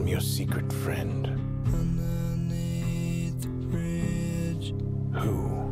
[0.00, 1.26] from your secret friend.
[1.66, 4.72] Underneath the bridge,
[5.12, 5.70] Who?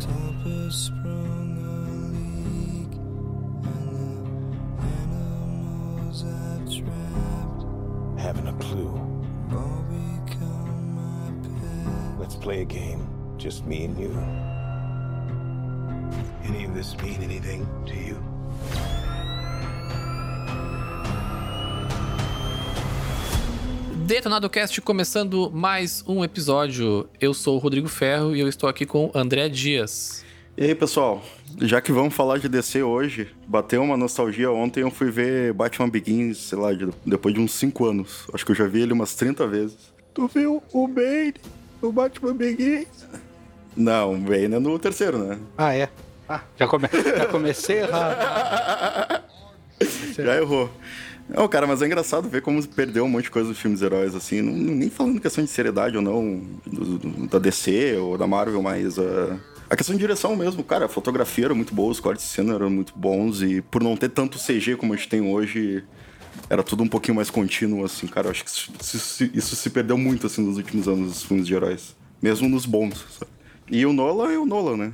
[0.00, 1.76] top has sprung a
[2.16, 2.92] leak,
[3.68, 3.90] and
[4.78, 8.88] the animals I've trapped Haven't a clue.
[9.52, 11.28] all become my
[11.60, 12.18] pet.
[12.18, 13.06] Let's play a game.
[13.36, 14.12] Just me and you.
[16.42, 18.27] Any of this mean anything to you?
[24.08, 27.06] Detonado Cast começando mais um episódio.
[27.20, 30.24] Eu sou o Rodrigo Ferro e eu estou aqui com o André Dias.
[30.56, 31.22] E aí, pessoal?
[31.60, 34.50] Já que vamos falar de DC hoje, bateu uma nostalgia.
[34.50, 38.26] Ontem eu fui ver Batman Begins, sei lá, de- depois de uns 5 anos.
[38.32, 39.76] Acho que eu já vi ele umas 30 vezes.
[40.14, 41.34] Tu viu o Bane
[41.82, 42.88] no Batman Begins?
[43.76, 45.38] Não, o Bane é no terceiro, né?
[45.58, 45.90] Ah, é?
[46.26, 46.88] Ah, já, come...
[47.14, 49.28] já comecei errado.
[50.16, 50.68] Já errou.
[51.28, 54.14] Não, cara, mas é engraçado ver como perdeu um monte de coisa dos filmes heróis,
[54.14, 54.40] assim.
[54.40, 58.62] Não, nem falando questão de seriedade ou não, do- do- da DC ou da Marvel,
[58.62, 60.64] mas ah, a questão de direção mesmo.
[60.64, 63.82] Cara, a fotografia era muito boa, os cortes de cena eram muito bons e por
[63.82, 65.84] não ter tanto CG como a gente tem hoje,
[66.48, 68.28] era tudo um pouquinho mais contínuo, assim, cara.
[68.28, 71.46] Eu acho que isso, isso- isso se perdeu muito, assim, nos últimos anos, os filmes
[71.46, 71.94] de heróis.
[72.22, 73.30] Mesmo nos bons, sabe?
[73.70, 74.92] E o Nolan é o Nolan, né?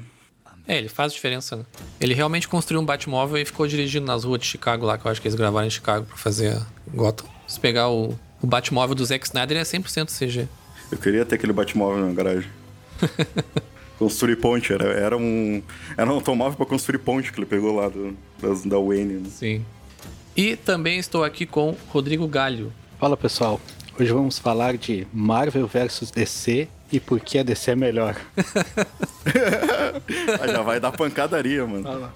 [0.66, 1.64] É, ele faz diferença, né?
[2.00, 5.10] Ele realmente construiu um Batmóvel e ficou dirigindo nas ruas de Chicago lá, que eu
[5.10, 6.58] acho que eles gravaram em Chicago pra fazer
[6.94, 7.26] Gotham.
[7.46, 10.48] Se pegar o, o Batmóvel do Zack Snyder, ele é 100% CG.
[10.90, 12.48] Eu queria ter aquele Batmóvel na garagem.
[13.98, 15.62] construir ponte, era, era um.
[15.96, 19.14] Era um automóvel pra construir ponte que ele pegou lá do, das- da Wayne.
[19.14, 19.28] né?
[19.30, 19.64] Sim.
[20.36, 22.72] E também estou aqui com Rodrigo Galho.
[22.98, 23.60] Fala pessoal,
[23.98, 28.16] hoje vamos falar de Marvel vs DC e por que a DC é melhor.
[30.40, 32.12] Ah, já vai dar pancadaria, mano.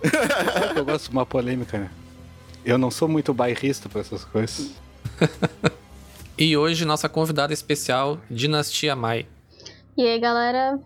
[0.77, 1.91] Eu gosto de uma polêmica, né?
[2.63, 4.73] Eu não sou muito bairrista pra essas coisas.
[6.41, 9.27] E hoje, nossa convidada especial, Dinastia Mai.
[9.97, 10.79] E aí, galera,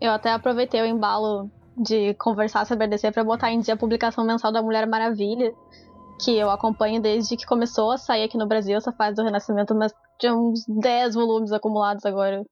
[0.00, 3.76] eu até aproveitei o embalo de conversar sobre a DC pra botar em dia a
[3.76, 5.52] publicação mensal da Mulher Maravilha,
[6.24, 9.74] que eu acompanho desde que começou a sair aqui no Brasil, essa fase do Renascimento,
[9.74, 12.42] mas tinha uns 10 volumes acumulados agora.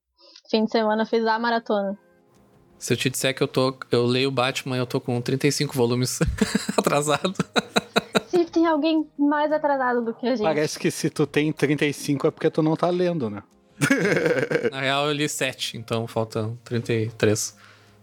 [0.51, 1.99] Fim de semana fiz a maratona.
[2.79, 3.77] Se eu te disser que eu tô.
[3.91, 6.21] Eu leio Batman, eu tô com 35 volumes
[6.77, 7.35] atrasado.
[8.29, 10.45] Se tem alguém mais atrasado do que a gente.
[10.45, 13.43] Parece que se tu tem 35 é porque tu não tá lendo, né?
[14.71, 17.57] Na real, eu li 7, então faltam 33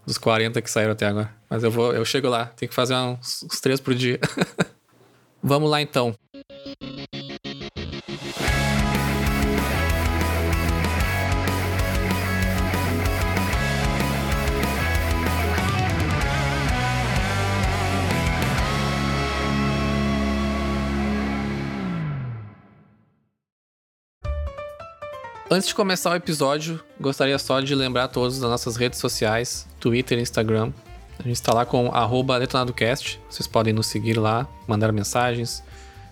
[0.06, 1.34] dos 40 que saíram até agora.
[1.50, 4.20] Mas eu vou, eu chego lá, tem que fazer uns, uns 3 por dia.
[5.44, 6.14] Vamos lá então.
[25.54, 29.68] Antes de começar o episódio, gostaria só de lembrar a todos das nossas redes sociais,
[29.82, 30.72] Twitter e Instagram.
[31.20, 31.92] A gente está lá com
[32.40, 33.20] detonadocast.
[33.30, 35.62] Vocês podem nos seguir lá, mandar mensagens,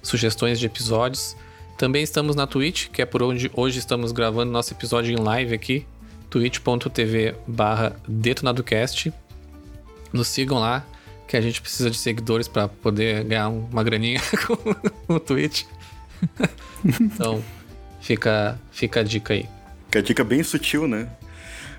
[0.04, 1.38] sugestões de episódios.
[1.78, 5.56] Também estamos na Twitch, que é por onde hoje estamos gravando nosso episódio em live
[5.56, 5.88] aqui,
[6.30, 9.14] twitch.tv barra detonadocast.
[10.12, 10.86] Nos sigam lá,
[11.30, 15.64] que a gente precisa de seguidores para poder ganhar uma graninha com o Twitch.
[16.84, 17.42] então,
[18.00, 19.48] fica, fica a dica aí.
[19.92, 21.10] Que a dica bem sutil, né?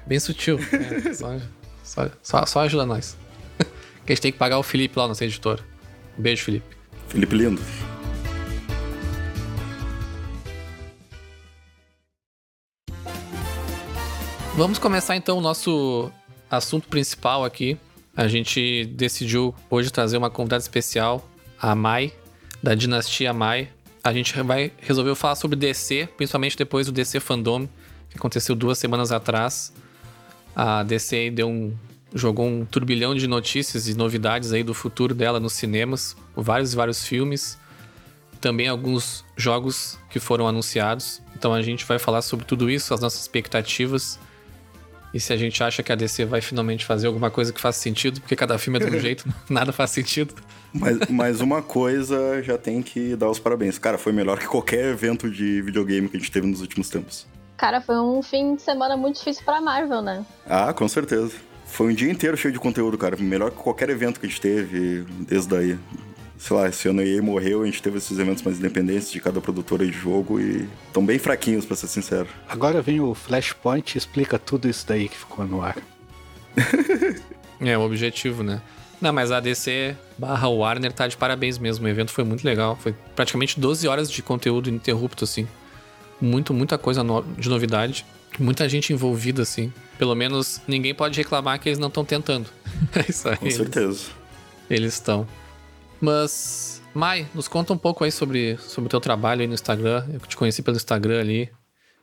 [0.06, 0.58] Bem sutil.
[0.72, 1.38] É, só,
[1.82, 3.16] só, só, só ajuda nós.
[4.06, 5.62] que a gente tem que pagar o Felipe lá, nosso editor.
[6.16, 6.76] Beijo, Felipe.
[7.09, 7.60] Felipe Lindo.
[14.56, 16.12] Vamos começar então o nosso
[16.50, 17.78] assunto principal aqui.
[18.16, 21.26] A gente decidiu hoje trazer uma convidada especial,
[21.59, 22.12] a Mai,
[22.62, 23.70] da dinastia Mai.
[24.02, 27.68] A gente vai resolveu falar sobre DC, principalmente depois do DC Fandom,
[28.08, 29.72] que aconteceu duas semanas atrás.
[30.56, 31.76] A DC deu um,
[32.14, 36.76] jogou um turbilhão de notícias e novidades aí do futuro dela nos cinemas, vários e
[36.76, 37.58] vários filmes,
[38.40, 41.20] também alguns jogos que foram anunciados.
[41.36, 44.18] Então a gente vai falar sobre tudo isso, as nossas expectativas
[45.12, 47.78] e se a gente acha que a DC vai finalmente fazer alguma coisa que faça
[47.80, 50.34] sentido, porque cada filme é de um jeito, nada faz sentido.
[50.72, 53.78] Mas, mas uma coisa já tem que dar os parabéns.
[53.78, 57.27] Cara, foi melhor que qualquer evento de videogame que a gente teve nos últimos tempos.
[57.57, 60.24] Cara, foi um fim de semana muito difícil pra Marvel, né?
[60.47, 61.33] Ah, com certeza.
[61.66, 63.16] Foi um dia inteiro cheio de conteúdo, cara.
[63.16, 65.78] Melhor que qualquer evento que a gente teve desde daí.
[66.41, 69.21] Sei lá, esse ano a EA morreu, a gente teve esses eventos mais independentes de
[69.21, 72.28] cada produtora de jogo e estão bem fraquinhos, pra ser sincero.
[72.48, 75.77] Agora vem o Flashpoint e explica tudo isso daí que ficou no ar.
[77.63, 78.63] É o objetivo, né?
[79.03, 81.84] Não, mas a DC barra Warner tá de parabéns mesmo.
[81.84, 82.75] O evento foi muito legal.
[82.81, 85.47] Foi praticamente 12 horas de conteúdo ininterrupto, assim.
[86.19, 88.07] muito, muita coisa no- de novidade.
[88.39, 89.71] Muita gente envolvida, assim.
[89.98, 92.47] Pelo menos ninguém pode reclamar que eles não estão tentando.
[92.97, 93.37] É isso aí.
[93.37, 94.07] Com certeza.
[94.71, 95.27] Eles estão.
[96.00, 100.04] Mas, Mai, nos conta um pouco aí sobre, sobre o teu trabalho aí no Instagram.
[100.12, 101.50] Eu te conheci pelo Instagram ali.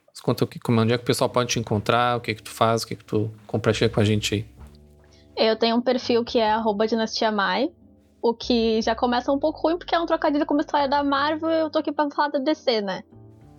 [0.09, 2.35] Nos conta o que, como, onde é que o pessoal pode te encontrar, o que
[2.35, 4.45] que tu faz, o que que tu compartilha com a gente aí.
[5.35, 7.69] Eu tenho um perfil que é arroba dinastiamai,
[8.21, 11.03] o que já começa um pouco ruim, porque é um trocadilho com uma história da
[11.03, 13.03] Marvel e eu tô aqui pra falar da DC, né?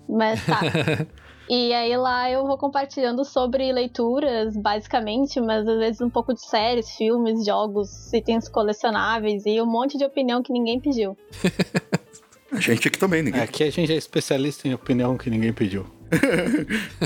[0.09, 0.61] Mas tá.
[1.49, 6.41] e aí lá eu vou compartilhando sobre leituras, basicamente, mas às vezes um pouco de
[6.41, 11.17] séries, filmes, jogos, itens colecionáveis e um monte de opinião que ninguém pediu.
[12.51, 13.43] A gente aqui também, ninguém.
[13.43, 15.85] Aqui a gente é especialista em opinião que ninguém pediu.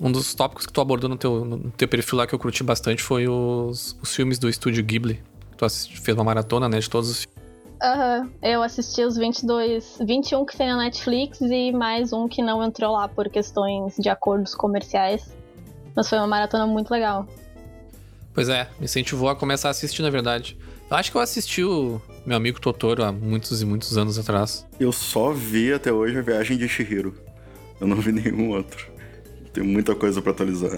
[0.00, 2.62] Um dos tópicos que tu abordou no teu, no teu perfil lá que eu curti
[2.62, 5.22] bastante foi os, os filmes do estúdio Ghibli.
[5.56, 7.25] Tu assisti- fez uma maratona, né, de todos os
[7.82, 12.62] Aham, eu assisti os 22, 21 que tem na Netflix e mais um que não
[12.64, 15.36] entrou lá por questões de acordos comerciais.
[15.94, 17.26] Mas foi uma maratona muito legal.
[18.32, 20.58] Pois é, me incentivou a começar a assistir, na verdade.
[20.90, 24.66] Eu acho que eu assisti o meu amigo Totoro há muitos e muitos anos atrás.
[24.78, 27.14] Eu só vi até hoje a viagem de Shihiro.
[27.80, 28.90] Eu não vi nenhum outro.
[29.52, 30.70] Tem muita coisa pra atualizar.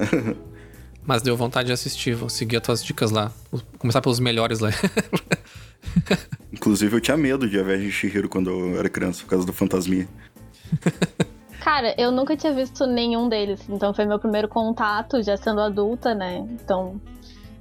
[1.04, 3.32] Mas deu vontade de assistir, vou seguir as tuas dicas lá.
[3.50, 4.70] Vou começar pelos melhores lá.
[6.68, 9.46] Inclusive, eu tinha medo de a viagem de Shihiro quando eu era criança, por causa
[9.46, 10.06] do fantasminha.
[11.64, 16.14] Cara, eu nunca tinha visto nenhum deles, então foi meu primeiro contato, já sendo adulta,
[16.14, 16.46] né?
[16.62, 17.00] Então.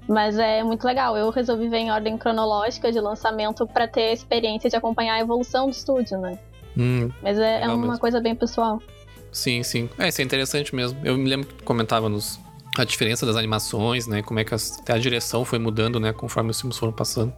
[0.09, 1.15] Mas é muito legal.
[1.17, 5.19] Eu resolvi ver em ordem cronológica de lançamento pra ter a experiência de acompanhar a
[5.21, 6.37] evolução do estúdio, né?
[6.77, 7.99] hum, Mas é, é uma mesmo.
[7.99, 8.81] coisa bem pessoal.
[9.31, 9.89] sim, sim.
[9.97, 10.99] É, isso é interessante mesmo.
[11.05, 12.37] Eu me lembro que tu comentava nos,
[12.77, 14.21] a diferença das animações, né?
[14.21, 16.11] Como é que as- até a direção foi mudando, né?
[16.11, 17.33] Conforme os filmes foram passando.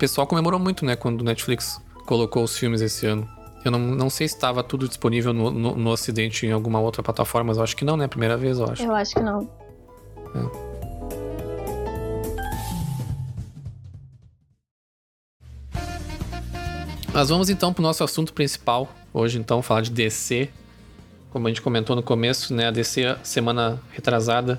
[0.00, 0.96] O pessoal comemorou muito, né?
[0.96, 3.28] Quando o Netflix colocou os filmes esse ano.
[3.62, 7.02] Eu não, não sei se estava tudo disponível no, no, no Ocidente em alguma outra
[7.02, 8.08] plataforma, mas eu acho que não, né?
[8.08, 8.82] Primeira vez, eu acho.
[8.82, 9.46] Eu acho que não.
[17.12, 18.88] Mas vamos então pro nosso assunto principal.
[19.12, 20.48] Hoje, então, falar de DC.
[21.28, 22.68] Como a gente comentou no começo, né?
[22.68, 24.58] A DC, semana retrasada,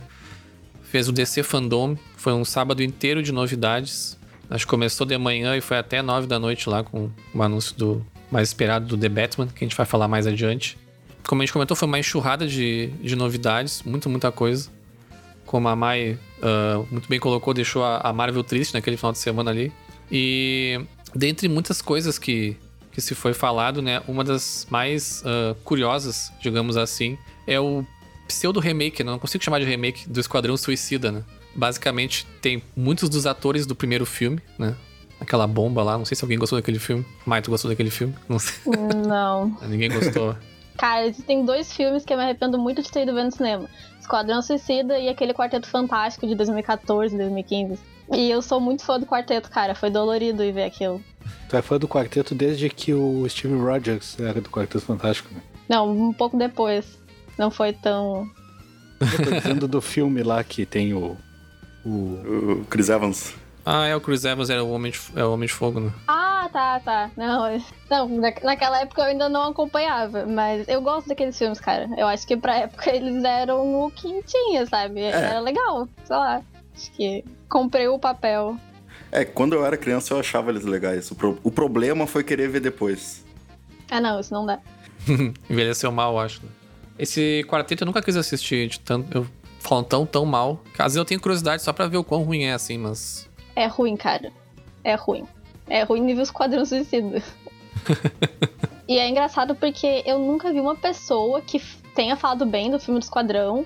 [0.84, 1.98] fez o DC Fandom.
[2.16, 4.21] Foi um sábado inteiro de novidades.
[4.52, 7.74] Acho que começou de manhã e foi até nove da noite lá com o anúncio
[7.78, 10.78] do mais esperado do The Batman, que a gente vai falar mais adiante.
[11.26, 14.70] Como a gente comentou, foi uma enxurrada de, de novidades, muita, muita coisa.
[15.46, 19.20] Como a Mai ah, muito bem colocou, deixou a, a Marvel triste naquele final de
[19.20, 19.72] semana ali.
[20.12, 20.82] E
[21.16, 22.58] dentre muitas coisas que,
[22.92, 27.86] que se foi falado, né, uma das mais ah, curiosas, digamos assim, é o
[28.28, 31.24] pseudo remake, não consigo chamar de remake, do Esquadrão Suicida, né?
[31.56, 34.76] Basicamente tem muitos dos atores do primeiro filme, né?
[35.20, 37.06] Aquela bomba lá, não sei se alguém gostou daquele filme.
[37.26, 38.16] Mai, tu gostou daquele filme?
[38.28, 38.56] Não sei.
[39.08, 39.56] Não.
[39.68, 40.36] Ninguém gostou.
[40.78, 43.70] Cara, existem dois filmes que eu me arrependo muito de ter ido ver no cinema:
[44.00, 47.80] Esquadrão Suicida e aquele Quarteto Fantástico de 2014, 2015.
[48.14, 49.74] E eu sou muito fã do quarteto, cara.
[49.74, 51.02] Foi dolorido ir ver aquilo.
[51.48, 55.42] Tu é fã do quarteto desde que o Steve Rogers era do Quarteto Fantástico, né?
[55.70, 57.00] Não, um pouco depois.
[57.38, 58.30] Não foi tão.
[59.00, 61.16] Eu tô dizendo do filme lá que tem o.
[61.86, 61.90] O.
[62.62, 63.34] O Chris Evans.
[63.66, 65.92] Ah, é, o Chris Evans era o Homem de, é o Homem de Fogo, né?
[66.08, 67.12] Ah, tá, tá.
[67.16, 71.60] Não, é- não na- naquela época eu ainda não acompanhava, mas eu gosto daqueles filmes,
[71.60, 71.88] cara.
[71.98, 75.02] Eu acho que pra época eles eram o que tinha, sabe?
[75.02, 76.42] Era legal, sei lá.
[76.76, 78.58] Acho que comprei o papel.
[79.12, 81.12] É, quando eu era criança eu achava eles legais.
[81.12, 83.24] O, pro- o problema foi querer ver depois.
[83.92, 84.58] Ah, não, isso não dá.
[85.50, 86.42] Envelheceu mal, acho.
[86.44, 86.50] né?
[86.98, 89.16] Esse quarteto eu nunca quis assistir de tanto.
[89.18, 89.28] Eu
[89.62, 90.60] falam tão, tão mal.
[90.78, 93.30] Vezes eu tenho curiosidade só pra ver o quão ruim é assim, mas.
[93.56, 94.32] É ruim, cara.
[94.84, 95.26] É ruim.
[95.68, 97.22] É ruim nível Esquadrão Suicida.
[98.88, 101.60] e é engraçado porque eu nunca vi uma pessoa que
[101.96, 103.66] tenha falado bem do filme do Esquadrão.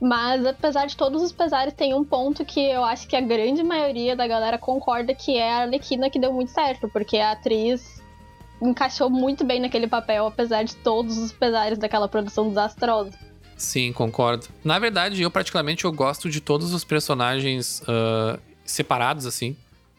[0.00, 3.62] Mas apesar de todos os pesares, tem um ponto que eu acho que a grande
[3.62, 8.02] maioria da galera concorda que é a Arlequina que deu muito certo, porque a atriz
[8.62, 13.29] encaixou muito bem naquele papel, apesar de todos os pesares daquela produção desastrosa.
[13.60, 14.46] Sim, concordo.
[14.64, 19.54] Na verdade, eu particularmente eu gosto de todos os personagens ah, separados, assim.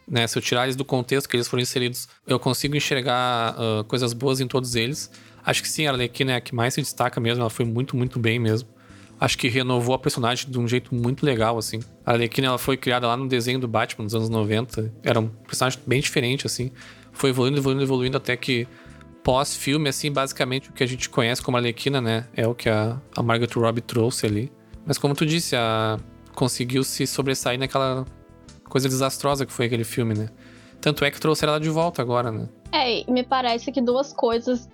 [0.06, 0.26] Né?
[0.26, 4.12] Se eu tirar eles do contexto que eles foram inseridos, eu consigo enxergar ah, coisas
[4.12, 5.08] boas em todos eles.
[5.46, 7.40] Acho que sim, a Arlequina é a que mais se destaca mesmo.
[7.40, 8.68] Ela foi muito, muito bem mesmo.
[9.20, 11.78] Acho que renovou a personagem de um jeito muito legal, assim.
[12.04, 14.92] A Arlequina, ela foi criada lá no desenho do Batman nos anos 90.
[15.04, 16.72] Era um personagem bem diferente, assim.
[17.12, 18.66] Foi evoluindo, evoluindo, evoluindo até que
[19.22, 22.26] pós-filme, assim, basicamente o que a gente conhece como Arlequina, né?
[22.34, 24.52] É o que a, a Margaret Robbie trouxe ali.
[24.84, 25.98] Mas como tu disse, a,
[26.34, 28.04] conseguiu se sobressair naquela
[28.68, 30.28] coisa desastrosa que foi aquele filme, né?
[30.80, 32.48] Tanto é que trouxeram ela de volta agora, né?
[32.72, 34.68] É, me parece que duas coisas.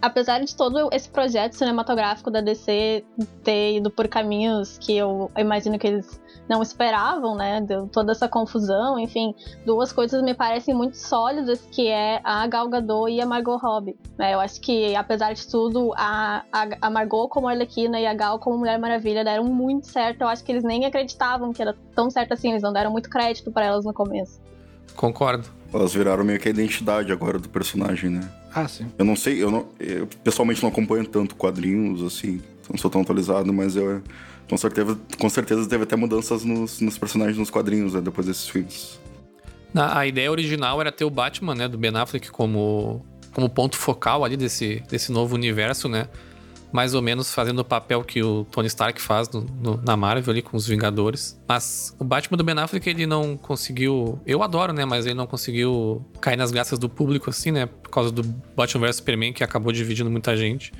[0.00, 3.04] Apesar de todo esse projeto cinematográfico da DC
[3.42, 7.60] ter ido por caminhos que eu imagino que eles não esperavam, né?
[7.60, 9.34] Deu toda essa confusão, enfim,
[9.64, 13.96] duas coisas me parecem muito sólidas, que é a Gal Gadot e a Margot Robbie.
[14.18, 14.34] Né?
[14.34, 18.38] Eu acho que, apesar de tudo, a, a, a Margot como Arlequina e a Gal
[18.38, 20.22] como Mulher Maravilha deram muito certo.
[20.22, 23.08] Eu acho que eles nem acreditavam que era tão certo assim, eles não deram muito
[23.08, 24.40] crédito para elas no começo.
[24.96, 25.63] Concordo.
[25.74, 28.30] Elas viraram meio que a identidade agora do personagem, né?
[28.54, 28.86] Ah, sim.
[28.96, 32.40] Eu não sei, eu, não, eu pessoalmente não acompanho tanto quadrinhos, assim,
[32.70, 34.00] não sou tão atualizado, mas eu
[34.48, 38.48] com certeza, com certeza teve até mudanças nos, nos personagens nos quadrinhos, né, depois desses
[38.48, 39.00] filmes.
[39.72, 43.76] Na, a ideia original era ter o Batman, né, do Ben Affleck como, como ponto
[43.76, 46.08] focal ali desse, desse novo universo, né?
[46.74, 50.32] Mais ou menos fazendo o papel que o Tony Stark faz no, no, na Marvel
[50.32, 51.40] ali com os Vingadores.
[51.46, 54.20] Mas o Batman do Ben Affleck, ele não conseguiu.
[54.26, 54.84] Eu adoro, né?
[54.84, 57.66] Mas ele não conseguiu cair nas graças do público, assim, né?
[57.66, 58.24] Por causa do
[58.56, 60.72] Batman vs Superman, que acabou dividindo muita gente.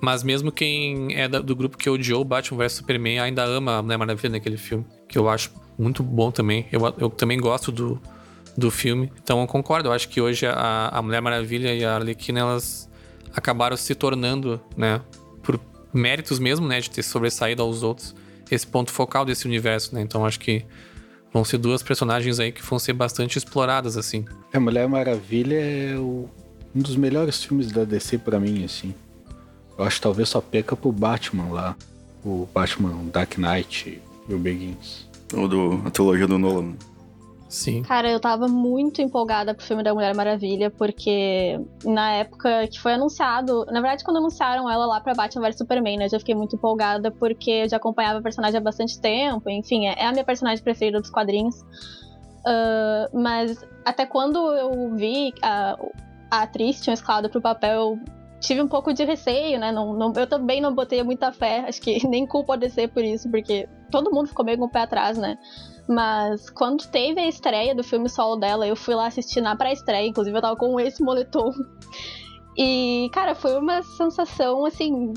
[0.00, 3.98] Mas mesmo quem é do grupo que odiou Batman vs Superman ainda ama a Mulher
[3.98, 4.84] Maravilha naquele filme.
[5.06, 6.66] Que eu acho muito bom também.
[6.72, 8.02] Eu, eu também gosto do,
[8.58, 9.12] do filme.
[9.22, 9.90] Então eu concordo.
[9.90, 12.90] Eu acho que hoje a, a Mulher Maravilha e a Arlequina, elas
[13.34, 15.00] acabaram se tornando, né?
[15.42, 15.60] Por
[15.92, 16.80] méritos mesmo, né?
[16.80, 18.14] De ter sobressaído aos outros.
[18.50, 20.00] Esse ponto focal desse universo, né?
[20.00, 20.64] Então acho que
[21.32, 24.24] vão ser duas personagens aí que vão ser bastante exploradas, assim.
[24.52, 26.28] É, Mulher Maravilha é o,
[26.74, 28.94] um dos melhores filmes da DC para mim, assim.
[29.78, 31.76] Eu acho que talvez só peca pro Batman lá.
[32.24, 35.08] O Batman Dark Knight e o Begins.
[35.32, 36.74] Ou do, a trilogia do Nolan.
[37.50, 37.82] Sim.
[37.82, 42.92] Cara, eu tava muito empolgada pro filme da Mulher Maravilha, porque na época que foi
[42.92, 46.34] anunciado, na verdade, quando anunciaram ela lá pra Batman vs Superman, né, eu já fiquei
[46.34, 50.24] muito empolgada porque eu já acompanhava a personagem há bastante tempo, enfim, é a minha
[50.24, 51.60] personagem preferida dos quadrinhos.
[52.40, 55.76] Uh, mas até quando eu vi a,
[56.30, 57.98] a atriz tinha escalado pro papel,
[58.40, 59.72] tive um pouco de receio, né?
[59.72, 63.02] Não, não, eu também não botei muita fé, acho que nem culpa a DC por
[63.02, 65.36] isso, porque todo mundo ficou meio com o pé atrás, né?
[65.90, 70.06] Mas quando teve a estreia do filme solo dela, eu fui lá assistir na pré-estreia,
[70.06, 71.50] inclusive eu tava com esse moletom.
[72.56, 75.12] E, cara, foi uma sensação, assim,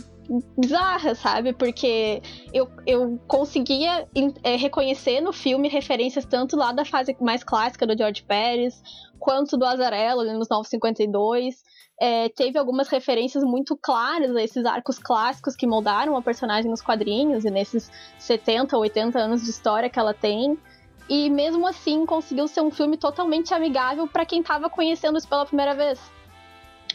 [0.57, 1.53] bizarra, sabe?
[1.53, 4.07] Porque eu, eu conseguia
[4.43, 8.81] é, reconhecer no filme referências tanto lá da fase mais clássica do George Pérez,
[9.19, 11.63] quanto do Azarello, nos 952.
[11.99, 16.81] É, teve algumas referências muito claras a esses arcos clássicos que moldaram a personagem nos
[16.81, 20.57] quadrinhos e nesses 70, 80 anos de história que ela tem.
[21.09, 25.45] E mesmo assim conseguiu ser um filme totalmente amigável para quem estava conhecendo isso pela
[25.45, 25.99] primeira vez.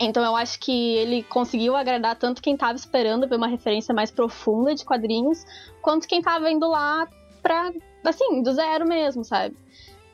[0.01, 4.11] Então eu acho que ele conseguiu agradar tanto quem estava esperando ver uma referência mais
[4.11, 5.45] profunda de quadrinhos,
[5.83, 7.09] quanto quem estava indo lá
[7.43, 7.73] pra,
[8.05, 9.57] assim, do zero mesmo, sabe?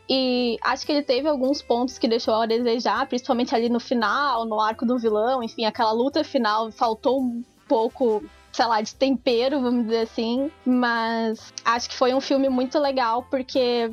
[0.08, 4.44] E acho que ele teve alguns pontos que deixou a desejar, principalmente ali no final,
[4.44, 9.62] no arco do vilão, enfim, aquela luta final faltou um pouco, sei lá, de tempero,
[9.62, 10.50] vamos dizer assim.
[10.64, 13.90] Mas acho que foi um filme muito legal, porque.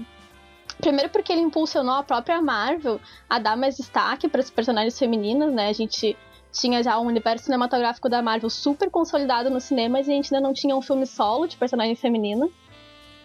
[0.79, 2.99] Primeiro porque ele impulsionou a própria Marvel
[3.29, 5.67] a dar mais destaque para as personagens femininas, né?
[5.67, 6.17] A gente
[6.51, 10.45] tinha já um universo cinematográfico da Marvel super consolidado no cinema, mas a gente ainda
[10.45, 12.49] não tinha um filme solo de personagem feminina.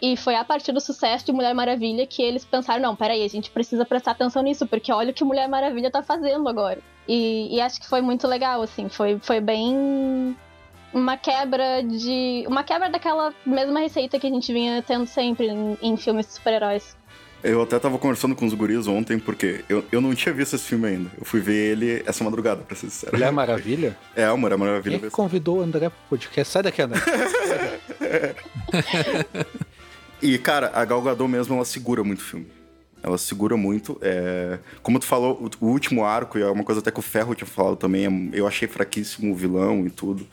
[0.01, 3.27] E foi a partir do sucesso de Mulher Maravilha que eles pensaram: não, peraí, a
[3.27, 6.79] gente precisa prestar atenção nisso, porque olha o que Mulher Maravilha tá fazendo agora.
[7.07, 10.35] E, e acho que foi muito legal, assim, foi, foi bem
[10.93, 12.45] uma quebra de.
[12.47, 16.33] Uma quebra daquela mesma receita que a gente vinha tendo sempre em, em filmes de
[16.33, 16.95] super-heróis.
[17.43, 20.65] Eu até tava conversando com os guris ontem, porque eu, eu não tinha visto esse
[20.65, 21.09] filme ainda.
[21.17, 23.13] Eu fui ver ele essa madrugada, pra ser sincero.
[23.13, 23.95] Mulher Maravilha?
[24.15, 24.97] É, o Mulher Maravilha.
[24.97, 26.51] Quem é que convidou o André pro podcast?
[26.51, 26.99] Sai daqui, André.
[30.21, 32.47] E, cara, a Gal Gadot mesmo, ela segura muito o filme.
[33.03, 33.97] Ela segura muito.
[34.01, 34.59] É...
[34.81, 37.47] Como tu falou, o último arco, e é uma coisa até que o Ferro tinha
[37.47, 40.27] falado também, é, eu achei fraquíssimo o vilão e tudo.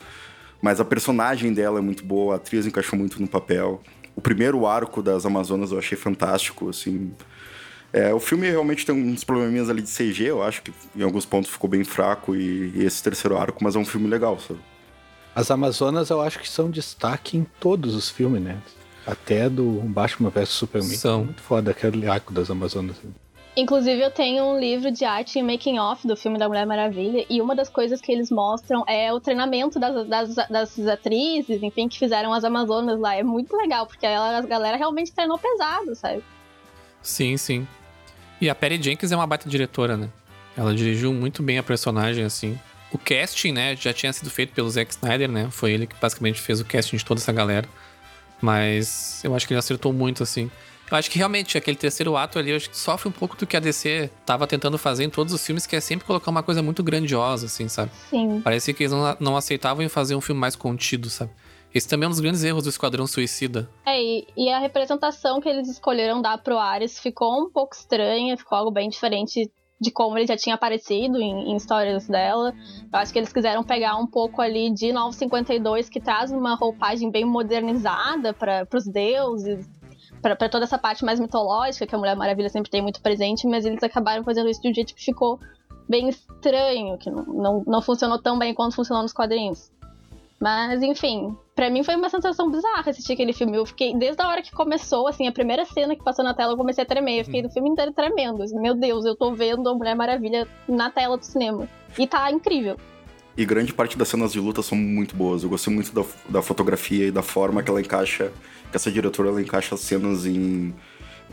[0.61, 3.81] Mas a personagem dela é muito boa, a atriz encaixou muito no papel.
[4.15, 7.11] O primeiro arco das Amazonas eu achei fantástico, assim.
[7.93, 11.25] É, o filme realmente tem uns probleminhas ali de CG, eu acho que em alguns
[11.25, 14.59] pontos ficou bem fraco, e, e esse terceiro arco, mas é um filme legal, sabe?
[15.35, 18.57] As Amazonas eu acho que são destaque em todos os filmes, né?
[19.05, 20.95] Até do Batman vs Superman.
[20.95, 21.25] São.
[21.25, 22.97] Muito foda aquele arco das Amazonas.
[23.57, 27.25] Inclusive, eu tenho um livro de arte em making off do filme da Mulher Maravilha,
[27.29, 31.87] e uma das coisas que eles mostram é o treinamento das, das, das atrizes, enfim,
[31.87, 33.15] que fizeram as Amazonas lá.
[33.15, 36.21] É muito legal, porque ela, a galera realmente treinou pesado, sabe?
[37.01, 37.65] Sim, sim.
[38.41, 40.09] E a Perry Jenkins é uma baita diretora, né?
[40.57, 42.59] Ela dirigiu muito bem a personagem, assim.
[42.91, 45.47] O casting, né, já tinha sido feito pelo Zack Snyder, né?
[45.49, 47.67] Foi ele que basicamente fez o casting de toda essa galera.
[48.41, 50.49] Mas eu acho que ele acertou muito, assim.
[50.89, 53.47] Eu acho que realmente aquele terceiro ato ali, eu acho que sofre um pouco do
[53.47, 56.43] que a DC tava tentando fazer em todos os filmes, que é sempre colocar uma
[56.43, 57.91] coisa muito grandiosa, assim, sabe?
[58.09, 58.39] Sim.
[58.41, 61.31] Parecia que eles não, não aceitavam em fazer um filme mais contido, sabe?
[61.73, 63.69] Esse também é um dos grandes erros do Esquadrão Suicida.
[63.85, 68.37] É, e, e a representação que eles escolheram dar pro Ares ficou um pouco estranha,
[68.37, 69.51] ficou algo bem diferente
[69.85, 72.53] de como ele já tinha aparecido em, em histórias dela.
[72.91, 77.11] Eu acho que eles quiseram pegar um pouco ali de 952, que traz uma roupagem
[77.11, 79.69] bem modernizada para os deuses,
[80.21, 83.63] para toda essa parte mais mitológica que a Mulher Maravilha sempre tem muito presente, mas
[83.63, 85.39] eles acabaram fazendo isso de um jeito que ficou
[85.87, 89.71] bem estranho, que não, não, não funcionou tão bem quanto funcionou nos quadrinhos.
[90.45, 93.57] Mas, enfim, pra mim foi uma sensação bizarra assistir aquele filme.
[93.57, 96.53] Eu fiquei, desde a hora que começou, assim, a primeira cena que passou na tela,
[96.53, 97.17] eu comecei a tremer.
[97.21, 98.43] Eu fiquei do filme inteiro tremendo.
[98.43, 101.67] Assim, Meu Deus, eu tô vendo a Mulher Maravilha na tela do cinema.
[101.97, 102.77] E tá incrível.
[103.35, 105.41] E grande parte das cenas de luta são muito boas.
[105.41, 108.31] Eu gostei muito da, da fotografia e da forma que ela encaixa,
[108.69, 110.75] que essa diretora ela encaixa as cenas em,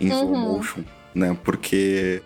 [0.00, 0.38] em slow Uhum.
[0.57, 0.81] motion,
[1.14, 1.37] né?
[1.45, 2.23] Porque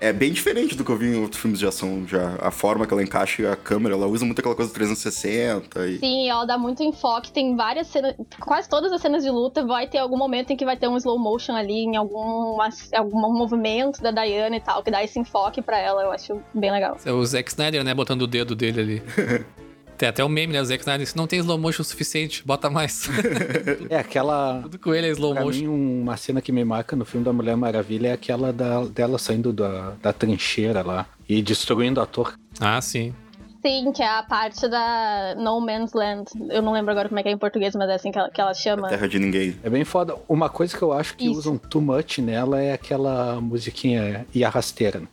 [0.00, 2.36] é bem diferente do que eu vi em outros filmes de ação já.
[2.40, 5.98] A forma que ela encaixa a câmera, ela usa muito aquela coisa 360 e.
[5.98, 7.32] Sim, ela dá muito enfoque.
[7.32, 8.14] Tem várias cenas.
[8.40, 10.96] Quase todas as cenas de luta vai ter algum momento em que vai ter um
[10.96, 12.58] slow motion ali, em algum,
[12.94, 16.02] algum movimento da Diana e tal, que dá esse enfoque pra ela.
[16.02, 16.96] Eu acho bem legal.
[17.04, 19.02] É o Zack Snyder, né, botando o dedo dele ali.
[19.98, 20.60] Tem até o meme, né?
[20.60, 23.08] O Zack Snyder, se não tem slow motion o suficiente, bota mais.
[23.90, 24.60] É aquela.
[24.62, 25.60] Tudo com ele é slow Pra motion.
[25.62, 29.18] mim, uma cena que me marca no filme da Mulher Maravilha é aquela da, dela
[29.18, 32.34] saindo da, da trincheira lá e destruindo a torre.
[32.60, 33.12] Ah, sim.
[33.60, 36.26] Sim, que é a parte da No Man's Land.
[36.48, 38.30] Eu não lembro agora como é que é em português, mas é assim que ela,
[38.30, 38.88] que ela chama.
[38.88, 39.56] Terra de ninguém.
[39.64, 40.14] É bem foda.
[40.28, 41.38] Uma coisa que eu acho que Isso.
[41.40, 45.00] usam too much nela é aquela musiquinha e a rasteira.
[45.00, 45.08] né?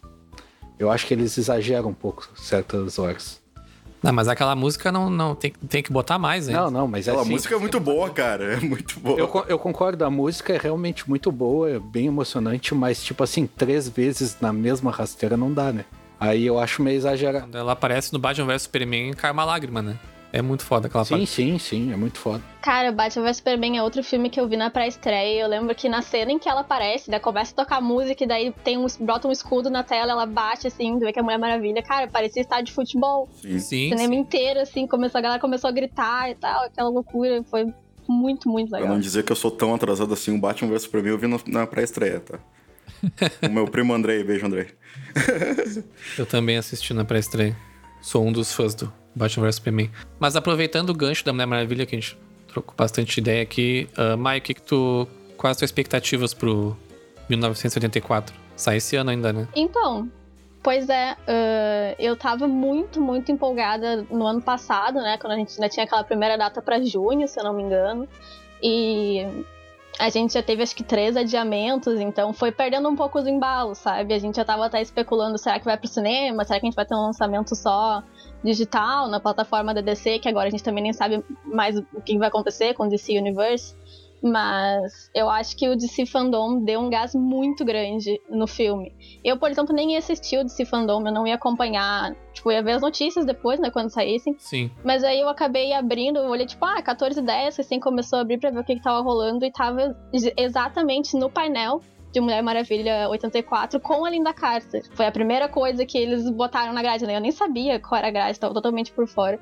[0.77, 3.41] Eu acho que eles exageram um pouco certas horas.
[4.05, 6.55] Não, mas aquela música não, não tem, tem que botar mais, hein?
[6.55, 8.45] Não, não, mas é Aquela assim, música é muito boa, cara.
[8.55, 9.19] É muito boa.
[9.19, 13.47] Eu, eu concordo, a música é realmente muito boa, é bem emocionante, mas tipo assim,
[13.47, 15.85] três vezes na mesma rasteira não dá, né?
[16.19, 17.45] Aí eu acho meio exagerado.
[17.47, 19.97] Quando ela aparece no Batman vs Superman, cai uma lágrima, né?
[20.37, 21.27] É muito foda aquela Sim, parte.
[21.27, 22.43] sim, sim, é muito foda.
[22.61, 25.39] Cara, Batman vs Superman é outro filme que eu vi na pré-estreia.
[25.43, 28.27] Eu lembro que na cena em que ela aparece, daí começa a tocar música e
[28.27, 31.23] daí tem um, brota um escudo na tela, ela bate assim, vê que é a
[31.23, 31.81] Mulher Maravilha.
[31.81, 33.29] Cara, parecia estádio de futebol.
[33.41, 33.59] Sim.
[33.59, 34.19] Sim, O cinema sim.
[34.19, 37.41] inteiro, assim, começou, a galera começou a gritar e tal, aquela loucura.
[37.49, 37.65] Foi
[38.05, 38.93] muito, muito Pra legal.
[38.93, 41.39] não dizer que eu sou tão atrasado assim, o Batman vs Superman eu vi no-
[41.47, 42.39] na pré-estreia, tá?
[43.47, 44.67] o meu primo Andrei, beijo Andrei.
[46.17, 47.55] Eu também assisti na pré-estreia.
[48.05, 49.89] Sou um dos fãs do Batman vs Superman.
[50.19, 52.15] Mas aproveitando o gancho da Mulher Maravilha, que a gente
[52.47, 55.07] trocou bastante ideia aqui, uh, Mai, o que, que tu.
[55.35, 56.77] Quais as tuas expectativas pro
[57.27, 58.35] 1984?
[58.55, 59.47] Sai esse ano ainda, né?
[59.55, 60.07] Então,
[60.61, 65.17] pois é, ãh, eu tava muito, muito empolgada no ano passado, né?
[65.17, 68.07] Quando a gente ainda tinha aquela primeira data pra junho, se eu não me engano.
[68.61, 69.25] E
[69.99, 73.73] a gente já teve acho que três adiamentos, então foi perdendo um pouco do embalo,
[73.73, 74.13] sabe?
[74.13, 76.43] A gente já tava até especulando, será que vai pro cinema?
[76.43, 78.03] Será que a gente vai ter um lançamento só
[78.43, 82.17] digital na plataforma da DC, que agora a gente também nem sabe mais o que
[82.17, 83.75] vai acontecer com DC Universe.
[84.23, 88.93] Mas eu acho que o DC Fandom deu um gás muito grande no filme.
[89.23, 92.15] Eu, por exemplo, nem ia assistir o DC Fandom, eu não ia acompanhar.
[92.33, 94.35] Tipo, ia ver as notícias depois, né, quando saíssem.
[94.39, 94.71] Sim.
[94.83, 98.39] Mas aí eu acabei abrindo, eu olhei, tipo, ah, 14 10 assim, começou a abrir
[98.39, 99.45] pra ver o que, que tava rolando.
[99.45, 104.83] E tava ex- exatamente no painel de Mulher Maravilha 84 com a Linda Carter.
[104.93, 107.17] Foi a primeira coisa que eles botaram na grade, né?
[107.17, 109.37] Eu nem sabia qual era a grade, tava totalmente por fora.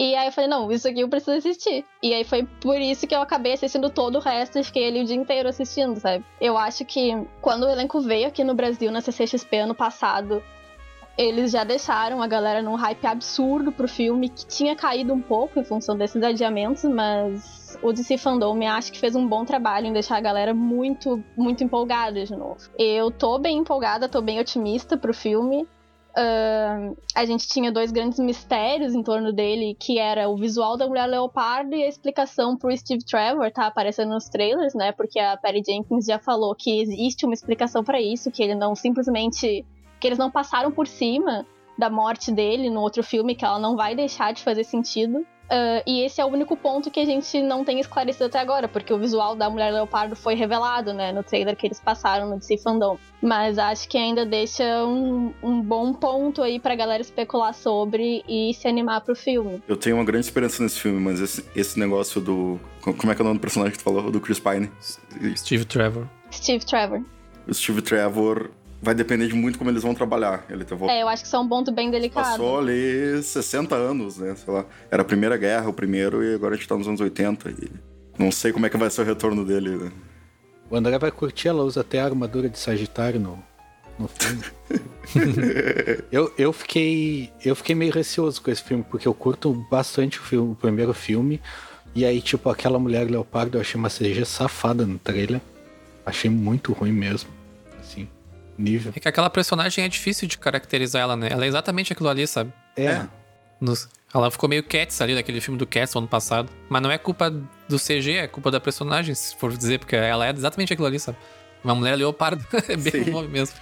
[0.00, 1.84] E aí eu falei, não, isso aqui eu preciso assistir.
[2.02, 5.02] E aí foi por isso que eu acabei assistindo todo o resto e fiquei ali
[5.02, 6.24] o dia inteiro assistindo, sabe?
[6.40, 10.42] Eu acho que quando o elenco veio aqui no Brasil na CCXP ano passado,
[11.18, 15.60] eles já deixaram a galera num hype absurdo pro filme, que tinha caído um pouco
[15.60, 19.92] em função desses adiamentos, mas o DC Fandom acho que fez um bom trabalho em
[19.92, 22.56] deixar a galera muito, muito empolgada de novo.
[22.78, 25.68] Eu tô bem empolgada, tô bem otimista pro filme.
[26.16, 30.86] Ahn, a gente tinha dois grandes mistérios em torno dele, que era o visual da
[30.86, 34.92] Mulher Leopardo e a explicação pro Steve Trevor, tá aparecendo nos trailers, né?
[34.92, 38.74] Porque a Patty Jenkins já falou que existe uma explicação pra isso, que ele não
[38.74, 39.64] simplesmente
[40.00, 41.46] que eles não passaram por cima
[41.78, 45.26] da morte dele no outro filme, que ela não vai deixar de fazer sentido.
[45.50, 48.68] Ah, e esse é o único ponto que a gente não tem esclarecido até agora,
[48.68, 52.38] porque o visual da Mulher Leopardo foi revelado, né, no trailer que eles passaram no
[52.38, 52.96] DC Fandom.
[53.20, 58.54] Mas acho que ainda deixa um, um bom ponto aí pra galera especular sobre e
[58.54, 59.60] se animar pro filme.
[59.66, 62.60] Eu tenho uma grande esperança nesse filme, mas esse, esse negócio do.
[62.80, 64.10] Como é que é o nome do personagem que tu falou?
[64.10, 64.70] Do Chris Pine.
[65.36, 66.06] Steve Trevor.
[66.32, 67.02] Steve Trevor.
[67.46, 68.50] O Steve Trevor
[68.82, 70.44] vai depender de muito como eles vão trabalhar.
[70.48, 72.24] Ele tá É, eu acho que isso é um ponto bem delicado.
[72.24, 74.34] Passou ali 60 anos, né?
[74.34, 74.64] Sei lá.
[74.90, 77.50] Era a Primeira Guerra, o primeiro, e agora a gente tá nos anos 80.
[77.50, 77.70] E
[78.18, 79.92] não sei como é que vai ser o retorno dele, né?
[80.70, 83.42] O André vai curtir, ela usa até a armadura de Sagitário no,
[83.98, 84.44] no filme.
[86.12, 90.22] eu, eu, fiquei, eu fiquei meio receoso com esse filme, porque eu curto bastante o,
[90.22, 91.40] filme, o primeiro filme.
[91.92, 95.40] E aí, tipo, aquela mulher leopardo, eu achei uma CG safada no trailer.
[96.06, 97.39] Achei muito ruim mesmo.
[98.60, 98.92] Nível.
[98.94, 101.28] É que aquela personagem é difícil de caracterizar ela, né?
[101.30, 102.52] Ela é exatamente aquilo ali, sabe?
[102.76, 103.06] É.
[103.60, 106.50] Nos- Ela ficou meio Cats ali, daquele filme do Cats ano passado.
[106.68, 110.26] Mas não é culpa do CG, é culpa da personagem, se for dizer, porque ela
[110.26, 111.16] é exatamente aquilo ali, sabe?
[111.62, 112.44] Uma mulher leopardo.
[112.68, 113.10] é bem Sim.
[113.10, 113.56] o nome mesmo.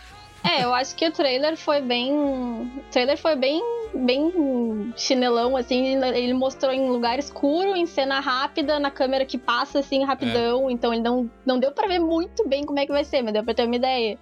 [0.45, 2.13] É, eu acho que o trailer foi bem.
[2.13, 3.61] O trailer foi bem.
[3.93, 6.01] bem chinelão, assim.
[6.15, 10.71] Ele mostrou em lugar escuro, em cena rápida, na câmera que passa assim rapidão.
[10.71, 13.33] Então ele não, não deu pra ver muito bem como é que vai ser, mas
[13.33, 14.17] deu pra ter uma ideia.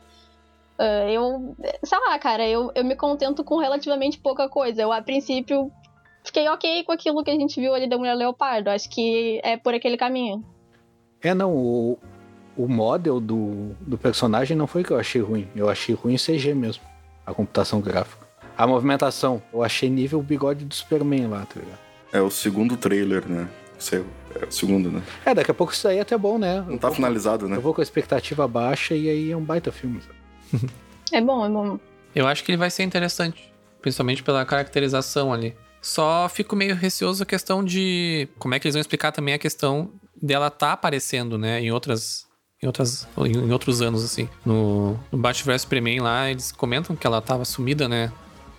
[0.78, 1.56] Ah, eu.
[1.84, 4.82] Sei lá, cara, eu, eu me contento com relativamente pouca coisa.
[4.82, 5.70] Eu, a princípio,
[6.24, 8.70] fiquei ok com aquilo que a gente viu ali da Mulher Leopardo.
[8.70, 10.44] Acho que é por aquele caminho.
[11.22, 11.98] É, não, o,
[12.56, 15.48] o model do, do personagem não foi que eu achei ruim.
[15.56, 16.82] Eu achei ruim o CG mesmo.
[17.24, 18.26] A computação gráfica.
[18.56, 21.78] A movimentação, eu achei nível bigode do Superman lá, tá ligado?
[22.12, 23.48] É o segundo trailer, né?
[23.78, 24.04] Esse é,
[24.40, 25.02] é o segundo, né?
[25.26, 26.64] É, daqui a pouco isso aí é até bom, né?
[26.66, 27.56] Não tá finalizado, né?
[27.56, 30.00] Eu vou com a expectativa baixa e aí é um baita filme.
[30.00, 30.15] sabe?
[31.12, 31.78] É bom, é bom.
[32.14, 35.54] Eu acho que ele vai ser interessante, principalmente pela caracterização ali.
[35.80, 39.38] Só fico meio receoso a questão de como é que eles vão explicar também a
[39.38, 42.26] questão dela tá aparecendo, né, em outras
[42.60, 44.28] em outras em outros anos assim.
[44.44, 48.10] No, no Batman vs Superman lá, eles comentam que ela tava sumida, né?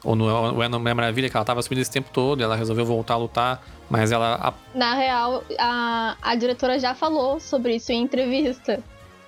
[0.05, 2.85] Ou no ou é Mulher Maravilha que ela tava sumida esse tempo todo, ela resolveu
[2.85, 7.91] voltar a lutar, mas ela a- Na real, a, a diretora já falou sobre isso
[7.91, 8.81] em entrevista.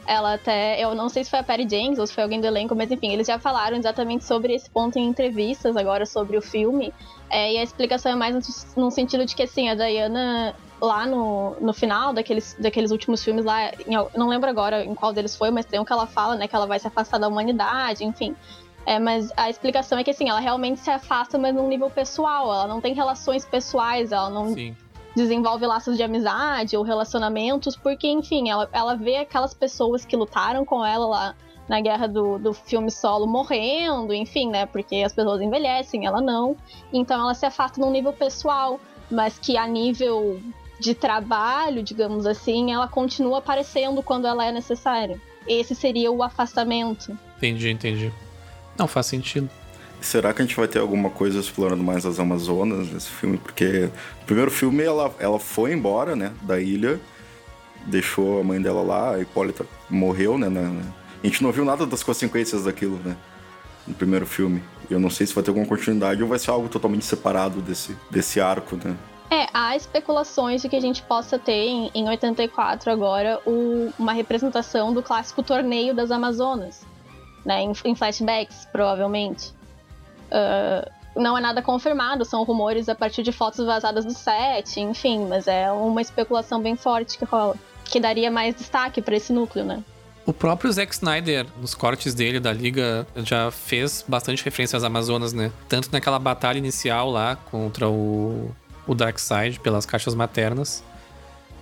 [0.10, 0.84] Ela até.
[0.84, 2.92] Eu não sei se foi a Patty James ou se foi alguém do elenco, mas
[2.92, 6.92] enfim, eles já falaram exatamente sobre esse ponto em entrevistas agora sobre o filme.
[7.30, 8.34] É, e a explicação é mais
[8.76, 13.24] no, no sentido de que, assim, a Diana, lá no, no final daqueles, daqueles últimos
[13.24, 16.08] filmes lá, em não lembro agora em qual deles foi, mas tem um que ela
[16.08, 18.36] fala, né, que ela vai se afastar da humanidade, enfim.
[18.88, 22.52] É, mas a explicação é que, assim, ela realmente se afasta, mas num nível pessoal.
[22.52, 24.76] Ela não tem relações pessoais, ela não sim.
[25.16, 30.64] Desenvolve laços de amizade ou relacionamentos, porque, enfim, ela, ela vê aquelas pessoas que lutaram
[30.66, 31.36] com ela lá
[31.68, 34.66] na guerra do, do filme solo morrendo, enfim, né?
[34.66, 36.58] Porque as pessoas envelhecem, ela não.
[36.92, 40.42] Então ela se afasta num nível pessoal, mas que a nível
[40.80, 45.22] de trabalho, digamos assim, ela continua aparecendo quando ela é necessária.
[45.48, 47.18] Esse seria o afastamento.
[47.38, 48.14] Entendi, entendi.
[48.78, 49.50] Não faz sentido.
[50.02, 53.38] Será que a gente vai ter alguma coisa explorando mais as Amazonas nesse filme?
[53.38, 53.90] Porque
[54.22, 57.00] no primeiro filme ela, ela foi embora, né, da ilha,
[57.86, 61.66] deixou a mãe dela lá, a Hipólita morreu, né, na- na- A gente não viu
[61.66, 63.16] nada das consequências daquilo, né,
[63.86, 64.64] no primeiro filme.
[64.90, 67.96] Eu não sei se vai ter alguma continuidade ou vai ser algo totalmente separado desse,
[68.10, 68.96] desse arco, né.
[69.30, 74.14] É, há especulações de que a gente possa ter em, em 84 agora o- uma
[74.14, 76.82] representação do clássico torneio das Amazonas,
[77.46, 77.62] né?
[77.62, 79.54] Em, em flashbacks, provavelmente.
[80.32, 85.26] Ah, não é nada confirmado, são rumores a partir de fotos vazadas do set, enfim,
[85.28, 87.56] mas é uma especulação bem forte que rola.
[87.84, 89.84] Que daria mais destaque pra esse núcleo, né?
[90.26, 95.34] O próprio Zack Snyder, nos cortes dele da Liga, já fez bastante referência às Amazonas,
[95.34, 95.52] né?
[95.68, 98.52] Tanto naquela batalha inicial lá contra o,
[98.86, 100.84] o Darkseid pelas caixas maternas,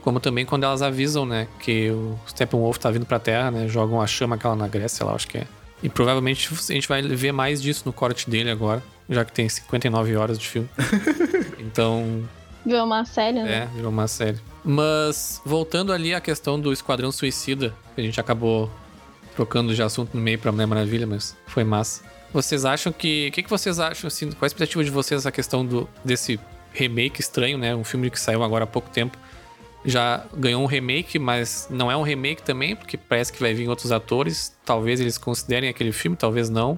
[0.01, 3.67] como também quando elas avisam, né, que o Steppenwolf tá vindo pra Terra, né?
[3.67, 5.47] Jogam a chama aquela na Grécia lá, acho que é.
[5.81, 9.47] E provavelmente a gente vai ver mais disso no corte dele agora, já que tem
[9.47, 10.69] 59 horas de filme.
[11.59, 12.27] então,
[12.65, 13.63] Viu uma série, né?
[13.63, 14.37] é, virou uma série.
[14.63, 18.69] Mas, voltando ali à questão do Esquadrão Suicida, que a gente acabou
[19.35, 22.03] trocando de assunto no meio pra Mulher Maravilha, mas foi massa.
[22.33, 23.29] Vocês acham que.
[23.29, 26.39] O que, que vocês acham, assim, qual a expectativa de vocês essa questão do, desse
[26.73, 27.75] remake estranho, né?
[27.75, 29.17] Um filme que saiu agora há pouco tempo.
[29.87, 33.69] Já ganhou um remake, mas não é um remake também, porque parece que vai vir
[33.69, 34.53] outros atores.
[34.65, 36.77] Talvez eles considerem aquele filme, talvez não.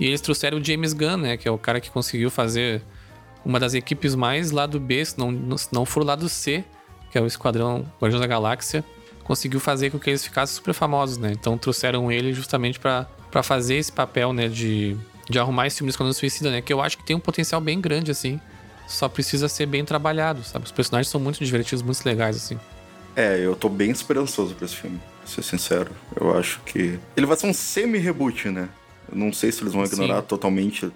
[0.00, 1.36] E eles trouxeram o James Gunn, né?
[1.36, 2.82] Que é o cara que conseguiu fazer
[3.44, 6.64] uma das equipes mais lá do B, se não, se não for lá do C,
[7.12, 8.84] que é o Esquadrão Guardiões da Galáxia,
[9.22, 11.30] conseguiu fazer com que eles ficassem super famosos, né?
[11.32, 13.06] Então trouxeram ele justamente pra
[13.44, 14.48] fazer esse papel, né?
[14.48, 14.96] De,
[15.30, 16.60] de arrumar esse filme do Esquadrão Suicida, né?
[16.60, 18.40] Que eu acho que tem um potencial bem grande, assim.
[18.92, 20.66] Só precisa ser bem trabalhado, sabe?
[20.66, 22.58] Os personagens são muito divertidos, muito legais, assim.
[23.16, 25.90] É, eu tô bem esperançoso pra esse filme, pra ser sincero.
[26.18, 26.98] Eu acho que.
[27.16, 28.68] Ele vai ser um semi-reboot, né?
[29.10, 30.26] Eu não sei se eles vão ignorar Sim.
[30.26, 30.90] totalmente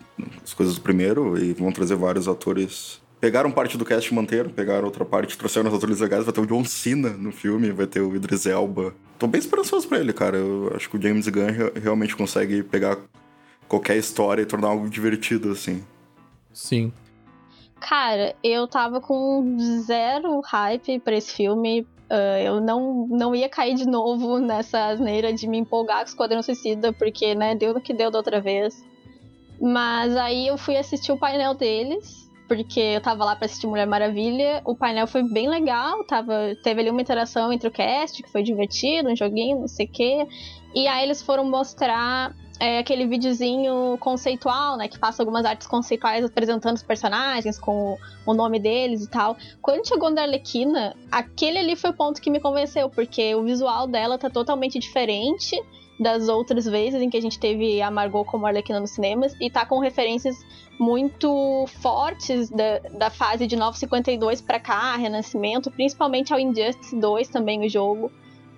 [0.45, 3.01] as coisas do primeiro e vão trazer vários atores.
[3.21, 6.25] Pegaram parte do cast e manteram, pegaram outra parte, trouxeram os atores legais.
[6.25, 8.95] Vai ter o John Cena no filme, vai ter o Idris Elba.
[9.19, 10.37] Tô bem esperançoso pra ele, cara.
[10.37, 12.99] Eu acho que o James Gunn re- realmente consegue pegar
[13.67, 15.83] qualquer história e tornar algo divertido, assim.
[16.53, 16.93] Sim.
[17.81, 23.75] Cara, eu tava com zero hype pra esse filme Uh, eu não, não ia cair
[23.75, 27.93] de novo nessa asneira de me empolgar com Esquadrão Suicida, porque, né, deu no que
[27.93, 28.85] deu da outra vez.
[29.61, 33.87] Mas aí eu fui assistir o painel deles, porque eu tava lá pra assistir Mulher
[33.87, 34.63] Maravilha.
[34.65, 38.43] O painel foi bem legal, tava, teve ali uma interação entre o cast, que foi
[38.43, 40.29] divertido, um joguinho, não sei o quê.
[40.75, 44.89] E aí eles foram mostrar é, aquele videozinho conceitual, né?
[44.89, 49.37] Que passa algumas artes conceituais apresentando os personagens com o, nome deles e tal.
[49.61, 53.87] Quando chegou na Arlequina, aquele ali foi o ponto que me convenceu, porque o visual
[53.87, 55.57] dela tá totalmente diferente
[55.99, 59.51] das outras vezes em que a gente teve a Margot como Arlequina nos cinemas e
[59.51, 60.37] tá com referências
[60.79, 67.65] muito fortes da, da fase de 952 para cá, Renascimento, principalmente ao Injustice 2 também
[67.65, 68.13] o jogo.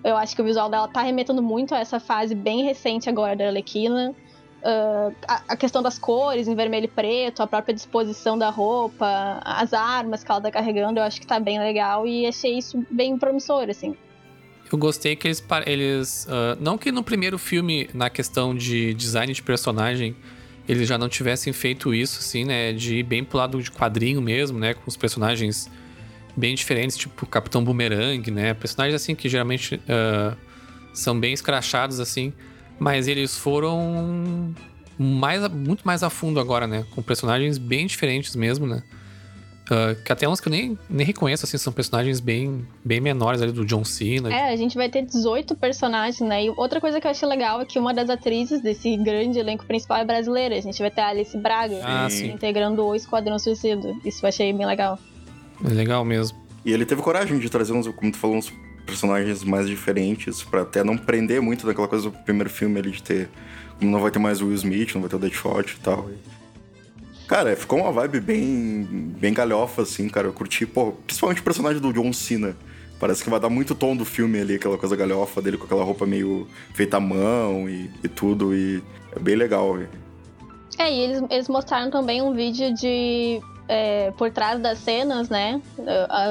[0.05, 3.35] Eu acho que o visual dela tá remetendo muito a essa fase bem recente agora
[3.35, 4.15] da Arlequina.
[4.61, 9.41] Uh, a, a, questão das cores, em vermelho e preto, a própria disposição da roupa,
[9.45, 12.85] as armas que ela tá carregando, eu acho que tá bem legal e achei isso
[12.91, 13.97] bem promissor, assim.
[14.71, 15.43] Eu gostei que eles.
[15.67, 20.15] eles uh, não que no primeiro filme, na questão de design de personagem,
[20.69, 22.73] eles já não tivessem feito isso, assim, né?
[22.73, 24.75] De ir bem pro lado de quadrinho mesmo, né?
[24.75, 25.71] Com os personagens
[26.39, 28.55] bem diferentes, tipo Capitão Boomerang, né?
[28.55, 30.37] Personagens assim que geralmente uh,
[30.95, 32.33] são bem escrachados, assim.
[32.79, 34.55] Mas eles foram
[34.97, 36.87] mais, muito mais a fundo agora, né?
[36.95, 38.83] Com personagens bem diferentes mesmo, né?
[39.69, 43.43] Uh, que até uns que eu nem, nem reconheço, assim, são personagens bem, bem menores
[43.43, 44.33] ali do John Cena.
[44.33, 46.45] É, a gente vai ter 18 personagens, né?
[46.45, 49.67] E outra coisa que eu achei legal é que uma das atrizes desse grande elenco
[49.67, 50.57] principal é brasileira.
[50.57, 53.93] A gente vai ter a Alice Braga ah, integrando o Esquadrão Suicida.
[54.07, 54.99] Isso eu achei bem legal.
[55.65, 56.39] É legal mesmo.
[56.65, 58.53] E ele teve coragem de trazer uns, como tu falou, uns
[58.85, 63.03] personagens mais diferentes, para até não prender muito daquela coisa do primeiro filme ali de
[63.03, 63.29] ter.
[63.79, 66.09] Como não vai ter mais o Will Smith, não vai ter o Deadshot e tal.
[67.29, 70.27] Cara, ficou uma vibe bem, bem galhofa, assim, cara.
[70.27, 72.57] Eu curti, pô, principalmente o personagem do John Cena.
[72.99, 75.85] Parece que vai dar muito tom do filme ali, aquela coisa galhofa dele com aquela
[75.85, 78.55] roupa meio feita à mão e, e tudo.
[78.55, 78.83] E
[79.15, 79.89] é bem legal, velho.
[80.79, 83.41] É, e eles, eles mostraram também um vídeo de.
[83.69, 85.61] É, por trás das cenas, né?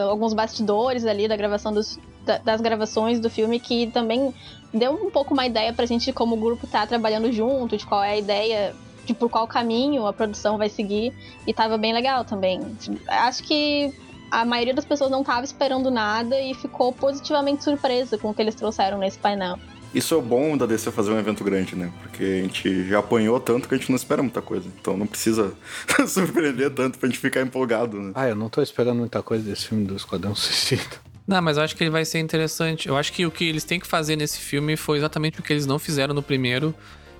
[0.09, 1.99] Alguns bastidores ali da gravação dos,
[2.43, 4.33] das gravações do filme que também
[4.73, 7.85] deu um pouco uma ideia pra gente de como o grupo tá trabalhando junto, de
[7.85, 11.13] qual é a ideia de por qual caminho a produção vai seguir.
[11.45, 12.59] E tava bem legal também.
[13.07, 13.93] Acho que
[14.29, 18.41] a maioria das pessoas não tava esperando nada e ficou positivamente surpresa com o que
[18.41, 19.57] eles trouxeram nesse painel.
[19.93, 21.91] Isso é o bom da DC fazer um evento grande, né?
[22.01, 24.67] Porque a gente já apanhou tanto que a gente não espera muita coisa.
[24.79, 25.53] Então não precisa
[26.07, 28.11] surpreender tanto pra gente ficar empolgado, né?
[28.13, 31.07] Ah, eu não tô esperando muita coisa desse filme do Esquadrão Suicida.
[31.27, 32.87] Não, mas eu acho que ele vai ser interessante.
[32.87, 35.51] Eu acho que o que eles têm que fazer nesse filme foi exatamente o que
[35.51, 36.73] eles não fizeram no primeiro,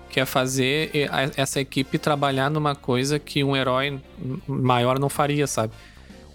[0.10, 0.92] que é fazer
[1.36, 4.00] essa equipe trabalhar numa coisa que um herói
[4.48, 5.74] maior não faria, sabe?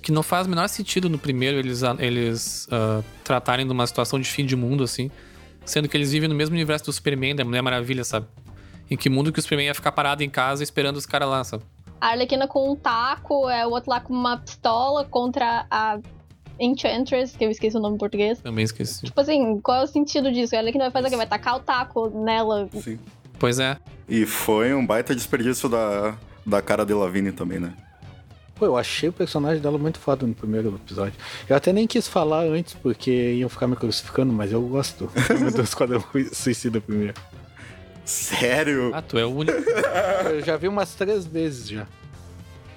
[0.02, 4.20] Que não faz o menor sentido no primeiro eles, eles uh, tratarem de uma situação
[4.20, 5.10] de fim de mundo, assim.
[5.64, 8.26] Sendo que eles vivem no mesmo universo do Superman, da Mulher Maravilha, sabe?
[8.90, 11.44] Em que mundo que o Superman ia ficar parado em casa esperando os caras lá,
[11.44, 11.62] sabe?
[12.00, 16.00] A Arlequina com um taco, é o outro lá com uma pistola contra a
[16.58, 18.40] Enchantress, que eu esqueci o nome em português.
[18.40, 19.04] Também esqueci.
[19.04, 20.54] Tipo assim, qual é o sentido disso?
[20.54, 21.16] A Arlequina vai fazer o quê?
[21.16, 22.68] Vai tacar o taco nela.
[22.72, 22.98] Sim.
[23.38, 23.76] Pois é.
[24.08, 27.72] E foi um baita desperdício da, da cara de Lavigne também, né?
[28.62, 31.14] Pô, eu achei o personagem dela muito foda no primeiro episódio.
[31.48, 35.10] Eu até nem quis falar antes, porque iam ficar me crucificando, mas eu gosto
[35.52, 36.00] do Esquadrão
[36.32, 37.14] Suicida primeiro.
[38.04, 38.92] Sério?
[38.94, 39.58] Ah, tu é o único.
[40.30, 41.88] eu já vi umas três vezes já.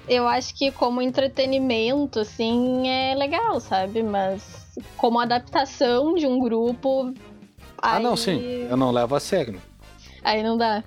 [0.10, 4.02] Eu acho que como entretenimento, assim, é legal, sabe?
[4.02, 4.42] Mas
[4.98, 7.14] como adaptação de um grupo.
[7.78, 8.04] Ah, aí...
[8.04, 8.42] não, sim.
[8.68, 9.62] Eu não levo a sério.
[10.24, 10.84] Aí não dá.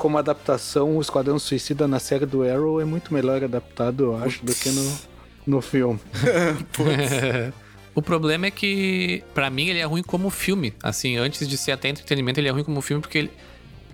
[0.00, 4.42] Como adaptação, o Esquadrão Suicida na série do Arrow é muito melhor adaptado, eu acho,
[4.42, 4.98] do que no,
[5.46, 6.00] no filme.
[7.94, 10.72] o problema é que, para mim, ele é ruim como filme.
[10.82, 13.30] Assim, antes de ser até entretenimento, ele é ruim como filme porque ele,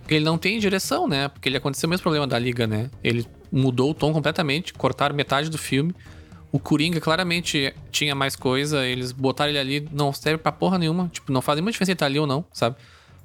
[0.09, 1.27] ele não tem direção, né?
[1.27, 2.89] Porque ele aconteceu o mesmo problema da Liga, né?
[3.03, 5.93] Ele mudou o tom completamente, cortaram metade do filme.
[6.53, 11.09] O Coringa claramente tinha mais coisa, eles botaram ele ali, não serve pra porra nenhuma.
[11.13, 12.77] Tipo, não faz nenhuma diferença ele tá ali ou não, sabe?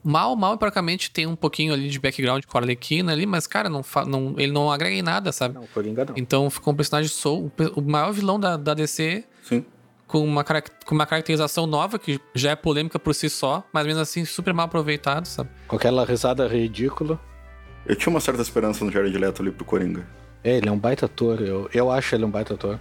[0.03, 3.69] Mal, mal, praticamente tem um pouquinho ali de background com a Arlequina ali, mas, cara,
[3.69, 5.55] não, não, ele não agrega em nada, sabe?
[5.55, 6.13] Não, Coringa não.
[6.17, 9.23] Então ficou um personagem sou o maior vilão da, da DC.
[9.43, 9.65] Sim.
[10.07, 14.01] Com uma, com uma caracterização nova, que já é polêmica por si só, mas mesmo
[14.01, 15.49] assim super mal aproveitado, sabe?
[15.67, 17.19] Com aquela risada ridícula.
[17.85, 20.05] Eu tinha uma certa esperança no Jared Leto ali pro Coringa.
[20.43, 22.79] É, ele é um baita ator, eu, eu acho ele um baita ator.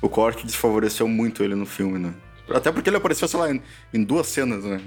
[0.00, 2.14] O corte desfavoreceu muito ele no filme, né?
[2.50, 4.80] Até porque ele apareceu, sei lá, em, em duas cenas, né?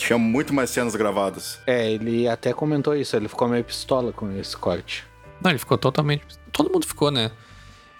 [0.00, 1.60] Tinha muito mais cenas gravadas.
[1.66, 5.04] É, ele até comentou isso, ele ficou meio pistola com esse corte.
[5.42, 6.24] Não, ele ficou totalmente.
[6.50, 7.30] Todo mundo ficou, né?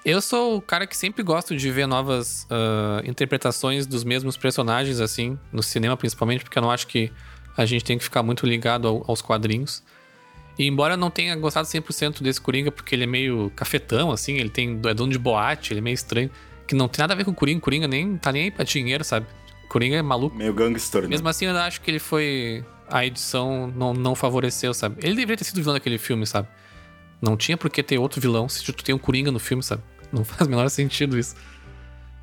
[0.02, 4.98] Eu sou o cara que sempre gosto de ver novas uh, interpretações dos mesmos personagens,
[4.98, 7.12] assim, no cinema principalmente, porque eu não acho que
[7.54, 9.82] a gente tem que ficar muito ligado ao, aos quadrinhos.
[10.58, 14.38] E embora eu não tenha gostado 100% desse Coringa, porque ele é meio cafetão, assim,
[14.38, 16.30] ele tem, é dono de boate, ele é meio estranho,
[16.66, 18.64] que não tem nada a ver com o Coringa, Coringa nem tá nem aí pra
[18.64, 19.26] dinheiro, sabe?
[19.70, 20.36] Coringa é maluco.
[20.36, 21.08] Meio gangster, né?
[21.08, 22.64] Mesmo assim, eu acho que ele foi.
[22.88, 24.96] A edição não, não favoreceu, sabe?
[24.98, 26.48] Ele deveria ter sido vilão daquele filme, sabe?
[27.22, 29.80] Não tinha por que ter outro vilão se tu tem um Coringa no filme, sabe?
[30.12, 31.36] Não faz o menor sentido isso.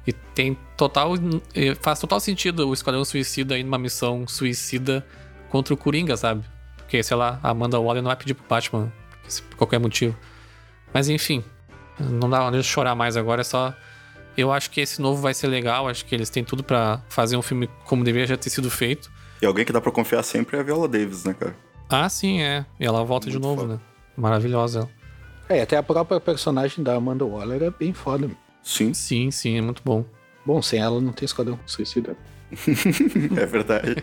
[0.05, 1.13] E tem total.
[1.81, 5.07] Faz total sentido o Esquadrão Suicida ir numa missão suicida
[5.47, 6.43] contra o Coringa, sabe?
[6.75, 8.91] Porque, sei lá, a Amanda Waller não vai pedir pro Batman
[9.51, 10.17] por qualquer motivo.
[10.93, 11.41] Mas enfim,
[11.97, 13.73] não dá de chorar mais agora, é só.
[14.37, 17.35] Eu acho que esse novo vai ser legal, acho que eles têm tudo para fazer
[17.35, 19.11] um filme como deveria já ter sido feito.
[19.41, 21.55] E alguém que dá pra confiar sempre é a Viola Davis, né, cara?
[21.89, 22.65] Ah, sim, é.
[22.79, 23.73] E ela volta Muito de novo, foda.
[23.75, 23.79] né?
[24.15, 24.89] Maravilhosa ela.
[25.49, 28.29] É, até a própria personagem da Amanda Waller é bem foda.
[28.61, 30.05] Sim, Sim, sim, é muito bom.
[30.45, 32.15] Bom, sem ela não tem Esquadrão Suicida.
[33.37, 33.95] é verdade.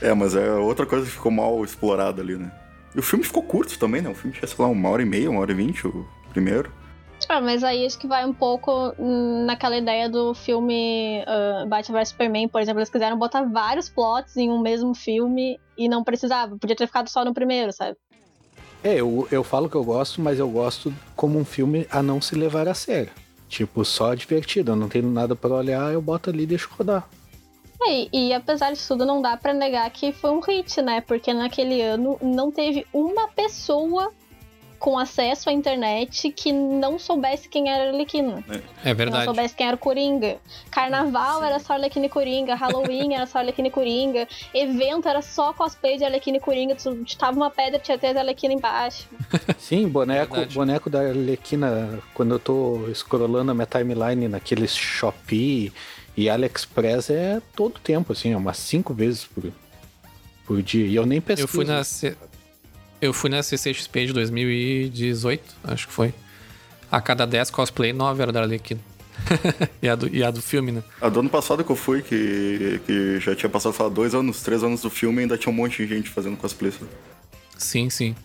[0.00, 2.50] é, mas é outra coisa que ficou mal explorada ali, né?
[2.94, 4.08] E o filme ficou curto também, né?
[4.08, 6.72] O filme tinha, sei lá, uma hora e meia, uma hora e vinte, o primeiro.
[7.28, 11.98] Ah, mas aí acho que vai um pouco hum, naquela ideia do filme uh, Batman
[11.98, 12.80] vs Superman, por exemplo.
[12.80, 16.56] Eles quiseram botar vários plots em um mesmo filme e não precisava.
[16.58, 17.96] Podia ter ficado só no primeiro, sabe?
[18.82, 22.20] É, eu, eu falo que eu gosto, mas eu gosto como um filme a não
[22.20, 23.10] se levar a sério.
[23.48, 24.72] Tipo, só divertido.
[24.72, 27.08] Eu não tenho nada pra olhar, eu boto ali e deixo rodar.
[27.82, 31.00] É, E, e apesar de tudo, não dá pra negar que foi um hit, né?
[31.00, 34.12] Porque naquele ano não teve uma pessoa
[34.84, 38.44] com acesso à internet que não soubesse quem era a Arlequina.
[38.84, 39.24] É Não verdade.
[39.24, 40.36] soubesse quem era o Coringa.
[40.70, 45.54] Carnaval era só Arlequina e Coringa, Halloween era só Arlequina e Coringa, evento era só
[45.54, 49.08] cosplay de Arlequina e Coringa, tu tava uma pedra, tinha três Arlequina embaixo.
[49.56, 50.54] Sim, boneco, Verdade.
[50.54, 55.72] boneco da Arlequina, quando eu tô scrollando a minha timeline naqueles Shopee
[56.14, 59.50] e AliExpress é todo tempo, assim, é umas cinco vezes por,
[60.44, 60.86] por dia.
[60.86, 61.44] E eu nem pesquiso.
[61.44, 61.82] Eu fui na.
[63.04, 66.14] Eu fui na CCXP de 2018, acho que foi.
[66.90, 68.80] A cada 10 cosplay, 9 era da Arlequina.
[69.82, 70.82] e, a do, e a do filme, né?
[71.02, 74.14] A do ano passado que eu fui, que, que já tinha passado, sei lá, dois
[74.14, 76.72] anos, três anos do filme, ainda tinha um monte de gente fazendo cosplay.
[76.72, 76.90] sabe?
[77.58, 78.16] Sim, sim.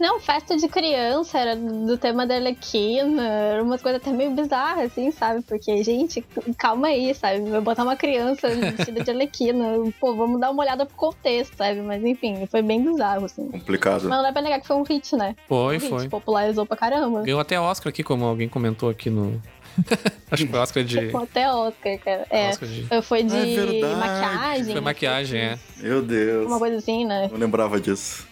[0.00, 4.86] Não, festa de criança era do tema da Arlequina, era umas coisas até meio bizarras,
[4.90, 5.42] assim, sabe?
[5.42, 6.24] Porque, gente,
[6.56, 7.42] calma aí, sabe?
[7.50, 9.62] Vai botar uma criança vestida de Arlequina,
[10.00, 11.82] pô, vamos dar uma olhada pro contexto, sabe?
[11.82, 13.46] Mas enfim, foi bem bizarro, assim.
[13.50, 14.04] Complicado.
[14.08, 15.36] Mas não dá pra negar que foi um hit, né?
[15.46, 16.08] Foi, um hit, foi.
[16.08, 17.20] popularizou pra caramba.
[17.22, 19.38] Ganhou até Oscar aqui, como alguém comentou aqui no.
[20.30, 21.08] acho que foi Oscar de.
[21.12, 22.26] Pô, Até Oscar, cara.
[22.30, 23.02] É, Oscar de...
[23.02, 23.96] foi de Ah, é verdade.
[23.96, 24.72] maquiagem.
[24.72, 25.58] Foi maquiagem, é.
[25.76, 26.46] Meu Deus.
[26.46, 27.28] Uma coisa assim, né?
[27.30, 28.29] Não lembrava disso.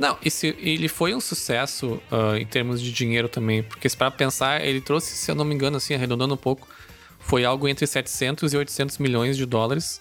[0.00, 4.10] Não, esse, ele foi um sucesso ah, em termos de dinheiro também, porque se para
[4.10, 6.66] pensar, ele trouxe, se eu não me engano, assim, arredondando um pouco,
[7.18, 10.00] foi algo entre 700 e 800 milhões de dólares,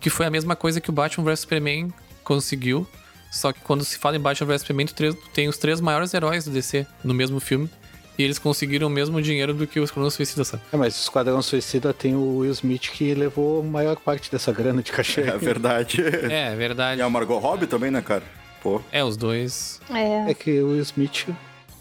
[0.00, 1.92] que foi a mesma coisa que o Batman vs Superman
[2.24, 2.84] conseguiu,
[3.30, 4.88] só que quando se fala em Batman vs Superman,
[5.32, 7.70] tem os três maiores heróis do DC no mesmo filme,
[8.18, 10.64] e eles conseguiram o mesmo dinheiro do que os Esquadrão Suicida, sabe?
[10.72, 14.50] É, mas o Esquadrão Suicida tem o Will Smith que levou a maior parte dessa
[14.50, 15.20] grana de cachê.
[15.20, 16.02] É verdade.
[16.28, 17.00] É, verdade.
[17.00, 18.24] E a Margot Robbie também, né, cara?
[18.62, 18.80] Pô.
[18.92, 19.80] É, os dois.
[19.90, 20.30] É.
[20.30, 21.28] É que o Will Smith.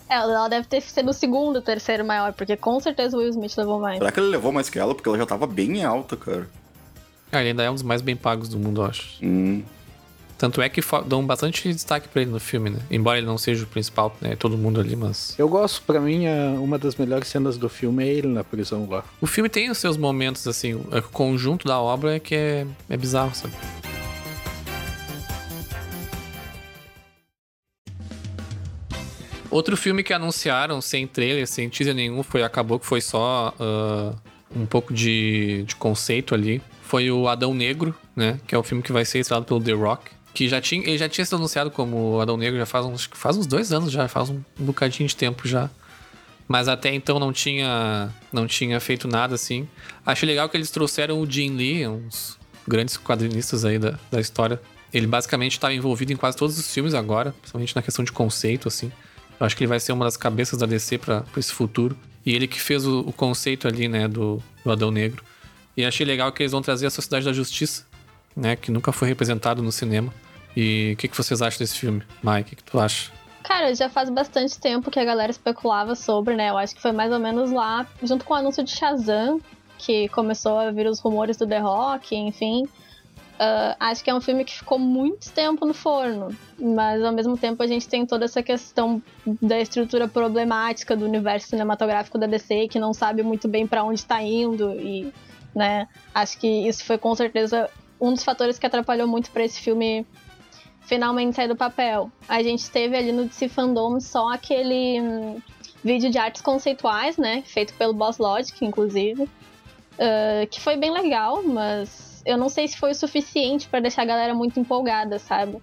[0.09, 3.55] É, ela deve ter sido o segundo, terceiro maior, porque com certeza o Will Smith
[3.57, 3.97] levou mais.
[3.97, 4.95] Será que ele levou mais que ela?
[4.95, 6.47] Porque ela já tava bem alta, cara.
[7.31, 9.17] Ah, ele ainda é um dos mais bem pagos do mundo, eu acho.
[9.21, 9.63] Hum.
[10.37, 12.77] Tanto é que dão bastante destaque pra ele no filme, né?
[12.91, 14.35] Embora ele não seja o principal, né?
[14.35, 15.33] Todo mundo ali, mas.
[15.37, 18.87] Eu gosto, pra mim, a- uma das melhores cenas do filme é ele na prisão
[18.87, 19.03] lá.
[19.19, 20.75] O filme tem os seus momentos, assim.
[20.75, 23.55] O conjunto da obra é que é, é bizarro, sabe?
[29.49, 34.13] Outro filme que anunciaram sem trailer, sem teaser nenhum, foi acabou que foi só ah,
[34.55, 36.61] um pouco de, de conceito ali.
[36.81, 38.39] Foi o Adão Negro, né?
[38.47, 40.11] Que é o filme que vai ser estrelado pelo The Rock.
[40.33, 43.37] Que já tinha, ele já tinha sido anunciado como Adão Negro já faz uns, faz
[43.37, 45.69] uns dois anos já, faz um, um bocadinho de tempo já.
[46.47, 49.67] Mas até então não tinha, não tinha feito nada assim.
[50.05, 54.61] Achei legal que eles trouxeram o Jim Lee, uns grandes quadrinistas aí da, da história.
[54.93, 58.67] Ele basicamente estava envolvido em quase todos os filmes agora, principalmente na questão de conceito,
[58.67, 58.91] assim.
[59.39, 61.97] Eu acho que ele vai ser uma das cabeças da DC para esse futuro.
[62.25, 65.23] E ele que fez o, o conceito ali, né, do, do Adão Negro.
[65.75, 67.85] E achei legal que eles vão trazer a Sociedade da Justiça,
[68.35, 70.13] né, que nunca foi representado no cinema.
[70.55, 72.01] E o que, que vocês acham desse filme?
[72.23, 73.11] Mike, o que, que tu acha?
[73.43, 76.49] Cara, já faz bastante tempo que a galera especulava sobre, né?
[76.49, 79.39] Eu acho que foi mais ou menos lá, junto com o anúncio de Shazam,
[79.77, 82.67] que começou a vir os rumores do The Rock, enfim.
[83.37, 87.37] Uh, acho que é um filme que ficou muito tempo no forno, mas ao mesmo
[87.37, 88.99] tempo a gente tem toda essa questão
[89.39, 93.99] da estrutura problemática do universo cinematográfico da DC, que não sabe muito bem para onde
[93.99, 95.13] está indo e,
[95.53, 97.69] né, acho que isso foi com certeza
[98.01, 100.03] um dos fatores que atrapalhou muito para esse filme
[100.81, 102.11] finalmente sair do papel.
[102.27, 105.39] A gente teve ali no DC Fandom só aquele hum,
[105.83, 111.43] vídeo de artes conceituais, né, feito pelo Boss Logic, inclusive, uh, que foi bem legal,
[111.43, 115.57] mas eu não sei se foi o suficiente para deixar a galera muito empolgada, sabe?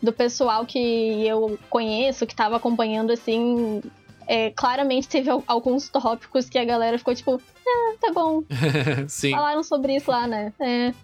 [0.00, 3.82] Do pessoal que eu conheço, que tava acompanhando, assim,
[4.28, 8.44] é, claramente teve alguns tópicos que a galera ficou tipo, ah, tá bom.
[9.08, 9.32] Sim.
[9.32, 10.52] Falaram sobre isso lá, né?
[10.60, 10.94] É.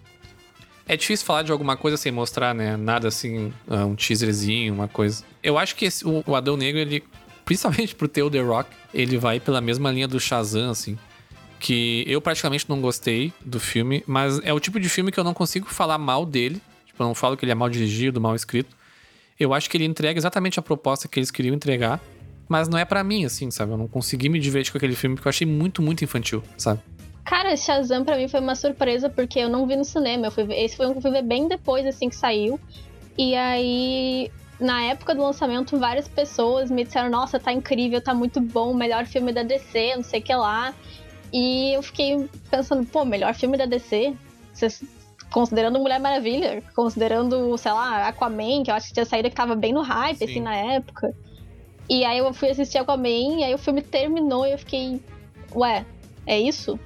[0.87, 2.77] É difícil falar de alguma coisa sem mostrar, né?
[2.77, 5.25] Nada assim, ah, um teaserzinho, uma coisa.
[5.43, 7.03] Eu acho que esse, o, o Adão Negro, ele,
[7.43, 10.97] principalmente pro teu The Rock, ele vai pela mesma linha do Shazam, assim
[11.61, 15.23] que eu praticamente não gostei do filme, mas é o tipo de filme que eu
[15.23, 16.59] não consigo falar mal dele.
[16.87, 18.75] Tipo, eu não falo que ele é mal dirigido, mal escrito.
[19.39, 22.01] Eu acho que ele entrega exatamente a proposta que eles queriam entregar,
[22.49, 23.71] mas não é para mim, assim, sabe?
[23.71, 26.81] Eu não consegui me divertir com aquele filme porque eu achei muito, muito infantil, sabe?
[27.23, 30.27] Cara, Shazam pra mim foi uma surpresa porque eu não vi no cinema.
[30.27, 32.59] Eu fui ver, esse foi um que eu fui ver bem depois, assim, que saiu.
[33.15, 38.41] E aí, na época do lançamento, várias pessoas me disseram: Nossa, tá incrível, tá muito
[38.41, 40.73] bom, melhor filme da DC, não sei o que lá.
[41.31, 44.13] E eu fiquei pensando, pô, melhor filme da DC?
[45.31, 49.55] considerando Mulher Maravilha, considerando, sei lá, Aquaman, que eu acho que tinha saído que tava
[49.55, 50.25] bem no hype, Sim.
[50.25, 51.15] assim, na época.
[51.89, 55.01] E aí eu fui assistir Aquaman, e aí o filme terminou e eu fiquei,
[55.55, 55.85] ué,
[56.27, 56.79] é isso?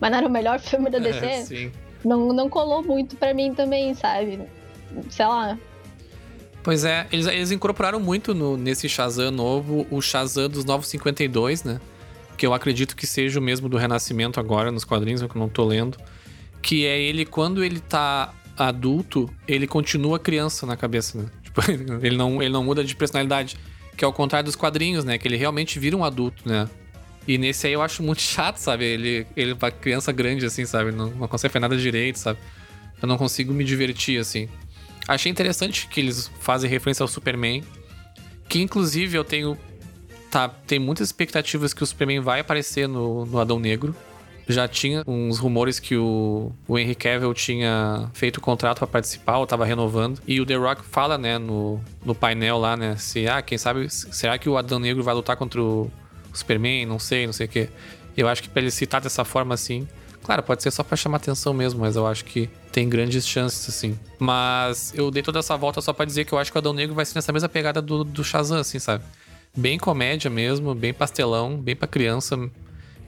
[0.00, 1.20] Mas não era o melhor filme da DC?
[1.24, 1.72] É, sim.
[2.02, 4.40] Não, não colou muito para mim também, sabe?
[5.10, 5.58] Sei lá.
[6.62, 11.64] Pois é, eles, eles incorporaram muito no, nesse Shazam novo, o Shazam dos Novos 52,
[11.64, 11.80] né?
[12.40, 15.46] Que eu acredito que seja o mesmo do Renascimento agora nos quadrinhos, que eu não
[15.46, 15.98] tô lendo,
[16.62, 21.26] que é ele quando ele tá adulto, ele continua criança na cabeça, né?
[21.44, 21.60] Tipo,
[22.02, 23.58] ele não, ele não muda de personalidade,
[23.94, 25.18] que é o contrário dos quadrinhos, né?
[25.18, 26.66] Que ele realmente vira um adulto, né?
[27.28, 28.86] E nesse aí eu acho muito chato, sabe?
[28.86, 30.92] Ele, ele pra criança grande, assim, sabe?
[30.92, 32.38] Não, não consegue fazer nada direito, sabe?
[33.02, 34.48] Eu não consigo me divertir, assim.
[35.06, 37.62] Achei interessante que eles fazem referência ao Superman,
[38.48, 39.58] que inclusive eu tenho
[40.30, 43.94] tá, tem muitas expectativas que o Superman vai aparecer no, no Adão Negro.
[44.48, 49.46] Já tinha uns rumores que o, o Henry Cavill tinha feito contrato para participar, ou
[49.46, 50.20] tava renovando.
[50.26, 53.88] E o The Rock fala, né, no, no painel lá, né, se, ah, quem sabe,
[53.88, 55.90] será que o Adão Negro vai lutar contra o
[56.32, 56.84] Superman?
[56.84, 57.68] Não sei, não sei o quê.
[58.16, 59.86] Eu acho que pra ele citar dessa forma assim,
[60.22, 63.68] Claro, pode ser só pra chamar atenção mesmo, mas eu acho que tem grandes chances,
[63.68, 63.98] assim.
[64.18, 66.72] Mas eu dei toda essa volta só pra dizer que eu acho que o Adão
[66.72, 69.02] Negro vai ser nessa mesma pegada do, do Shazam, assim, sabe?
[69.56, 72.36] Bem comédia mesmo, bem pastelão, bem pra criança.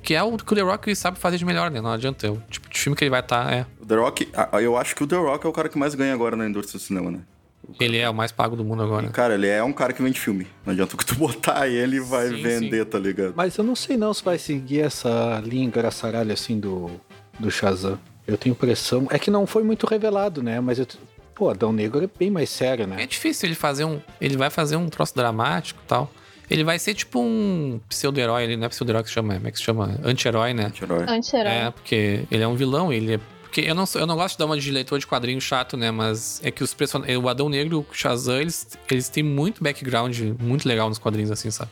[0.03, 1.81] Que é o que o The Rock sabe fazer de melhor, né?
[1.81, 2.27] Não adianta.
[2.27, 3.67] É o tipo de filme que ele vai estar, tá, é.
[3.81, 4.29] O The Rock,
[4.61, 6.79] eu acho que o The Rock é o cara que mais ganha agora na indústria
[6.79, 7.21] do cinema, né?
[7.79, 9.07] Ele é o mais pago do mundo agora.
[9.07, 10.47] E, cara, ele é um cara que vende filme.
[10.67, 12.91] Não adianta que tu botar ele vai sim, vender, sim.
[12.91, 13.35] tá ligado?
[13.37, 16.91] Mas eu não sei não se vai seguir essa linha engraçaralha assim do,
[17.39, 17.99] do Shazam.
[18.27, 19.07] Eu tenho impressão.
[19.11, 20.61] É que não foi muito revelado, né?
[20.61, 20.87] Mas eu.
[21.35, 23.03] Pô, Adão Negro é bem mais sério, né?
[23.03, 24.01] É difícil ele fazer um.
[24.21, 26.11] Ele vai fazer um troço dramático e tal.
[26.53, 29.51] Ele vai ser tipo um pseudo-herói, ele não é pseudo-herói que se chama, como é
[29.51, 29.99] que se chama?
[30.05, 30.67] Anti-herói, né?
[30.67, 31.05] Anti-herói.
[31.09, 31.51] Anti-herói.
[31.51, 34.39] É, porque ele é um vilão, ele é porque eu não, eu não gosto de
[34.39, 35.91] dar uma de leitor de quadrinho chato, né?
[35.91, 37.19] Mas é que os personagens.
[37.19, 41.31] O Adão Negro e o Shazam, eles, eles têm muito background muito legal nos quadrinhos,
[41.31, 41.71] assim, sabe?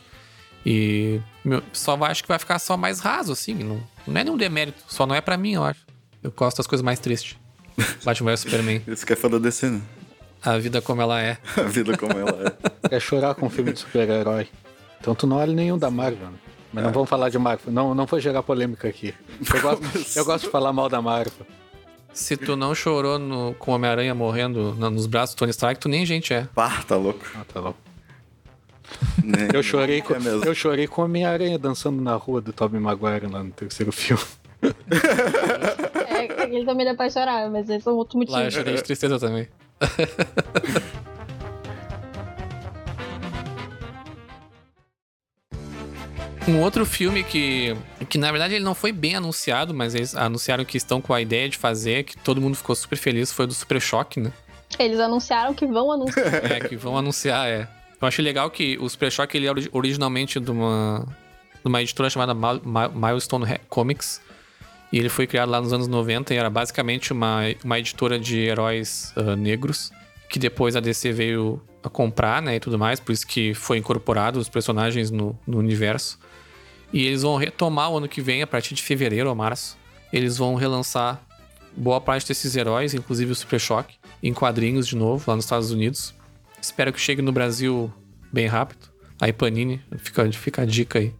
[0.65, 3.53] E meu, só acho que vai ficar só mais raso, assim.
[3.53, 4.83] Não, não é nenhum demérito.
[4.87, 5.85] Só não é para mim, eu acho.
[6.23, 7.35] Eu gosto das coisas mais tristes.
[8.03, 8.81] Batman vs Superman.
[8.87, 9.81] Isso que é fã da DC, né?
[10.43, 11.37] A vida como ela é.
[11.57, 12.71] A vida como ela é.
[12.95, 14.47] É chorar com um filme de super-herói.
[15.01, 16.27] Então tu não olha nenhum da Marvel.
[16.27, 16.37] Né?
[16.71, 16.87] Mas é.
[16.87, 17.73] não vamos falar de Marvel.
[17.73, 19.13] Não, não vou gerar polêmica aqui.
[19.53, 19.83] Eu gosto,
[20.19, 21.33] eu gosto de falar mal da Marvel.
[22.13, 26.05] Se tu não chorou no, com Homem-Aranha morrendo nos braços do Tony Stark, tu nem
[26.05, 26.47] gente é.
[26.53, 27.25] Pá, tá louco.
[27.35, 27.79] Ah, tá louco.
[29.23, 33.27] Nem, eu chorei com, é eu chorei com Homem-Aranha dançando na rua do Tobey Maguire
[33.27, 34.23] lá no terceiro filme.
[34.61, 38.37] é, ele também dá pra chorar, mas esse é um outro motivo.
[38.37, 39.47] Lá eu chorei de tristeza também.
[46.47, 47.75] Um outro filme que,
[48.09, 51.21] que na verdade ele não foi bem anunciado, mas eles anunciaram que estão com a
[51.21, 54.31] ideia de fazer, que todo mundo ficou super feliz, foi do Super Choque, né?
[54.79, 56.33] Eles anunciaram que vão anunciar.
[56.51, 57.67] é, que vão anunciar, é.
[58.01, 61.05] Eu achei legal que o Super Choque ele é originalmente de uma,
[61.63, 64.19] de uma editora chamada Milestone Comics.
[64.91, 68.39] E ele foi criado lá nos anos 90 e era basicamente uma, uma editora de
[68.39, 69.91] heróis uh, negros,
[70.27, 73.77] que depois a DC veio a comprar, né, e tudo mais, por isso que foi
[73.77, 76.19] incorporado os personagens no, no universo.
[76.93, 79.77] E eles vão retomar o ano que vem, a partir de fevereiro ou março.
[80.11, 81.21] Eles vão relançar
[81.75, 85.71] boa parte desses heróis, inclusive o Super Choque, em quadrinhos de novo, lá nos Estados
[85.71, 86.13] Unidos.
[86.61, 87.91] Espero que chegue no Brasil
[88.31, 88.89] bem rápido.
[89.19, 91.13] Aí Panini, fica, fica a dica aí.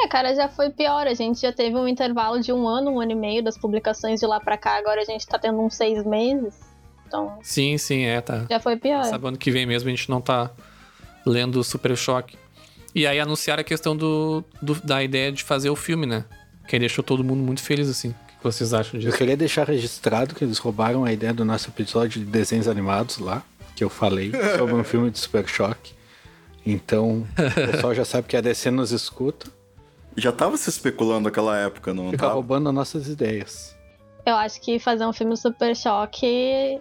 [0.00, 1.06] É, cara, já foi pior.
[1.06, 4.18] A gente já teve um intervalo de um ano, um ano e meio das publicações
[4.18, 4.76] de lá pra cá.
[4.78, 6.54] Agora a gente tá tendo uns seis meses.
[7.06, 8.46] Então, Sim, sim, é, tá.
[8.50, 9.04] já foi pior.
[9.04, 10.50] Sabe ano que vem mesmo a gente não tá
[11.24, 12.36] lendo o Super Choque.
[12.94, 16.24] E aí anunciaram a questão do, do- da ideia de fazer o filme, né?
[16.68, 18.10] Que aí deixou todo mundo muito feliz, assim.
[18.10, 19.18] O que vocês acham Eu disso?
[19.18, 23.42] queria deixar registrado que eles roubaram a ideia do nosso episódio de desenhos animados lá,
[23.74, 25.92] que eu falei sobre um filme de Super Choque.
[26.64, 29.46] Então, o pessoal já sabe que a DC nos escuta,
[30.16, 32.34] Já tava se especulando naquela época, não fica tava?
[32.34, 33.74] roubando as nossas ideias.
[34.24, 36.78] Eu acho que fazer um filme Super Choque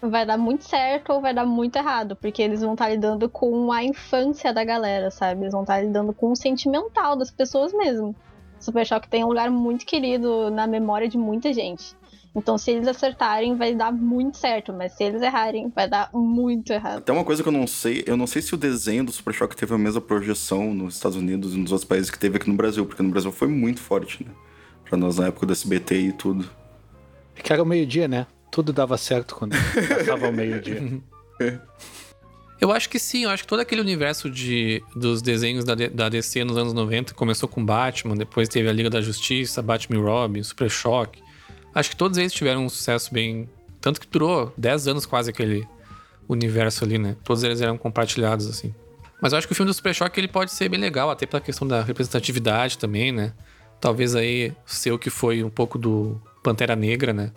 [0.00, 3.72] vai dar muito certo ou vai dar muito errado, porque eles vão estar lidando com
[3.72, 5.42] a infância da galera, sabe?
[5.42, 8.14] Eles vão estar lidando com o sentimental das pessoas mesmo.
[8.58, 11.94] Super Choque tem um lugar muito querido na memória de muita gente.
[12.34, 16.70] Então, se eles acertarem, vai dar muito certo, mas se eles errarem, vai dar muito
[16.70, 16.98] errado.
[16.98, 19.32] Até uma coisa que eu não sei, eu não sei se o desenho do Super
[19.32, 22.50] Choque teve a mesma projeção nos Estados Unidos e nos outros países que teve aqui
[22.50, 24.30] no Brasil, porque no Brasil foi muito forte, né?
[24.84, 26.48] Pra nós na época do SBT e tudo.
[27.34, 28.26] É que era o meio-dia, né?
[28.56, 29.54] Tudo dava certo quando
[29.86, 30.82] passava o meio-dia.
[32.58, 36.08] Eu acho que sim, eu acho que todo aquele universo de, dos desenhos da, da
[36.08, 40.02] DC nos anos 90 começou com Batman, depois teve a Liga da Justiça, Batman e
[40.02, 41.22] Robin, Super Choque.
[41.74, 43.46] Acho que todos eles tiveram um sucesso bem.
[43.78, 45.68] Tanto que durou 10 anos quase aquele
[46.26, 47.14] universo ali, né?
[47.22, 48.74] Todos eles eram compartilhados, assim.
[49.20, 51.26] Mas eu acho que o filme do Super Choque ele pode ser bem legal, até
[51.26, 53.34] pela questão da representatividade também, né?
[53.78, 57.32] Talvez aí ser o que foi um pouco do Pantera Negra, né?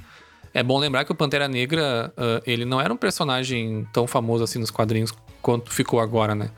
[0.53, 4.43] É bom lembrar que o Pantera Negra, ah, ele não era um personagem tão famoso
[4.43, 6.49] assim nos quadrinhos quanto ficou agora, né?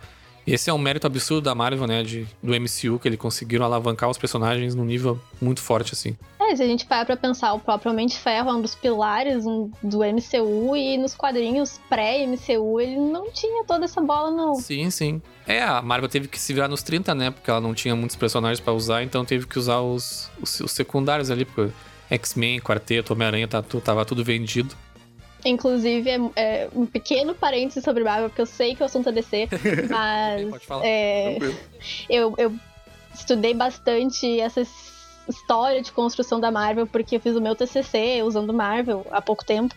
[0.45, 2.01] Esse é um mérito absurdo da Marvel, né?
[2.03, 6.17] De, do MCU, que eles conseguiram alavancar os personagens num nível muito forte, assim.
[6.39, 8.73] É, se a gente parar pra pensar, o próprio Homem de Ferro é um dos
[8.73, 9.43] pilares
[9.83, 14.55] do MCU e nos quadrinhos pré-MCU ele não tinha toda essa bola, não.
[14.55, 15.21] Sim, sim.
[15.45, 17.31] É, a Marvel teve que se virar nos 30, né?
[17.31, 20.71] Porque ela não tinha muitos personagens pra usar, então teve que usar os, os, os
[20.71, 21.71] secundários ali, porque
[22.11, 24.75] X-Men, Quarteto, Homem-Aranha, tá, tava tudo vendido.
[25.43, 29.11] Inclusive, é, é um pequeno parênteses sobre Marvel, porque eu sei que o assunto é
[29.11, 29.47] DC,
[29.89, 30.85] mas Pode falar.
[30.85, 31.37] é,
[32.09, 32.53] eu, eu
[33.13, 34.61] estudei bastante essa
[35.27, 39.43] história de construção da Marvel, porque eu fiz o meu TCC usando Marvel há pouco
[39.45, 39.73] tempo.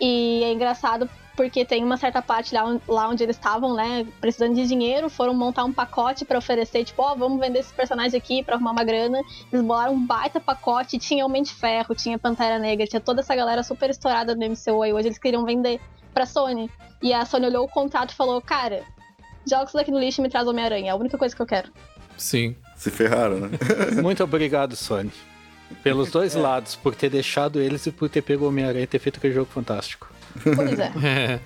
[0.00, 4.54] E é engraçado porque tem uma certa parte lá, lá onde eles estavam, né, precisando
[4.54, 8.42] de dinheiro, foram montar um pacote pra oferecer, tipo, ó, vamos vender esse personagem aqui
[8.42, 9.20] pra arrumar uma grana.
[9.52, 13.34] Eles bolaram um baita pacote, tinha Homem de Ferro, tinha Pantera Negra, tinha toda essa
[13.34, 15.80] galera super estourada no MCU, e hoje eles queriam vender
[16.12, 16.70] pra Sony.
[17.02, 18.82] E a Sony olhou o contrato e falou, cara,
[19.48, 21.46] joga isso daqui no lixo e me traz Homem-Aranha, é a única coisa que eu
[21.46, 21.70] quero.
[22.16, 22.56] Sim.
[22.76, 23.50] Se ferraram, né?
[24.02, 25.10] Muito obrigado, Sony.
[25.82, 28.98] Pelos dois lados, por ter deixado eles e por ter pego o Homem-Aranha e ter
[28.98, 30.13] feito aquele jogo fantástico.
[30.42, 30.92] Pois é.
[31.04, 31.40] É.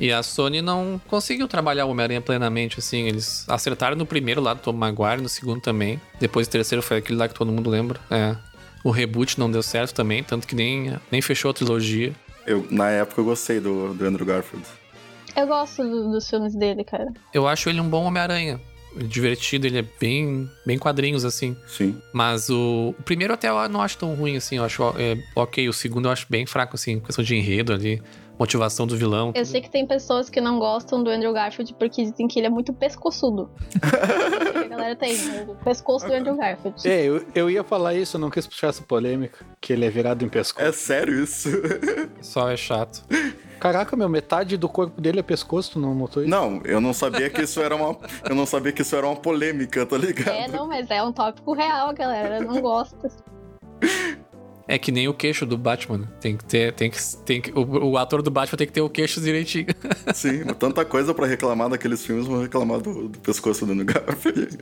[0.00, 3.08] E a Sony não conseguiu trabalhar o Homem-Aranha plenamente, assim.
[3.08, 6.00] Eles acertaram no primeiro lá do Tom Maguire, no segundo também.
[6.20, 7.98] Depois o terceiro foi aquele lá que todo mundo lembra.
[8.08, 8.36] É.
[8.84, 12.12] O reboot não deu certo também, tanto que nem, nem fechou a trilogia.
[12.46, 14.64] Eu, na época eu gostei do, do Andrew Garfield.
[15.34, 17.12] Eu gosto do- dos filmes dele, cara.
[17.34, 18.60] Eu acho ele um bom Homem-Aranha.
[18.96, 21.56] Divertido, ele é bem, bem quadrinhos, assim.
[21.66, 22.00] Sim.
[22.12, 24.56] Mas o, o primeiro até eu não acho tão ruim, assim.
[24.56, 25.68] Eu acho é, ok.
[25.68, 27.00] O segundo eu acho bem fraco, assim.
[27.00, 28.02] Questão de enredo ali.
[28.38, 29.32] Motivação do vilão.
[29.34, 32.46] Eu sei que tem pessoas que não gostam do Andrew Garfield porque dizem que ele
[32.46, 33.50] é muito pescoçudo.
[33.82, 35.44] a galera tem, né?
[35.48, 36.88] o pescoço do Andrew Garfield.
[36.88, 39.90] É, eu, eu ia falar isso, eu não quis puxar essa polêmica, que ele é
[39.90, 40.64] virado em pescoço.
[40.64, 41.50] É sério isso?
[42.22, 43.02] Só é chato.
[43.58, 46.30] Caraca, meu, metade do corpo dele é pescoço, tu não notou isso?
[46.30, 47.96] Não, eu não sabia que isso era uma.
[48.28, 50.34] Eu não sabia que isso era uma polêmica, tá ligado?
[50.34, 53.10] É, não, mas é um tópico real, galera não gosta.
[54.70, 55.98] É que nem o queixo do Batman.
[55.98, 56.08] né?
[56.20, 56.74] Tem que ter.
[56.74, 59.66] Tem que, tem que, o, o ator do Batman tem que ter o queixo direitinho.
[60.14, 64.58] Sim, tanta coisa pra reclamar daqueles filmes, vou reclamar do, do pescoço do Garfield.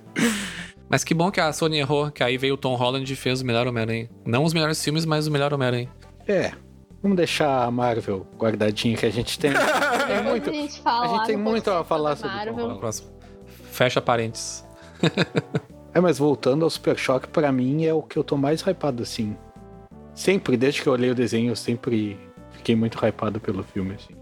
[0.88, 3.40] Mas que bom que a Sony errou, que aí veio o Tom Holland e fez
[3.40, 4.08] o melhor Homem-Aranha.
[4.24, 5.88] Não os melhores filmes, mas o melhor Homem-Aranha.
[6.28, 6.52] É,
[7.02, 9.52] vamos deixar a Marvel guardadinha que a gente tem.
[10.06, 10.50] tem muito.
[10.50, 12.80] a gente fala a gente tem muito a falar sobre Marvel.
[13.70, 14.64] Fecha parênteses.
[15.96, 19.02] É, mas voltando ao Super Choque, pra mim é o que eu tô mais hypado,
[19.02, 19.34] assim.
[20.14, 22.20] Sempre, desde que eu olhei o desenho, eu sempre
[22.50, 24.14] fiquei muito hypado pelo filme, assim.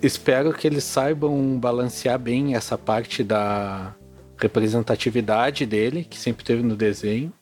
[0.00, 3.92] Espero que eles saibam balancear bem essa parte da
[4.38, 7.32] representatividade dele, que sempre teve no desenho,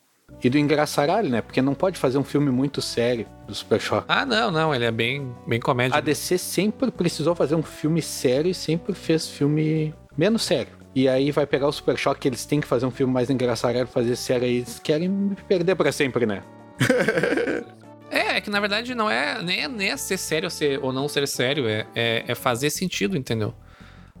[0.43, 1.41] e do engraçaralho, né?
[1.41, 4.05] Porque não pode fazer um filme muito sério do Super Choque.
[4.07, 4.73] Ah, não, não.
[4.73, 5.97] Ele é bem, bem comédia.
[5.97, 10.79] A DC sempre precisou fazer um filme sério e sempre fez filme menos sério.
[10.95, 13.85] E aí vai pegar o Super Choque, eles têm que fazer um filme mais engraçado,
[13.87, 16.43] fazer sério, aí eles querem me perder pra sempre, né?
[18.11, 20.91] É, é que na verdade não é nem, nem é ser sério ou, ser, ou
[20.91, 23.53] não ser sério, é, é, é fazer sentido, entendeu?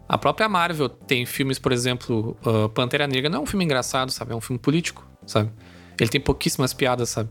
[0.07, 4.11] A própria Marvel tem filmes, por exemplo, uh, Pantera Negra não é um filme engraçado,
[4.11, 4.31] sabe?
[4.31, 5.51] É um filme político, sabe?
[5.99, 7.29] Ele tem pouquíssimas piadas, sabe?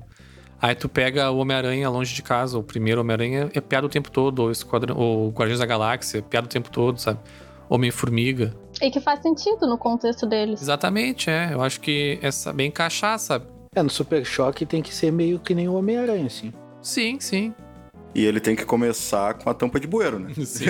[0.60, 4.10] Aí tu pega o Homem-Aranha longe de casa, o primeiro Homem-Aranha é piada o tempo
[4.10, 7.20] todo, ou Esquadrão, ou Guardiões da Galáxia, é piada o tempo todo, sabe?
[7.68, 8.54] Homem-Formiga.
[8.80, 10.60] E que faz sentido no contexto deles.
[10.60, 11.52] Exatamente, é.
[11.52, 13.46] Eu acho que é saber encaixar, sabe?
[13.74, 16.52] É, no Super Choque tem que ser meio que nem o Homem-Aranha, assim.
[16.82, 17.54] Sim, sim.
[18.18, 20.34] E ele tem que começar com a tampa de bueiro, né?
[20.44, 20.64] sim.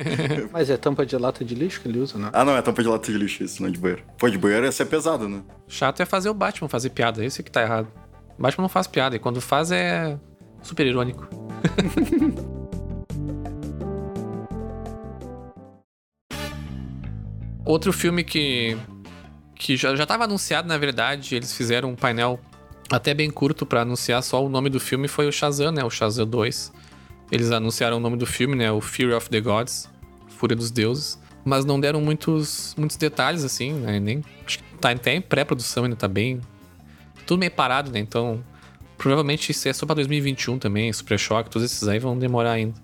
[0.50, 2.30] Mas é tampa de lata de lixo que ele usa, né?
[2.32, 4.02] Ah, não, é tampa de lata de lixo isso, não é de bueiro.
[4.16, 5.42] Pô, de bueiro ia ser pesado, né?
[5.68, 7.86] Chato é fazer o Batman fazer piada, esse que tá errado.
[8.38, 10.18] O Batman não faz piada, e quando faz é
[10.62, 11.28] super irônico.
[17.66, 18.74] Outro filme que,
[19.54, 22.40] que já, já tava anunciado, na verdade, eles fizeram um painel
[22.90, 25.84] até bem curto pra anunciar só o nome do filme, foi o Shazam, né?
[25.84, 26.85] O Shazam 2.
[27.30, 28.70] Eles anunciaram o nome do filme, né?
[28.70, 29.88] O Fury of the Gods,
[30.28, 31.18] Fúria dos Deuses.
[31.44, 34.00] Mas não deram muitos, muitos detalhes, assim, né?
[34.00, 36.40] Nem, acho que tá até em pré-produção, ainda tá bem.
[37.24, 37.98] Tudo meio parado, né?
[38.00, 38.42] Então,
[38.98, 42.74] provavelmente isso é só pra 2021 também, Super Choque, todos esses aí vão demorar ainda.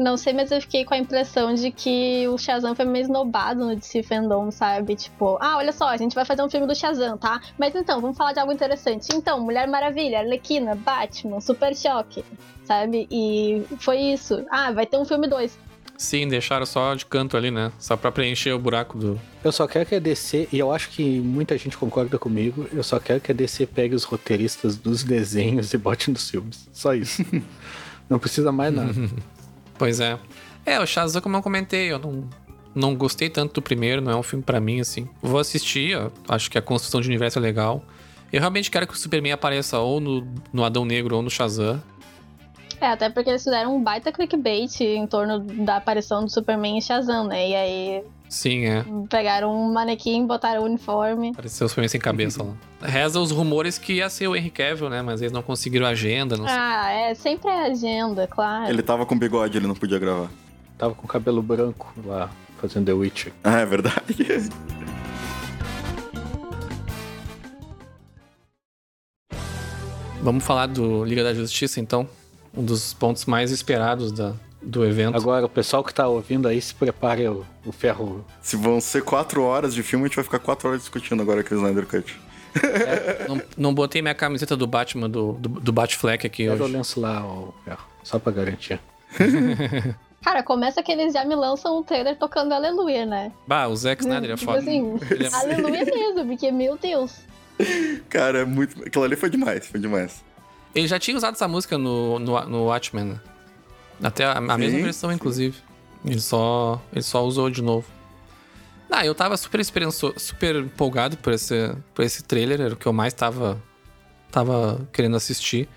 [0.00, 3.66] Não sei, mas eu fiquei com a impressão de que o Shazam foi meio esnobado
[3.66, 4.96] no DC Fandom, sabe?
[4.96, 7.38] Tipo, ah, olha só, a gente vai fazer um filme do Shazam, tá?
[7.58, 9.08] Mas então, vamos falar de algo interessante.
[9.12, 12.24] Então, Mulher Maravilha, Arlequina, Batman, Super Choque,
[12.64, 13.06] sabe?
[13.10, 14.42] E foi isso.
[14.50, 15.58] Ah, vai ter um filme 2.
[15.98, 17.70] Sim, deixaram só de canto ali, né?
[17.78, 19.20] Só pra preencher o buraco do.
[19.44, 22.82] Eu só quero que a DC, e eu acho que muita gente concorda comigo, eu
[22.82, 26.66] só quero que a DC pegue os roteiristas dos desenhos e bote nos filmes.
[26.72, 27.22] Só isso.
[28.08, 28.94] Não precisa mais nada.
[29.80, 30.18] Pois é.
[30.66, 32.28] É, o Shazam, como eu comentei, eu não,
[32.74, 35.08] não gostei tanto do primeiro, não é um filme pra mim, assim.
[35.22, 35.96] Vou assistir,
[36.28, 37.82] acho que a construção de universo é legal.
[38.30, 41.82] Eu realmente quero que o Superman apareça ou no, no Adão Negro ou no Shazam.
[42.80, 46.82] É, até porque eles fizeram um baita clickbait em torno da aparição do Superman e
[46.82, 47.48] Shazam, né?
[47.48, 48.84] E aí Sim, é.
[49.08, 51.30] pegaram um manequim, botaram o uniforme.
[51.30, 52.54] Apareceu o Superman sem cabeça lá.
[52.80, 55.02] Reza os rumores que ia ser o Henry Cavill, né?
[55.02, 56.56] Mas eles não conseguiram agenda, não sei.
[56.56, 58.70] Ah, é, sempre é agenda, claro.
[58.70, 60.30] Ele tava com bigode, ele não podia gravar.
[60.78, 63.32] Tava com cabelo branco lá, fazendo The Witcher.
[63.44, 64.16] Ah, é verdade.
[70.22, 72.06] Vamos falar do Liga da Justiça, então.
[72.54, 75.16] Um dos pontos mais esperados da, do evento.
[75.16, 78.24] Agora, o pessoal que tá ouvindo aí, se prepare o, o ferro.
[78.42, 81.40] Se vão ser quatro horas de filme, a gente vai ficar quatro horas discutindo agora
[81.40, 82.18] aquele Snyder Cut.
[83.28, 86.76] Não, não botei minha camiseta do Batman, do, do, do Batfleck aqui Pega o hoje.
[86.76, 87.84] lenço lá, o ferro.
[88.02, 88.80] Só pra garantir.
[90.22, 93.32] Cara, começa que eles já me lançam um trailer tocando Aleluia, né?
[93.46, 94.58] Bah, o Zack Snyder é tipo foda.
[94.62, 97.20] assim, é- Aleluia mesmo, porque, meu Deus.
[98.08, 98.82] Cara, é muito.
[98.84, 100.22] Aquilo ali foi demais, foi demais.
[100.74, 103.20] Ele já tinha usado essa música no, no, no Watchmen, né?
[104.02, 105.16] Até a, a mesma versão, sim.
[105.16, 105.56] inclusive.
[106.04, 107.86] Ele só, ele só usou de novo.
[108.90, 112.86] Ah, eu tava super, esperanço, super empolgado por esse, por esse trailer, era o que
[112.86, 113.60] eu mais tava,
[114.32, 115.68] tava querendo assistir.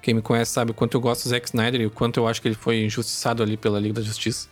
[0.00, 2.28] Quem me conhece sabe o quanto eu gosto do Zack Snyder e o quanto eu
[2.28, 4.48] acho que ele foi injustiçado ali pela Liga da Justiça.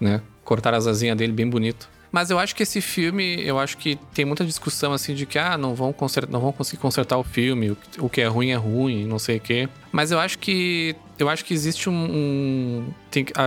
[0.00, 0.20] Né?
[0.44, 1.88] Cortaram as asinhas dele bem bonito.
[2.12, 5.38] Mas eu acho que esse filme, eu acho que tem muita discussão assim de que
[5.38, 8.54] ah, não vão, consertar, não vão conseguir consertar o filme, o que- é ruim é
[8.56, 9.68] ruim, não sei o quê.
[9.92, 12.86] Mas eu acho que eu acho que existe um,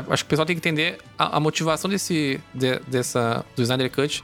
[0.09, 3.89] acho que o pessoal tem que entender a, a motivação desse de- dessa do Snyder
[3.91, 4.23] Cut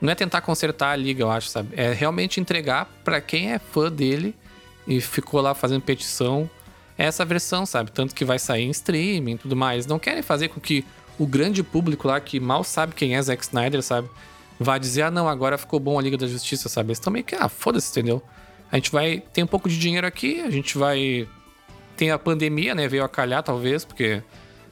[0.00, 1.70] não é tentar consertar a liga, eu acho, sabe?
[1.76, 4.34] É realmente entregar pra quem é fã dele
[4.86, 6.48] e ficou lá fazendo petição
[6.96, 7.90] essa versão, sabe?
[7.90, 9.86] Tanto que vai sair em streaming e tudo mais.
[9.86, 10.84] Não querem fazer com que
[11.18, 14.08] o grande público lá, que mal sabe quem é Zack Snyder, sabe?
[14.58, 16.88] Vai dizer, ah, não, agora ficou bom a Liga da Justiça, sabe?
[16.88, 18.22] Eles estão meio que, ah, foda-se, entendeu?
[18.70, 21.28] A gente vai ter um pouco de dinheiro aqui, a gente vai.
[21.96, 22.88] Tem a pandemia, né?
[22.88, 24.22] Veio a calhar, talvez, porque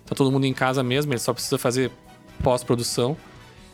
[0.05, 1.91] tá todo mundo em casa mesmo, ele só precisa fazer
[2.43, 3.17] pós-produção.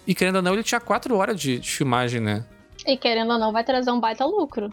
[0.07, 2.45] E querendo ou não, ele tinha quatro horas de, de filmagem, né?
[2.87, 4.73] E querendo ou não, vai trazer um baita lucro.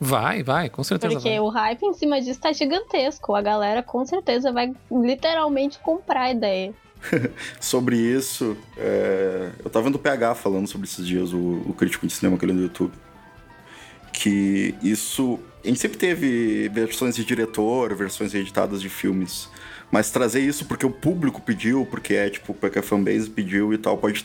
[0.00, 1.40] Vai, vai, com certeza Porque vai.
[1.40, 3.34] o hype em cima disso tá gigantesco.
[3.36, 6.74] A galera com certeza vai literalmente comprar a ideia.
[7.60, 12.06] Sobre isso, é, eu tava vendo o PH falando sobre esses dias, o, o crítico
[12.06, 12.92] de cinema que ele no YouTube.
[14.12, 15.38] Que isso.
[15.64, 19.48] A gente sempre teve versões de diretor, versões editadas de filmes.
[19.90, 23.78] Mas trazer isso porque o público pediu, porque é tipo, porque a fanbase pediu e
[23.78, 24.24] tal, pode.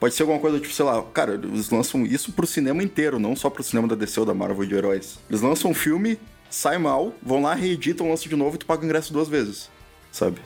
[0.00, 3.34] Pode ser alguma coisa, tipo, sei lá, cara, eles lançam isso pro cinema inteiro, não
[3.34, 5.18] só pro cinema da DC ou da Marvel de heróis.
[5.30, 6.18] Eles lançam um filme,
[6.50, 9.70] sai mal, vão lá, reeditam, lançam de novo e tu paga o ingresso duas vezes,
[10.10, 10.40] sabe?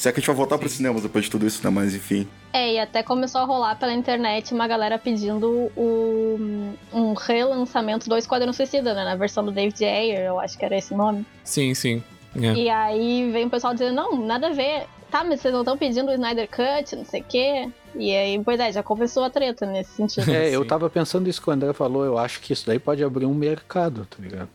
[0.00, 1.68] Se é que a gente vai voltar pros cinemas depois de tudo isso, né?
[1.68, 2.26] Mas enfim.
[2.54, 8.16] É, e até começou a rolar pela internet uma galera pedindo o, um relançamento do
[8.16, 9.04] Esquadrão Suicida, né?
[9.04, 11.26] Na versão do David Ayer, eu acho que era esse nome.
[11.44, 12.02] Sim, sim.
[12.34, 12.54] É.
[12.54, 14.86] E aí vem o pessoal dizendo, não, nada a ver.
[15.10, 17.68] Tá, mas vocês não estão pedindo o Snyder Cut, não sei o quê.
[17.94, 20.30] E aí, pois é, já começou a treta nesse sentido.
[20.30, 23.04] É, eu tava pensando isso quando o André falou, eu acho que isso daí pode
[23.04, 24.48] abrir um mercado, tá ligado?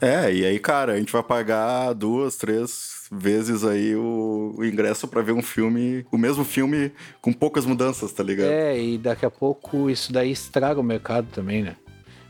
[0.00, 5.06] É, e aí, cara, a gente vai pagar duas, três vezes aí o, o ingresso
[5.08, 8.50] pra ver um filme, o mesmo filme com poucas mudanças, tá ligado?
[8.50, 11.76] É, e daqui a pouco isso daí estraga o mercado também, né?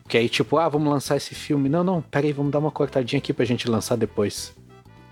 [0.02, 1.68] Porque aí, tipo, ah, vamos lançar esse filme.
[1.68, 4.54] Não, não, peraí, vamos dar uma cortadinha aqui pra gente lançar depois.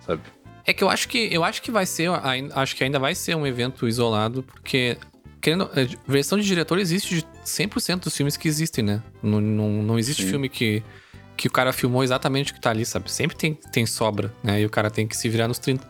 [0.06, 0.22] Sabe?
[0.64, 2.08] É que eu acho que eu acho que vai ser,
[2.54, 4.96] acho que ainda vai ser um evento isolado, porque
[5.40, 9.02] querendo, é, versão de diretor existe de 100% dos filmes que existem, né?
[9.22, 10.30] Não, não, não existe Sim.
[10.30, 10.82] filme que,
[11.36, 13.10] que o cara filmou exatamente o que tá ali, sabe?
[13.10, 14.60] Sempre tem, tem sobra, né?
[14.60, 15.86] E o cara tem que se virar nos 30.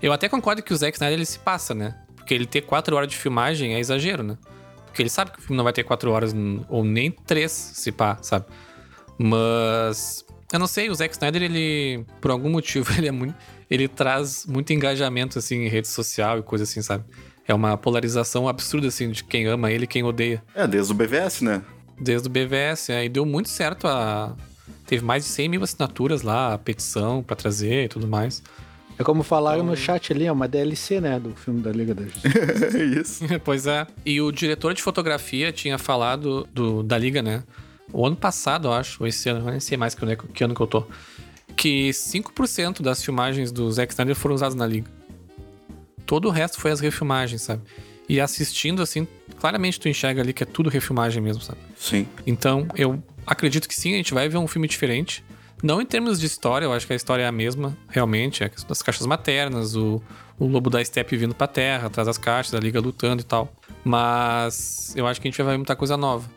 [0.00, 1.94] Eu até concordo que o Zack Snyder ele se passa, né?
[2.14, 4.38] Porque ele ter 4 horas de filmagem é exagero, né?
[4.86, 6.34] Porque ele sabe que o filme não vai ter 4 horas,
[6.68, 8.46] ou nem 3, se pá, sabe?
[9.18, 10.24] Mas.
[10.52, 12.04] Eu não sei, o Zack Snyder, ele.
[12.20, 13.34] Por algum motivo, ele é muito.
[13.70, 17.04] Ele traz muito engajamento, assim, em rede social e coisa assim, sabe?
[17.46, 20.42] É uma polarização absurda, assim, de quem ama ele e quem odeia.
[20.54, 21.62] É, desde o BVS, né?
[22.00, 24.36] Desde o BVS, é, e deu muito certo a.
[24.88, 28.42] Teve mais de 100 mil assinaturas lá, a petição pra trazer e tudo mais.
[28.98, 32.02] É como falaram no chat ali, é uma DLC, né, do filme da Liga da
[32.04, 32.70] Justiça.
[32.78, 33.24] É isso.
[33.44, 33.86] pois é.
[34.04, 37.44] E o diretor de fotografia tinha falado do, da Liga, né?
[37.92, 40.16] O ano passado, eu acho, ou esse ano, eu nem sei mais que ano, é-
[40.16, 40.84] que ano que eu tô.
[41.54, 44.90] Que 5% das filmagens do Zack Snyder foram usadas na Liga.
[46.06, 47.62] Todo o resto foi as refilmagens, sabe?
[48.08, 49.06] E assistindo, assim,
[49.38, 51.58] claramente tu enxerga ali que é tudo refilmagem mesmo, sabe?
[51.76, 52.06] Sim.
[52.26, 55.24] Então, eu acredito que sim, a gente vai ver um filme diferente.
[55.62, 58.42] Não em termos de história, eu acho que a história é a mesma, realmente.
[58.42, 60.00] É das caixas maternas, o,
[60.38, 63.52] o lobo da Steppe vindo pra terra, atrás das caixas, a liga lutando e tal.
[63.84, 66.28] Mas eu acho que a gente vai ver muita coisa nova.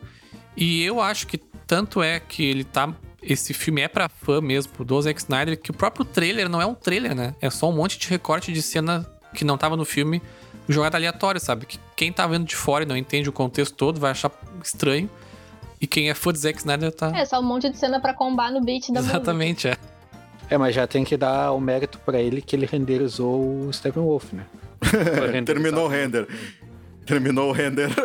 [0.56, 2.92] E eu acho que tanto é que ele tá.
[3.22, 6.66] Esse filme é pra fã mesmo, do Zack Snyder, que o próprio trailer não é
[6.66, 7.34] um trailer, né?
[7.40, 10.20] É só um monte de recorte de cena que não tava no filme,
[10.68, 11.64] jogada aleatória, sabe?
[11.64, 14.32] Que quem tá vendo de fora e não entende o contexto todo vai achar
[14.62, 15.08] estranho.
[15.82, 17.12] E quem é fã de Zack Snyder tá.
[17.14, 19.00] É, só um monte de cena pra combar no beat da.
[19.00, 19.76] Exatamente, é.
[20.48, 24.32] É, mas já tem que dar o mérito pra ele que ele renderizou o Steppenwolf,
[24.32, 24.44] né?
[25.44, 26.28] Terminou o render.
[27.04, 27.88] Terminou o render.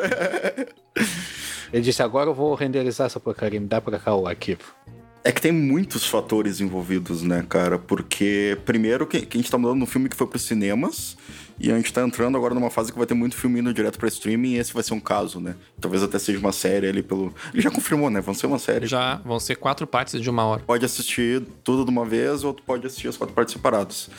[1.71, 4.73] Ele disse, agora eu vou renderizar essa porcaria, me dá pra cá o arquivo.
[5.21, 7.77] É que tem muitos fatores envolvidos, né, cara?
[7.77, 11.17] Porque, primeiro, que, que a gente tá mudando um filme que foi pros cinemas,
[11.59, 13.97] e a gente tá entrando agora numa fase que vai ter muito filme indo direto
[13.97, 15.55] pra streaming, e esse vai ser um caso, né?
[15.79, 17.33] Talvez até seja uma série ali pelo.
[17.53, 18.21] Ele já confirmou, né?
[18.21, 18.85] Vão ser uma série.
[18.85, 20.63] Já vão ser quatro partes de uma hora.
[20.63, 24.09] Pode assistir tudo de uma vez, ou tu pode assistir as quatro partes separadas.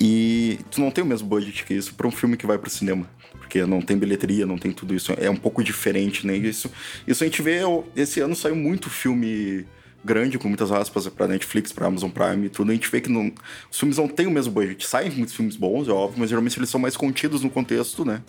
[0.00, 2.70] E tu não tem o mesmo budget que isso pra um filme que vai pro
[2.70, 3.08] cinema.
[3.32, 5.12] Porque não tem bilheteria, não tem tudo isso.
[5.16, 6.36] É um pouco diferente, né?
[6.36, 6.70] Isso,
[7.06, 7.60] isso a gente vê.
[7.94, 9.66] Esse ano saiu muito filme
[10.04, 12.70] grande, com muitas aspas, pra Netflix, pra Amazon Prime e tudo.
[12.70, 13.32] A gente vê que não,
[13.70, 14.86] os filmes não têm o mesmo budget.
[14.86, 18.22] Saem muitos filmes bons, é óbvio, mas geralmente eles são mais contidos no contexto, né?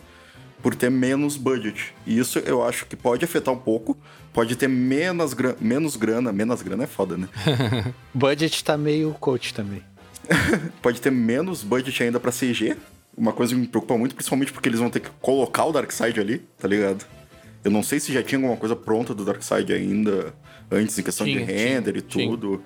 [0.62, 1.94] Por ter menos budget.
[2.08, 3.98] E isso eu acho que pode afetar um pouco.
[4.34, 6.32] Pode ter menos, gra menos grana.
[6.34, 7.30] Menos grana é foda, né?
[8.12, 9.84] Budget tá meio coach também.
[10.82, 12.76] pode ter menos budget ainda pra CG.
[13.16, 16.20] Uma coisa que me preocupa muito, principalmente porque eles vão ter que colocar o Darkseid
[16.20, 17.06] ali, tá ligado?
[17.64, 20.34] Eu não sei se já tinha alguma coisa pronta do Darkseid ainda
[20.72, 22.64] antes, em questão Tinha, de render tinha, e tudo.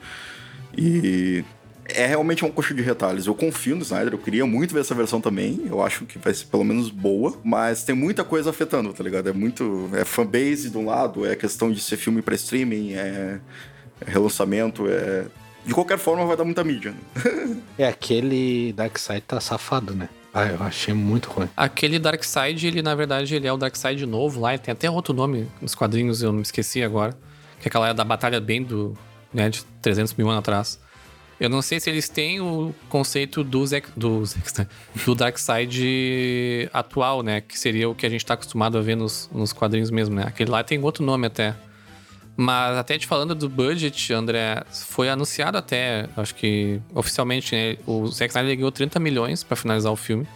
[0.77, 1.43] E
[1.85, 3.27] é realmente um coxo de retalhos.
[3.27, 5.61] Eu confio no Snyder, eu queria muito ver essa versão também.
[5.65, 9.29] Eu acho que vai ser pelo menos boa, mas tem muita coisa afetando, tá ligado?
[9.29, 9.89] É muito.
[9.93, 13.39] É fanbase de um lado, é questão de ser filme pra streaming, é,
[14.01, 15.25] é relançamento, é.
[15.65, 16.91] De qualquer forma, vai dar muita mídia.
[16.91, 17.59] Né?
[17.77, 20.09] É, aquele Darkseid tá safado, né?
[20.33, 21.47] Ah, eu achei muito ruim.
[21.55, 25.13] Aquele Darkseid, ele na verdade ele é o Darkseid novo lá, ele tem até outro
[25.13, 27.17] nome nos quadrinhos, eu não me esqueci agora.
[27.59, 28.97] Que é aquela da batalha bem do,
[29.33, 30.79] né, de 300 mil anos atrás.
[31.39, 34.67] Eu não sei se eles têm o conceito do, Zack, do, Snyder,
[35.05, 37.39] do Darkseid atual, né?
[37.39, 40.23] Que seria o que a gente tá acostumado a ver nos, nos quadrinhos mesmo, né?
[40.27, 41.55] Aquele lá tem outro nome até.
[42.35, 47.77] Mas até te falando do budget, André, foi anunciado até, acho que oficialmente, né?
[47.85, 50.27] O Zack Snyder ganhou 30 milhões pra finalizar o filme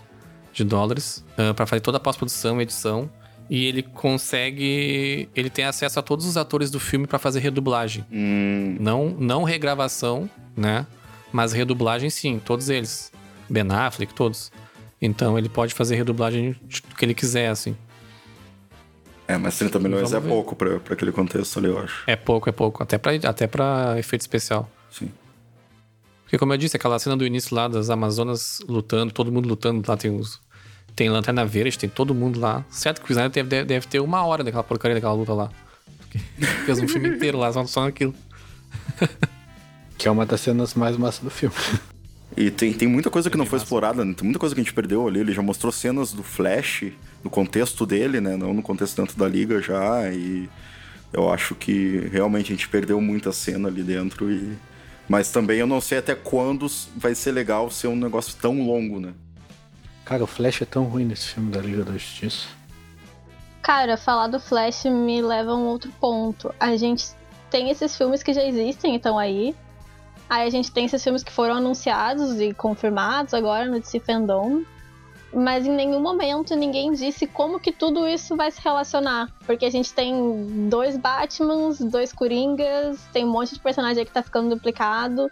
[0.53, 3.09] de dólares, ah, pra fazer toda a pós-produção edição.
[3.55, 5.29] E ele consegue.
[5.35, 8.03] Ele tem acesso a todos os atores do filme pra fazer redublagem.
[8.11, 10.27] Hum, Não, não regravação,
[10.57, 10.87] né?
[11.31, 13.11] Mas redublagem sim, todos eles.
[13.47, 14.51] Ben Affleck, todos.
[14.99, 16.53] Então ele pode fazer redublagem
[16.89, 17.75] do que ele quiser, assim.
[19.27, 20.29] é, mas 30 milhões Vamos é ver.
[20.29, 22.03] pouco pra, pra aquele contexto ali, eu acho.
[22.07, 22.81] É pouco, é pouco.
[22.81, 24.67] Até pra, até pra efeito especial.
[24.89, 25.11] Sim.
[26.23, 29.83] Porque, como eu disse, aquela cena do início lá das Amazonas lutando, todo mundo lutando,
[29.87, 30.41] lá tem os.
[30.95, 32.63] Tem Lanterna Verde, tem todo mundo lá.
[32.69, 35.49] Certo que o Snyder deve, deve, deve ter uma hora daquela porcaria daquela luta lá.
[35.97, 36.19] Porque
[36.65, 38.13] Fez um filme inteiro lá, só, só naquilo.
[39.95, 41.55] Que é uma das cenas mais massas do filme.
[42.35, 44.13] E tem, tem muita coisa que não foi explorada, né?
[44.13, 45.19] tem muita coisa que a gente perdeu ali.
[45.19, 46.91] Ele já mostrou cenas do Flash,
[47.23, 48.35] no contexto dele, né?
[48.35, 50.11] Não no contexto dentro da liga já.
[50.11, 50.49] E
[51.13, 54.31] eu acho que realmente a gente perdeu muita cena ali dentro.
[54.31, 54.57] E...
[55.07, 56.67] Mas também eu não sei até quando
[56.97, 59.13] vai ser legal ser um negócio tão longo, né?
[60.05, 62.47] Cara, o Flash é tão ruim nesse filme da Liga da Justiça.
[63.61, 66.53] Cara, falar do Flash me leva a um outro ponto.
[66.59, 67.05] A gente
[67.49, 69.55] tem esses filmes que já existem, então aí.
[70.29, 74.63] Aí a gente tem esses filmes que foram anunciados e confirmados agora no DC Fandom.
[75.33, 79.29] Mas em nenhum momento ninguém disse como que tudo isso vai se relacionar.
[79.45, 84.21] Porque a gente tem dois Batmans, dois Coringas, tem um monte de personagem que tá
[84.21, 85.29] ficando duplicado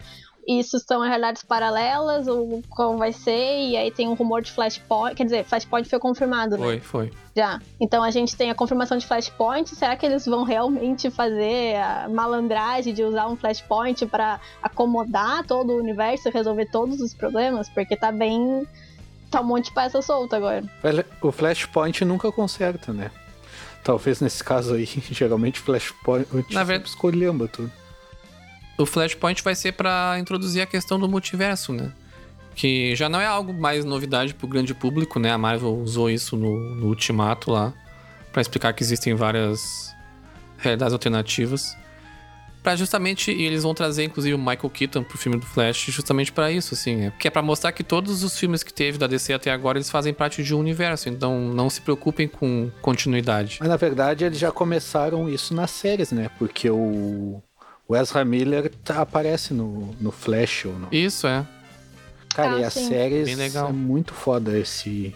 [0.48, 5.16] isso são realidades paralelas ou qual vai ser, e aí tem um rumor de Flashpoint,
[5.16, 6.82] quer dizer, Flashpoint foi confirmado, Foi, né?
[6.82, 7.12] foi.
[7.36, 7.60] Já.
[7.80, 12.10] Então a gente tem a confirmação de Flashpoint, será que eles vão realmente fazer a
[12.10, 17.70] malandragem de usar um Flashpoint para acomodar todo o universo e resolver todos os problemas?
[17.70, 18.68] Porque tá bem...
[19.30, 20.64] tá um monte de peça solta agora.
[21.22, 23.12] O Flashpoint nunca conserta, né?
[23.84, 27.72] Talvez nesse caso aí, geralmente Flashpoint Na verdade- escolhamba tudo.
[28.78, 31.92] O Flashpoint vai ser pra introduzir a questão do multiverso, né?
[32.56, 35.32] Que já não é algo mais novidade pro grande público, né?
[35.32, 37.74] A Marvel usou isso no, no Ultimato lá,
[38.32, 39.94] pra explicar que existem várias
[40.58, 41.76] realidades alternativas.
[42.64, 46.32] Pra justamente, e eles vão trazer inclusive o Michael Keaton pro filme do Flash, justamente
[46.32, 47.10] pra isso, assim, né?
[47.10, 49.90] Porque é pra mostrar que todos os filmes que teve da DC até agora, eles
[49.90, 53.58] fazem parte de um universo, então não se preocupem com continuidade.
[53.60, 56.30] Mas na verdade eles já começaram isso nas séries, né?
[56.38, 57.42] Porque o
[57.92, 60.88] o Ezra Miller tá- aparece no, no Flash ou no...
[60.92, 61.46] Isso, é.
[62.34, 62.88] Cara, Ah, e as sim.
[62.88, 63.70] séries Bem legal.
[63.70, 65.14] é muito foda esse...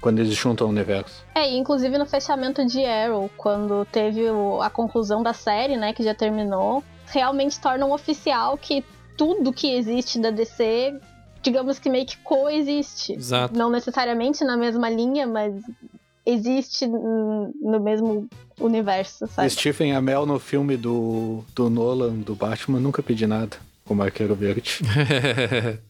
[0.00, 1.24] Quando eles juntam o universo.
[1.34, 5.92] É, e inclusive no fechamento de Arrow, quando teve o- a conclusão da série, né,
[5.92, 8.84] que já terminou, realmente tornam oficial que
[9.16, 10.94] tudo que existe da DC,
[11.42, 13.14] digamos que meio que coexiste.
[13.14, 13.58] Exato.
[13.58, 15.52] Não necessariamente na mesma linha, mas
[16.24, 18.28] existe no mesmo
[18.58, 19.50] universo, sabe?
[19.50, 23.56] Stephen Amell no filme do, do Nolan, do Batman, nunca pedi nada.
[23.84, 24.80] Com o Arqueiro Verde.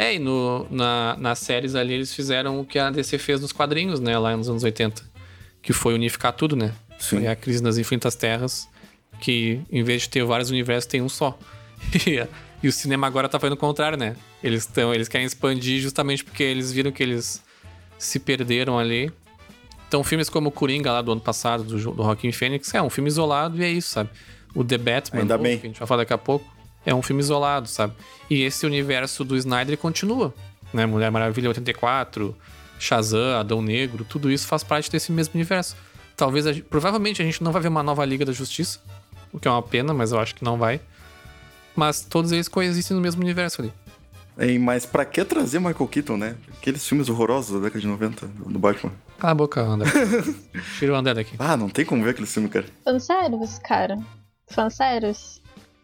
[0.00, 3.50] É, e no, na, nas séries ali eles fizeram o que a DC fez nos
[3.50, 5.02] quadrinhos, né, lá nos anos 80.
[5.60, 6.72] Que foi unificar tudo, né?
[7.00, 7.16] Sim.
[7.16, 8.68] Foi a crise nas infinitas terras,
[9.20, 11.36] que em vez de ter vários universos, tem um só.
[12.06, 12.24] E,
[12.62, 14.16] e o cinema agora tá fazendo o contrário, né?
[14.42, 17.42] Eles, tão, eles querem expandir justamente porque eles viram que eles
[17.98, 19.12] se perderam ali.
[19.88, 22.90] Então, filmes como o Coringa, lá do ano passado, do, do Joaquin Phoenix, é um
[22.90, 24.10] filme isolado e é isso, sabe?
[24.54, 25.58] O The Batman, Ainda bem.
[25.58, 26.46] que a gente vai falar daqui a pouco,
[26.84, 27.94] é um filme isolado, sabe?
[28.28, 30.34] E esse universo do Snyder continua,
[30.72, 30.84] né?
[30.84, 32.36] Mulher Maravilha 84,
[32.78, 35.74] Shazam, Adão Negro, tudo isso faz parte desse mesmo universo.
[36.16, 38.80] Talvez, a gente- provavelmente a gente não vai ver uma nova Liga da Justiça,
[39.32, 40.80] o que é uma pena, mas eu acho que não vai.
[41.74, 43.72] Mas todos eles coexistem no mesmo universo ali.
[44.38, 46.36] Hein, mas pra que trazer Michael Keaton, né?
[46.58, 48.92] Aqueles filmes horrorosos da década de 90 do Batman.
[49.18, 49.90] Cala a boca, André.
[50.78, 51.34] Tira o André daqui.
[51.38, 52.66] Ah, não tem como ver aquele filme, cara.
[52.84, 53.98] Fansérios, cara.
[54.46, 55.42] Fansérios.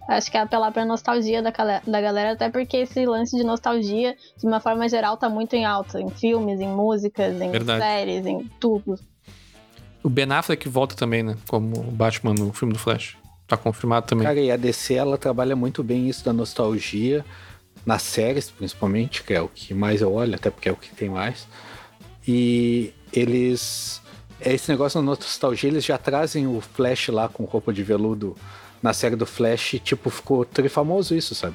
[0.09, 4.15] Acho que é apelar pra nostalgia da, da galera, até porque esse lance de nostalgia,
[4.39, 6.01] de uma forma geral, tá muito em alta.
[6.01, 7.83] Em filmes, em músicas, em Verdade.
[7.83, 8.99] séries, em tudo.
[10.03, 11.37] O Ben Affleck volta também, né?
[11.49, 13.17] Como o Batman no filme do Flash.
[13.49, 14.27] Tá confirmado também.
[14.27, 17.25] Cara, e a DC, ela trabalha muito bem isso da nostalgia,
[17.85, 20.95] nas séries, principalmente, que é o que mais eu olho, até porque é o que
[20.95, 21.49] tem mais.
[22.29, 24.03] E eles...
[24.41, 28.37] Esse negócio da nostalgia, eles já trazem o Flash lá com roupa de veludo
[28.83, 31.55] na série do Flash, tipo, ficou trifamoso isso, sabe?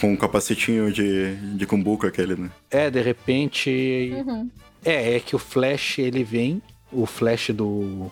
[0.00, 2.50] Com um capacetinho de, de cumbuco aquele, né?
[2.70, 4.14] É, de repente...
[4.26, 4.48] Uhum.
[4.82, 8.10] É, é que o Flash, ele vem, o Flash do...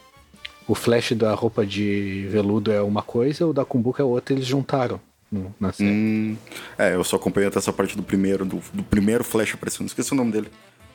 [0.67, 4.45] O Flash da roupa de veludo é uma coisa, o da Kumbuka é outra, eles
[4.45, 5.01] juntaram
[5.33, 5.89] no- na série.
[5.89, 6.37] Hum,
[6.77, 9.87] é, eu só acompanhei até essa parte do primeiro, do, do primeiro Flash aparecendo.
[9.87, 10.49] Esqueci o nome dele.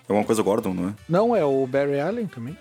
[0.07, 0.93] É alguma coisa Gordon, não é?
[1.07, 2.53] Não, é o Barry Allen também.
[2.55, 2.57] É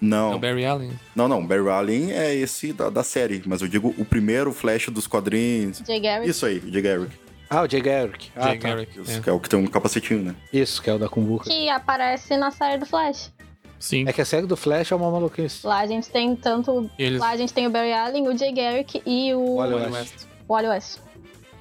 [0.00, 0.34] Não.
[0.34, 0.92] o Barry Allen.
[1.14, 1.44] Não, não.
[1.46, 3.42] Barry Allen é esse da, da série.
[3.46, 5.82] Mas eu digo o primeiro Flash dos quadrinhos.
[5.86, 6.28] Jay Garrick.
[6.30, 7.16] Isso aí, de Garrick.
[7.50, 8.30] Ah, o Jay Garrick.
[8.36, 8.68] Ah, Jay tá.
[8.68, 9.00] Garrick.
[9.00, 9.20] Isso, é.
[9.20, 10.34] que é o que tem um capacetinho, né?
[10.52, 11.48] Isso, que é o da Kumbuka.
[11.48, 13.32] Que aparece na série do Flash.
[13.78, 14.04] Sim.
[14.08, 15.66] É que a série do Flash é uma maluquice.
[15.66, 16.90] Lá a gente tem tanto.
[16.98, 19.92] Eles- Lá a gente tem o Barry Allen, o Jay Garrick e o Wally Wally
[19.92, 20.12] West.
[20.12, 20.26] West.
[20.48, 20.98] Wally West.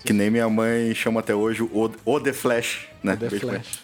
[0.03, 3.15] Que nem minha mãe chama até hoje o, o The Flash, né?
[3.15, 3.61] The Beijo, mãe.
[3.61, 3.81] Flash.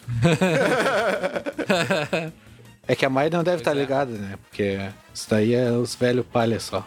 [2.88, 3.80] é que a Mai não deve estar é.
[3.80, 4.38] ligada, né?
[4.42, 4.78] Porque
[5.12, 6.86] isso daí é os velhos palha só.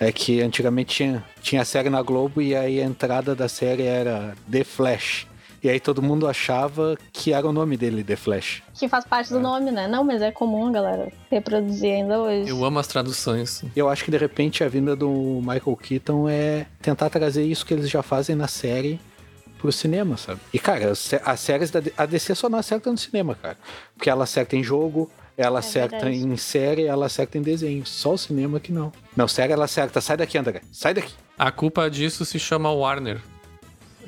[0.00, 3.82] É que antigamente tinha, tinha a série na Globo e aí a entrada da série
[3.82, 5.26] era The Flash.
[5.68, 8.62] E aí todo mundo achava que era o nome dele, The Flash.
[8.72, 9.86] Que faz parte do nome, né?
[9.86, 12.48] Não, mas é comum, galera, reproduzir ainda hoje.
[12.48, 13.62] Eu amo as traduções.
[13.76, 15.10] E eu acho que de repente a vinda do
[15.42, 18.98] Michael Keaton é tentar trazer isso que eles já fazem na série
[19.58, 20.40] pro cinema, sabe?
[20.54, 23.58] E, cara, as, sé- as séries da a DC só não acerta no cinema, cara.
[23.94, 26.16] Porque ela acerta em jogo, ela acerta verdade.
[26.26, 27.84] em série, ela acerta em desenho.
[27.84, 28.90] Só o cinema que não.
[29.14, 30.00] Não, série ela acerta.
[30.00, 30.62] Sai daqui, André.
[30.72, 31.12] Sai daqui.
[31.38, 33.20] A culpa disso se chama Warner.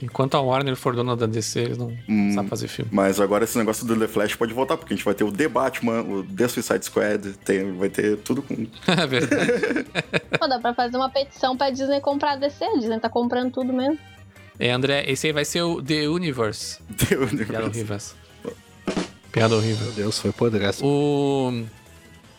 [0.03, 2.32] Enquanto a Warner for dona da DC, eles não Hum.
[2.34, 2.90] sabem fazer filme.
[2.94, 5.30] Mas agora esse negócio do The Flash pode voltar, porque a gente vai ter o
[5.32, 8.55] The Batman, o The Suicide Squad, tem, vai ter tudo com.
[8.86, 9.84] É verdade.
[10.38, 12.64] Pô, dá pra fazer uma petição pra Disney comprar a DC.
[12.64, 13.98] A Disney tá comprando tudo mesmo.
[14.59, 16.78] É, André, esse aí vai ser o The Universe.
[16.96, 17.68] The Piada Universe.
[17.70, 18.14] horrível essa.
[19.32, 19.84] Piada horrível.
[19.86, 20.84] Meu Deus, foi podreça.
[20.84, 21.62] O...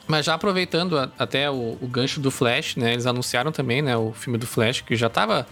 [0.07, 2.93] Mas já aproveitando a- até o, o gancho do Flash, né?
[2.93, 3.95] Eles anunciaram também, né?
[3.95, 5.47] O filme do Flash, que já tava...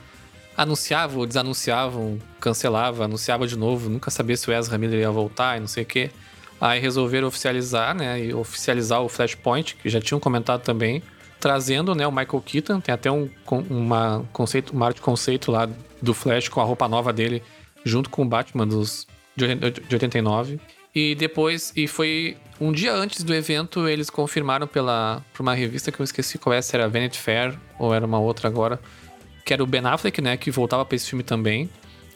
[0.62, 3.90] Anunciavam, desanunciavam, cancelavam, anunciava de novo.
[3.90, 6.12] Nunca sabia se o Ezra Miller ia voltar e não sei o quê.
[6.60, 8.26] Aí resolveram oficializar, né?
[8.26, 11.02] E oficializar o Flashpoint, que já tinham comentado também.
[11.40, 12.06] Trazendo, né?
[12.06, 12.82] O Michael Keaton.
[12.82, 13.30] Tem até um,
[13.70, 15.70] uma conceito, uma arte conceito lá
[16.02, 17.42] do Flash com a roupa nova dele.
[17.86, 19.08] Junto com o Batman dos,
[19.38, 20.60] de 80 de 89.
[20.94, 25.92] E depois, e foi um dia antes do evento, eles confirmaram pela, por uma revista
[25.92, 28.80] que eu esqueci qual é, se era Vanity Fair ou era uma outra agora,
[29.50, 31.68] que era o Ben Affleck, né, que voltava pra esse filme também.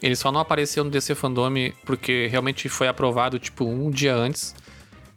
[0.04, 1.52] Ele só não apareceu no DC Fandom
[1.84, 4.54] porque realmente foi aprovado, tipo, um dia antes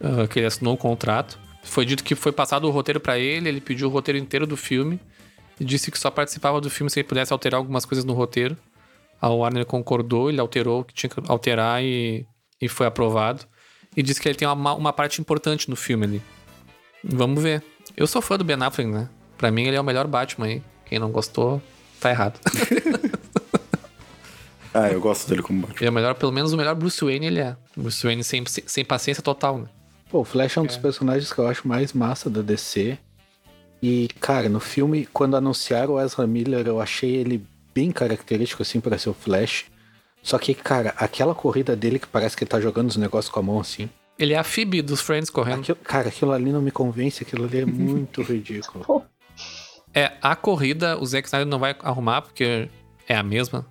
[0.01, 1.39] ah, que ele assinou o contrato.
[1.63, 4.57] Foi dito que foi passado o roteiro pra ele, ele pediu o roteiro inteiro do
[4.57, 4.99] filme
[5.61, 8.57] e disse que só participava do filme se ele pudesse alterar algumas coisas no roteiro.
[9.21, 12.27] A Warner concordou, ele alterou o que tinha que alterar e,
[12.59, 13.45] e foi aprovado.
[13.95, 16.23] E disse que ele tem uma, uma parte importante no filme ali.
[17.05, 17.63] Vamos ver.
[17.95, 19.11] Eu sou fã do Ben Affleck, né?
[19.37, 20.63] Pra mim ele é o melhor Batman aí.
[20.87, 21.61] Quem não gostou,
[22.07, 22.41] tá errado.
[24.79, 25.77] Ah, eu gosto dele como Batman.
[25.79, 27.57] ele é o melhor, pelo menos o melhor Bruce Wayne ele é.
[27.75, 29.67] Bruce Wayne sem, sem, paciência total, né?
[30.11, 32.99] Pô, o Flash é um dos personagens que eu acho mais massa da DC.
[33.83, 37.43] E, cara, no filme, quando anunciaram o Ezra Miller, eu achei ele
[37.75, 39.65] bem característico, assim, para ser o Flash.
[40.23, 43.41] Só que, cara, aquela corrida dele que parece que ele tá jogando os negócios com
[43.41, 43.89] a mão, assim.
[44.19, 45.61] Ele é a Phoebe dos Friends correndo.
[45.61, 49.05] Aquilo- cara, aquilo ali não me convence, aquilo ali é muito ridículo.
[49.97, 52.69] É, a corrida o Zack Snyder não vai arrumar, porque
[53.09, 53.65] é a mesma.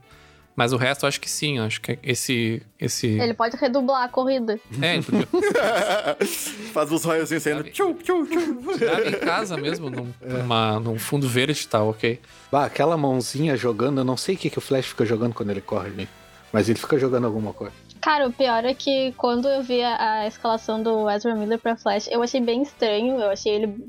[0.56, 2.64] Mas o resto eu acho que sim, eu acho que esse.
[2.80, 3.08] esse...
[3.08, 4.60] Ele pode redublar a corrida.
[4.82, 5.28] É, ele podia
[6.74, 7.64] Faz os raios saindo.
[7.66, 8.78] Tchum, tchum, tchum.
[8.78, 12.20] grava em casa mesmo, num, numa- num fundo verde e tal, ok?
[12.52, 15.52] Bah, aquela mãozinha jogando, eu não sei o que, que o Flash fica jogando quando
[15.52, 16.10] ele corre ali.
[16.52, 17.74] Mas ele fica jogando alguma coisa.
[18.02, 21.76] Cara, o pior é que quando eu vi a, a escalação do Ezra Miller pra
[21.76, 23.20] Flash, eu achei bem estranho.
[23.20, 23.86] Eu achei ele.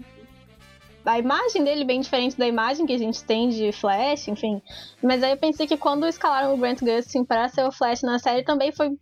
[1.06, 4.60] A imagem dele bem diferente da imagem que a gente tem de Flash, enfim.
[5.00, 8.18] Mas aí eu pensei que quando escalaram o Grant Gustin pra ser o Flash na
[8.18, 8.98] série também foi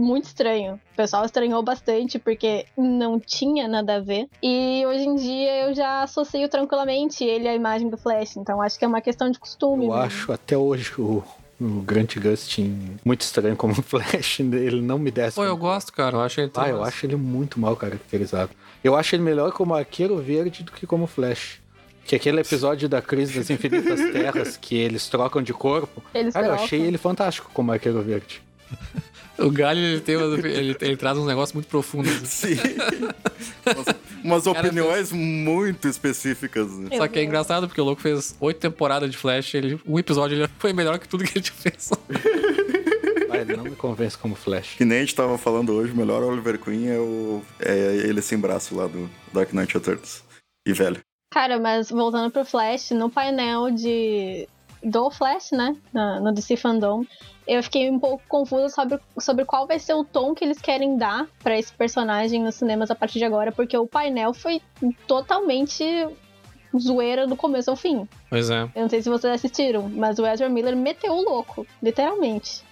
[0.00, 0.80] muito estranho.
[0.92, 4.28] O pessoal estranhou bastante porque não tinha nada a ver.
[4.42, 8.36] E hoje em dia eu já associo tranquilamente ele à imagem do Flash.
[8.36, 9.84] Então acho que é uma questão de costume.
[9.84, 10.02] Eu mesmo.
[10.02, 11.22] acho até hoje o,
[11.60, 14.40] o Grant Gustin muito estranho como Flash.
[14.40, 15.36] Ele não me desce.
[15.36, 16.16] Pô, eu gosto, cara.
[16.16, 18.50] Eu acho ele Ah, eu acho ele muito mal caracterizado.
[18.82, 21.60] Eu acho ele melhor como Arqueiro Verde do que como Flash.
[22.04, 26.02] Que aquele episódio da Crise das Infinitas Terras, que eles trocam de corpo.
[26.14, 26.64] Eles Cara, eu trocam.
[26.64, 28.42] achei ele fantástico como Arqueiro Verde.
[29.38, 32.12] O Galho, ele, tem, ele, ele traz uns negócios muito profundos.
[32.28, 32.56] Sim.
[34.22, 36.70] umas, opiniões muito específicas.
[36.78, 36.96] né?
[36.96, 40.36] Só que é engraçado, porque o louco fez oito temporadas de Flash, ele, um episódio
[40.36, 41.90] ele foi melhor que tudo que ele fez.
[43.42, 44.74] Ele não me convence como Flash.
[44.76, 48.20] Que nem a gente tava falando hoje, o melhor Oliver Queen é, o, é ele
[48.22, 50.22] sem braço lá do Dark Knight Returns.
[50.66, 51.00] E velho.
[51.32, 54.48] Cara, mas voltando pro Flash, no painel de
[54.82, 57.04] do Flash, né, na- no DC Fandom,
[57.46, 60.96] eu fiquei um pouco confusa sobre, sobre qual vai ser o tom que eles querem
[60.96, 64.60] dar pra esse personagem nos cinemas a partir de agora, porque o painel foi
[65.06, 65.84] totalmente
[66.78, 68.08] zoeira do começo ao fim.
[68.30, 68.62] Pois é.
[68.74, 72.62] Eu não sei se vocês assistiram, mas o Ezra Miller meteu o louco, literalmente.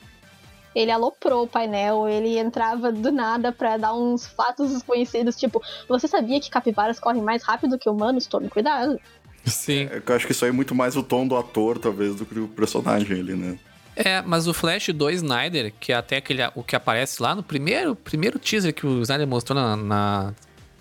[0.78, 6.06] Ele aloprou o painel, ele entrava do nada pra dar uns fatos desconhecidos, tipo, você
[6.06, 8.28] sabia que capivaras correm mais rápido que humanos?
[8.28, 8.96] Tome cuidado.
[9.44, 9.88] Sim.
[9.90, 12.14] É que Eu acho que isso aí é muito mais o tom do ator, talvez,
[12.14, 13.58] do que o personagem ali, né?
[13.96, 17.42] É, mas o Flash do Snyder, que é até aquele, o que aparece lá no
[17.42, 20.34] primeiro, primeiro teaser que o Snyder mostrou na, na,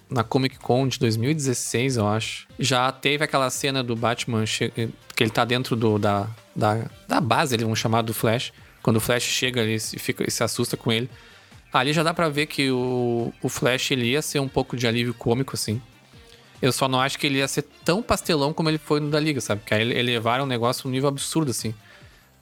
[0.08, 2.48] na Comic Con de 2016, eu acho.
[2.60, 7.56] Já teve aquela cena do Batman, que ele tá dentro do, da, da, da base,
[7.56, 8.54] ele vamos chamar do Flash.
[8.82, 11.10] Quando o Flash chega ali e fica, e se assusta com ele.
[11.74, 14.88] Ali já dá pra ver que o, o Flash ele ia ser um pouco de
[14.88, 15.82] alívio cômico, assim.
[16.62, 19.20] Eu só não acho que ele ia ser tão pastelão como ele foi no da
[19.20, 19.62] Liga, sabe?
[19.62, 21.74] Porque aí elevaram o negócio num nível absurdo, assim.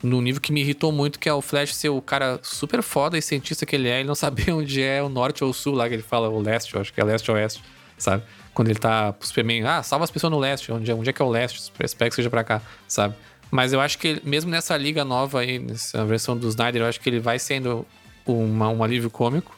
[0.01, 3.17] No nível que me irritou muito, que é o Flash ser o cara super foda
[3.17, 5.73] e cientista que ele é, e não saber onde é o norte ou o sul,
[5.73, 7.63] lá que ele fala o leste, eu acho que é leste ou oeste,
[7.97, 8.23] sabe?
[8.53, 11.13] Quando ele tá pro Superman, ah, salva as pessoas no leste, onde é, onde é
[11.13, 11.71] que é o leste?
[11.83, 13.15] Espero que seja pra cá, sabe?
[13.55, 16.99] Mas eu acho que mesmo nessa liga nova aí, nessa versão do Snyder, eu acho
[16.99, 17.85] que ele vai sendo
[18.25, 19.57] uma, um alívio cômico.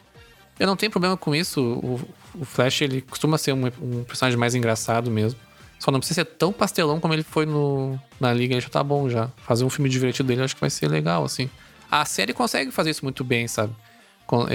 [0.60, 1.60] Eu não tenho problema com isso.
[1.60, 2.00] O,
[2.40, 5.40] o Flash, ele costuma ser um, um, personagem mais engraçado mesmo.
[5.80, 8.84] Só não precisa ser tão pastelão como ele foi no, na liga, ele já tá
[8.84, 9.32] bom já.
[9.38, 11.50] Fazer um filme divertido dele, eu acho que vai ser legal, assim.
[11.90, 13.74] A série consegue fazer isso muito bem, sabe?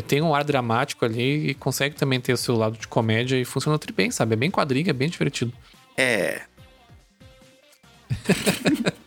[0.07, 3.45] Tem um ar dramático ali e consegue também ter o seu lado de comédia e
[3.45, 4.34] funciona muito bem, sabe?
[4.34, 5.53] É bem quadriga, é bem divertido.
[5.97, 6.43] É.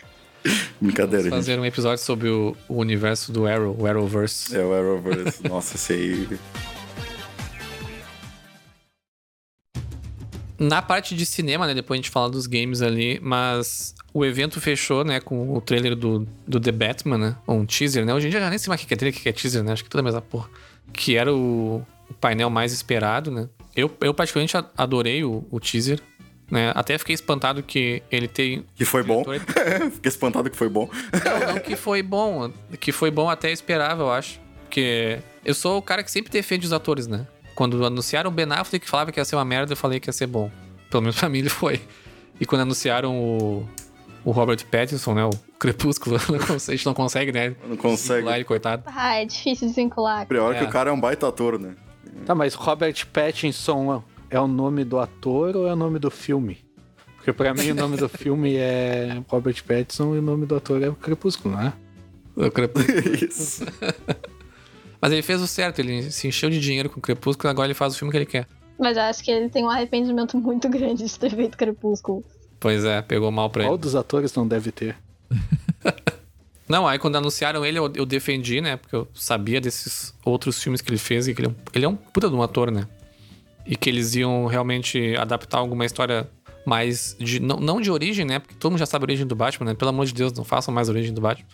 [0.79, 1.61] Brincadeira, Vamos fazer gente.
[1.61, 4.55] um episódio sobre o, o, universo do Arrow, o Arrowverse.
[4.55, 5.41] É, o Arrowverse.
[5.47, 6.39] Nossa, esse aí...
[10.57, 11.73] Na parte de cinema, né?
[11.73, 15.19] Depois a gente fala dos games ali, mas o evento fechou, né?
[15.19, 17.35] Com o trailer do, do The Batman, né?
[17.45, 18.13] Ou um teaser, né?
[18.13, 19.63] Hoje em dia já nem sei mais o que é trailer, o que é teaser,
[19.63, 19.73] né?
[19.73, 20.49] Acho que toda a mesma porra.
[20.93, 23.49] Que era o, o painel mais esperado, né?
[23.75, 25.99] Eu, eu particularmente adorei o, o teaser.
[26.49, 26.71] Né?
[26.75, 28.65] Até fiquei espantado que ele tem.
[28.75, 29.23] Que foi bom.
[29.93, 30.89] fiquei espantado que foi bom.
[31.47, 32.51] Não, não que foi bom.
[32.79, 34.39] Que foi bom até esperável, eu acho.
[34.63, 37.25] Porque eu sou o cara que sempre defende os atores, né?
[37.55, 40.13] Quando anunciaram o Ben Affleck falava que ia ser uma merda, eu falei que ia
[40.13, 40.51] ser bom.
[40.91, 41.81] Pelo menos pra mim ele foi.
[42.39, 43.67] E quando anunciaram o,
[44.23, 45.23] o Robert Pattinson, né?
[45.25, 47.55] O Crepúsculo, a gente não consegue, né?
[47.67, 48.27] Não consegue.
[48.27, 48.83] Ele, coitado.
[48.85, 50.27] Ah, é difícil desvincular.
[50.27, 50.59] Pior É.
[50.59, 51.73] que o cara é um baita ator, né?
[52.25, 54.03] Tá, mas Robert Pattinson
[54.35, 56.57] é o nome do ator ou é o nome do filme?
[57.15, 60.81] Porque pra mim o nome do filme é Robert Pattinson e o nome do ator
[60.83, 61.73] é o Crepúsculo, né?
[62.35, 62.99] O Crepúsculo.
[63.23, 63.65] Isso.
[65.01, 67.67] Mas ele fez o certo, ele se encheu de dinheiro com o Crepúsculo e agora
[67.67, 68.47] ele faz o filme que ele quer.
[68.77, 72.23] Mas eu acho que ele tem um arrependimento muito grande de ter feito Crepúsculo.
[72.59, 73.81] Pois é, pegou mal pra Qual ele.
[73.81, 74.97] dos atores não deve ter?
[76.67, 78.75] Não, aí quando anunciaram ele, eu, eu defendi, né?
[78.75, 81.85] Porque eu sabia desses outros filmes que ele fez e que ele é um, ele
[81.85, 82.87] é um puta de um ator, né?
[83.65, 86.29] E que eles iam realmente adaptar alguma história
[86.65, 87.39] mais de.
[87.39, 88.39] Não, não de origem, né?
[88.39, 89.73] Porque todo mundo já sabe a origem do Batman, né?
[89.73, 91.47] Pelo amor de Deus, não façam mais a origem do Batman.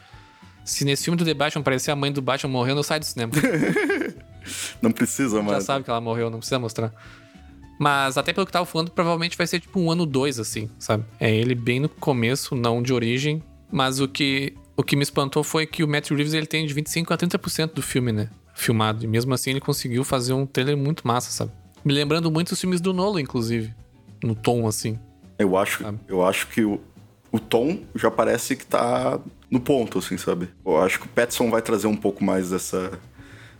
[0.64, 3.05] Se nesse filme do The Batman aparecer a mãe do Batman morrendo, eu saio do
[3.05, 3.32] cinema.
[4.82, 5.62] Não precisa, Já mano.
[5.62, 6.91] sabe que ela morreu, não precisa mostrar.
[7.80, 11.03] Mas até pelo que tava falando, provavelmente vai ser tipo um ano dois, assim, sabe?
[11.20, 13.43] É ele bem no começo, não de origem.
[13.72, 16.74] Mas o que, o que me espantou foi que o Matt Reeves ele tem de
[16.76, 18.30] 25% a 30% do filme, né?
[18.53, 19.03] Filmado.
[19.03, 21.51] E mesmo assim ele conseguiu fazer um trailer muito massa, sabe?
[21.84, 23.73] Me lembrando muito os filmes do Nolo, inclusive.
[24.23, 24.99] No tom, assim.
[25.38, 25.99] Eu acho, Sabe?
[26.07, 26.79] eu acho que o,
[27.32, 29.19] o tom já parece que tá
[29.49, 30.49] no ponto, assim, sabe?
[30.65, 32.91] Eu acho que o Petson vai trazer um pouco mais dessa,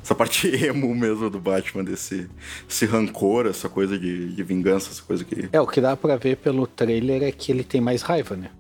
[0.02, 2.30] essa parte emo mesmo do Batman, desse
[2.70, 5.50] esse rancor, essa coisa de, de vingança, essa coisa que.
[5.52, 8.52] É, o que dá pra ver pelo trailer é que ele tem mais raiva, né?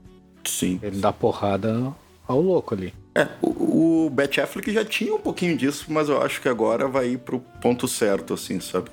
[0.44, 0.80] Sim.
[0.82, 1.94] Ele dá porrada
[2.28, 2.94] ao louco ali.
[3.14, 6.88] É, o, o Bat Affleck já tinha um pouquinho disso, mas eu acho que agora
[6.88, 8.90] vai ir pro ponto certo, assim, sabe?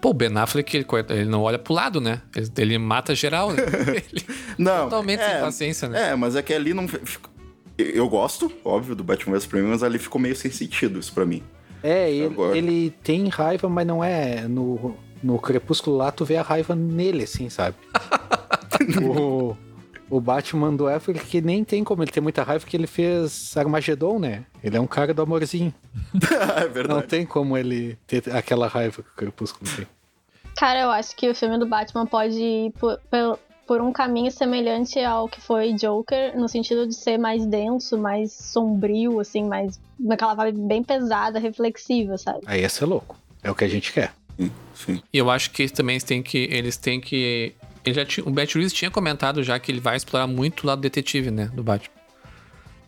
[0.00, 2.22] Pô, o Ben Affleck, ele, ele não olha pro lado, né?
[2.34, 3.62] Ele, ele mata geral, né?
[4.10, 4.24] Ele-
[4.56, 4.84] Não.
[4.84, 6.10] Totalmente é, sem paciência, né?
[6.10, 6.86] É, mas é que ali não.
[7.76, 11.24] Eu gosto, óbvio, do Batman vs Superman, mas ali ficou meio sem sentido isso pra
[11.26, 11.42] mim.
[11.82, 14.46] É, ele, ele tem raiva, mas não é.
[14.48, 17.76] No, no Crepúsculo lá, tu vê a raiva nele, assim, sabe?
[19.02, 19.56] o,
[20.10, 23.56] o Batman do Affleck que nem tem como ele ter muita raiva, porque ele fez
[23.56, 24.44] Armagedon, né?
[24.62, 25.72] Ele é um cara do amorzinho.
[26.56, 27.06] é Não verdade.
[27.06, 29.86] tem como ele ter aquela raiva que o Crepúsculo tem.
[30.56, 34.30] Cara, eu acho que o filme do Batman pode ir por, por, por um caminho
[34.30, 39.80] semelhante ao que foi Joker, no sentido de ser mais denso, mais sombrio, assim, mais.
[39.98, 42.40] naquela vibe bem pesada, reflexiva, sabe?
[42.46, 43.16] Aí ia ser louco.
[43.42, 44.12] É o que a gente quer.
[44.74, 45.02] Sim.
[45.12, 46.48] E eu acho que eles também têm que.
[46.50, 47.54] Eles têm que.
[47.84, 50.66] Ele já tinha, o Bat Reeves tinha comentado já que ele vai explorar muito o
[50.66, 51.50] lado detetive, né?
[51.54, 51.94] Do Batman.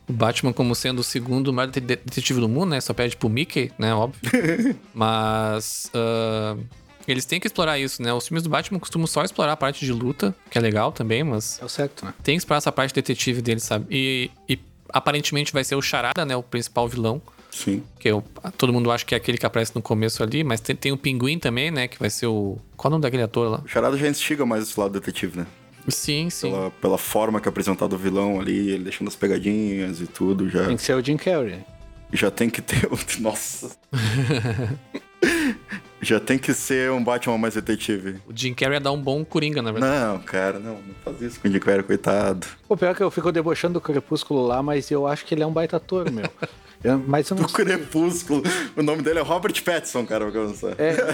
[0.07, 2.81] O Batman como sendo o segundo maior det- detetive do mundo, né?
[2.81, 3.93] Só pede pro Mickey, né?
[3.93, 4.21] Óbvio.
[4.93, 5.89] Mas.
[5.93, 6.57] ah,
[7.07, 8.13] eles têm que explorar isso, né?
[8.13, 11.21] Os filmes do Batman costumam só explorar a parte de luta, que é legal também,
[11.23, 12.13] mas É o certo, né?
[12.23, 13.85] tem que explorar essa parte detetive dele, sabe?
[13.91, 14.57] E, e
[14.87, 16.33] aparentemente vai ser o Charada, né?
[16.35, 17.21] O principal vilão.
[17.53, 17.83] Sim.
[17.99, 18.23] Que eu,
[18.57, 20.97] todo mundo acha que é aquele que aparece no começo ali, mas tem, tem o
[20.97, 21.87] Pinguim também, né?
[21.87, 22.57] Que vai ser o.
[22.75, 23.61] Qual é o nome daquele ator lá?
[23.63, 25.47] O Charada já instiga mais esse lado detetive, né?
[25.87, 26.49] Sim, sim.
[26.49, 30.49] Pela, pela forma que é apresentado o vilão ali, ele deixando as pegadinhas e tudo,
[30.49, 31.59] já, Tem que ser o Jim Carrey.
[32.11, 32.87] já tem que ter.
[32.91, 33.75] o- Nossa!
[36.01, 38.17] já tem que ser um Batman mais detetive.
[38.27, 40.05] O Jim Carrey ia dar um bom Coringa, na verdade.
[40.05, 42.45] Não, cara, não, não faz isso com o Dick Carrey, coitado.
[42.67, 45.43] O pior é que eu fico debochando do Crepúsculo lá, mas eu acho que ele
[45.43, 46.25] é um baita ator, meu.
[46.83, 48.43] Eu- mas eu não Do Crepúsculo.
[48.75, 50.73] O nome dele é Robert Pattinson, cara, pra começar.
[50.77, 51.07] É, eu não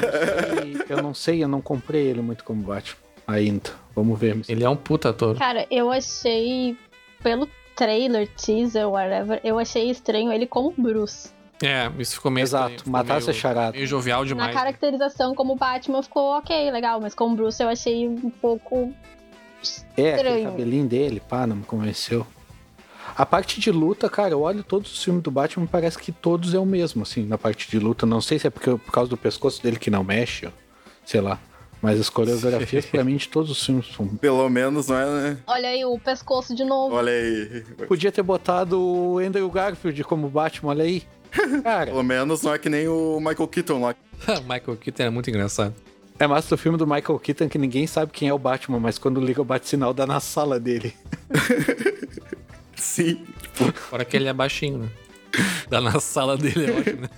[0.73, 2.97] sei, eu não sei, eu não comprei ele muito como Batman
[3.27, 3.69] ainda.
[3.95, 4.41] Vamos ver.
[4.47, 5.37] Ele é um puta ator.
[5.37, 6.75] Cara, eu achei,
[7.21, 11.29] pelo trailer, teaser, whatever, eu achei estranho ele como Bruce.
[11.61, 12.43] É, isso ficou meio.
[12.45, 13.71] Exato, estranho, ficou matasse meio- a charada.
[13.73, 14.53] Meio jovial Na demais.
[14.55, 18.93] caracterização como Batman ficou ok, legal, mas como Bruce eu achei um pouco.
[19.97, 20.43] É, aquele estranho.
[20.51, 22.25] cabelinho dele, pá, não me convenceu.
[23.19, 26.53] A parte de luta, cara, eu olho todos os filmes do Batman parece que todos
[26.53, 28.05] é o mesmo, assim, na parte de luta.
[28.05, 30.51] Não sei se é porque, por causa do pescoço dele que não mexe, ó,
[31.05, 31.37] sei lá.
[31.81, 34.07] Mas as coreografias, pra mim, de todos os filmes são.
[34.07, 35.37] Pelo menos, não é, né?
[35.47, 36.95] Olha aí o pescoço de novo.
[36.95, 37.61] Olha aí.
[37.89, 41.03] Podia ter botado o Andrew Garfield como Batman, olha aí.
[41.61, 43.95] Cara, Pelo menos não é que nem o Michael Keaton lá.
[44.47, 45.75] Michael Keaton é muito engraçado.
[46.17, 48.97] é massa do filme do Michael Keaton que ninguém sabe quem é o Batman, mas
[48.97, 50.93] quando liga o bate-sinal dá na sala dele.
[52.79, 53.25] Sim.
[53.89, 54.89] Fora que ele é baixinho, né?
[55.69, 57.09] Dá na sala dele, é ótimo, né?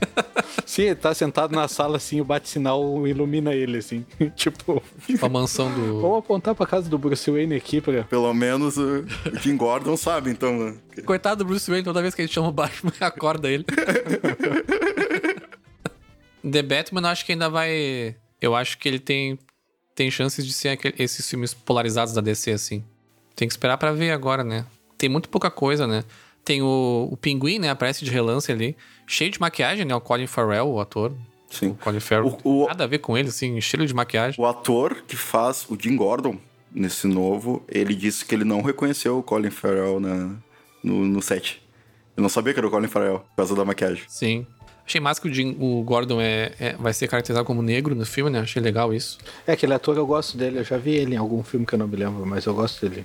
[0.66, 4.06] Sim, ele tá sentado na sala assim, o bate-sinal ilumina ele, assim.
[4.36, 6.02] tipo, Tipo a mansão do.
[6.02, 8.04] vamos apontar pra casa do Bruce Wayne aqui pra.
[8.04, 10.76] Pelo menos o o Jim Gordon sabe, então, né?
[11.06, 13.66] Coitado do Bruce Wayne, toda vez que ele chama o Batman, acorda ele.
[16.50, 18.16] The Batman, eu acho que ainda vai.
[18.42, 19.38] Eu acho que ele tem,
[19.96, 22.84] tem chances de ser aquele- esses filmes polarizados da DC, assim.
[23.36, 24.66] Tem que esperar pra ver agora, né?
[25.02, 26.04] Tem muito pouca coisa, né?
[26.46, 27.72] Tem o, o Pinguim, né?
[27.72, 28.78] Aparece de relance ali.
[29.08, 29.96] Cheio de maquiagem, né?
[29.96, 31.12] O Colin Farrell, o ator.
[31.50, 31.70] Sim.
[31.70, 32.38] O Colin Farrell.
[32.44, 34.40] O- o- Nada a ver com ele, assim, estilo de maquiagem.
[34.40, 36.38] O ator que faz o Jim Gordon
[36.72, 40.36] nesse novo, ele disse que ele não reconheceu o Colin Farrell na,
[40.84, 41.60] no, no set.
[42.16, 44.04] Eu não sabia que era o Colin Farrell, por causa da maquiagem.
[44.08, 44.46] Sim.
[44.86, 48.06] Achei massa que o, Jim- o Gordon é, é- vai ser caracterizado como negro no
[48.06, 48.40] filme, né?
[48.42, 49.18] Achei legal isso.
[49.48, 51.80] É, aquele ator eu gosto dele, eu já vi ele em algum filme que eu
[51.80, 53.04] não me lembro, mas eu gosto dele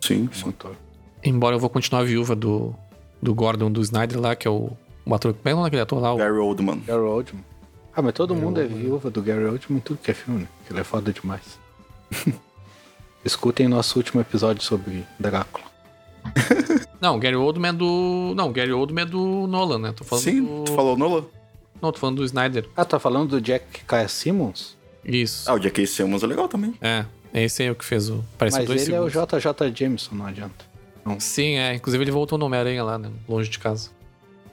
[0.00, 0.48] Sim, como sim.
[0.48, 0.74] ator.
[1.24, 2.74] Embora eu vou continuar a viúva do,
[3.20, 4.70] do Gordon, do Snyder lá, que é o,
[5.04, 5.34] o ator.
[5.34, 6.14] Como é o nome daquele ator lá?
[6.14, 6.80] O- Gary Oldman.
[6.86, 7.44] Gary Oldman.
[7.94, 10.48] Ah, mas todo mundo é viúva do Gary Oldman em tudo que é filme, né?
[10.66, 11.58] Que ele é foda demais.
[13.24, 15.66] Escutem nosso último episódio sobre Drácula.
[17.00, 18.32] Não, o Gary Oldman é do.
[18.36, 19.92] Não, o Gary Oldman é do Nolan, né?
[19.92, 20.64] Tô falando Sim, do...
[20.64, 21.24] tu falou Nolan?
[21.80, 22.68] Não, tô falando do Snyder.
[22.76, 24.76] Ah, tá falando do Jack Kaya Simmons?
[25.04, 25.48] Isso.
[25.48, 25.86] Ah, o J.K.
[25.86, 26.74] Simmons é legal também.
[26.80, 28.24] É, é esse aí o que fez o.
[28.36, 29.14] Pareceu Mas dois ele segundos.
[29.14, 30.64] é o JJ Jameson, não adianta.
[31.18, 31.74] Sim, é.
[31.74, 33.10] Inclusive ele voltou no Homem-Aranha lá, né?
[33.28, 33.90] Longe de casa.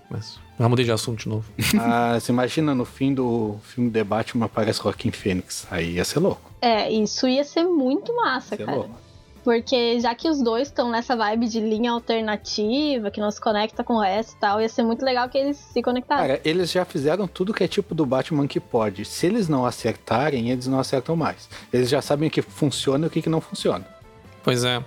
[0.09, 0.39] Mas.
[0.59, 1.51] Já mudei de assunto de novo.
[1.73, 5.67] Mas imagina no fim do filme The Batman aparece Joaquim Fênix.
[5.69, 6.51] Aí ia ser louco.
[6.61, 8.77] É, isso ia ser muito massa, ser cara.
[8.77, 9.05] louco.
[9.43, 13.83] Porque já que os dois estão nessa vibe de linha alternativa, que não se conecta
[13.83, 16.27] com o resto e tal, ia ser muito legal que eles se conectassem.
[16.27, 19.05] Cara, eles já fizeram tudo que é tipo do Batman que pode.
[19.05, 21.47] Se eles não acertarem, eles não acertam mais.
[21.71, 23.85] Eles já sabem o que funciona e o que que não funciona.
[24.43, 24.83] Pois é.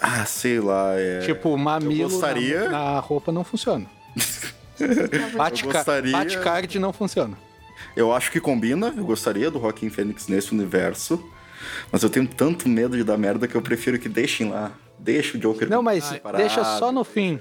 [0.00, 1.20] Ah, sei lá, é...
[1.20, 3.86] Tipo, mamilo gostaria- na, na roupa não funciona.
[5.36, 7.36] Batca- gostaria- Batcard não funciona.
[7.96, 11.22] Eu acho que combina, eu gostaria do Joaquim Fênix nesse universo,
[11.90, 14.72] mas eu tenho tanto medo de dar merda que eu prefiro que deixem lá.
[14.98, 17.38] Deixa o Joker Não, mas deixa só no fim.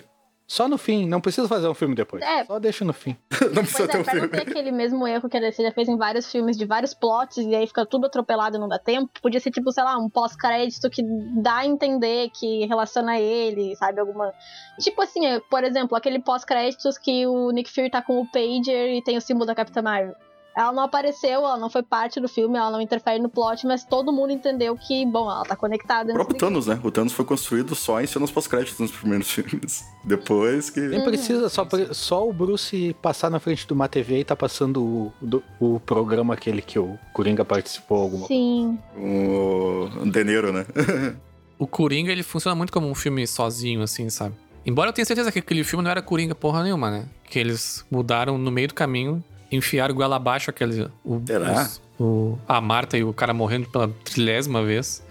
[0.51, 2.21] Só no fim, não precisa fazer um filme depois.
[2.21, 2.43] É.
[2.43, 3.15] Só deixa no fim.
[3.55, 4.37] Não precisa Pois ter é, um pra não filme.
[4.37, 7.37] ter aquele mesmo erro que a DC já fez em vários filmes de vários plots
[7.37, 9.09] e aí fica tudo atropelado e não dá tempo.
[9.21, 11.01] Podia ser tipo, sei lá, um pós-crédito que
[11.41, 14.01] dá a entender que relaciona ele, sabe?
[14.01, 14.33] Alguma.
[14.77, 18.97] Tipo assim, é, por exemplo, aquele pós-créditos que o Nick Fury tá com o Pager
[18.97, 20.15] e tem o símbolo da Capitã Marvel.
[20.55, 23.85] Ela não apareceu, ela não foi parte do filme, ela não interfere no plot, mas
[23.85, 26.11] todo mundo entendeu que, bom, ela tá conectada.
[26.11, 26.79] O próprio Thanos, né?
[26.83, 29.85] O Thanos foi construído só em cenas pós-créditos nos primeiros filmes.
[30.03, 30.81] Depois que.
[30.81, 34.83] Nem precisa, só, só o Bruce passar na frente de uma TV e tá passando
[34.83, 38.77] o, do- o programa aquele que o Coringa participou alguma Sim.
[38.97, 40.65] O De Niro, né?
[41.57, 44.33] O Coringa, ele funciona muito como um filme sozinho, assim, sabe?
[44.65, 47.05] Embora eu tenha certeza que aquele filme não era Coringa porra nenhuma, né?
[47.23, 50.87] Que eles mudaram no meio do caminho, enfiaram goela abaixo aquele...
[51.03, 51.63] O, Será?
[51.63, 55.03] os- o, a Marta e o cara morrendo pela trilésima vez.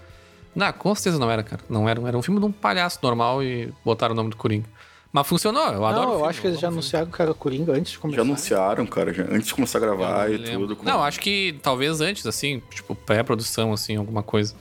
[0.54, 1.62] Não, com certeza não era, cara.
[1.68, 2.00] Não era.
[2.08, 4.66] Era um filme de um palhaço normal e botaram o nome do Coringa.
[5.12, 7.34] Mas funcionou, eu adoro Não, o eu filme, acho que eles já anunciaram que era
[7.34, 8.22] Coringa antes de Já começar.
[8.22, 10.60] anunciaram, cara, já- antes de começar a gravar não e lembro.
[10.68, 10.76] tudo.
[10.76, 14.54] com- Não, acho que talvez antes, assim, tipo, pré-produção, assim, alguma coisa.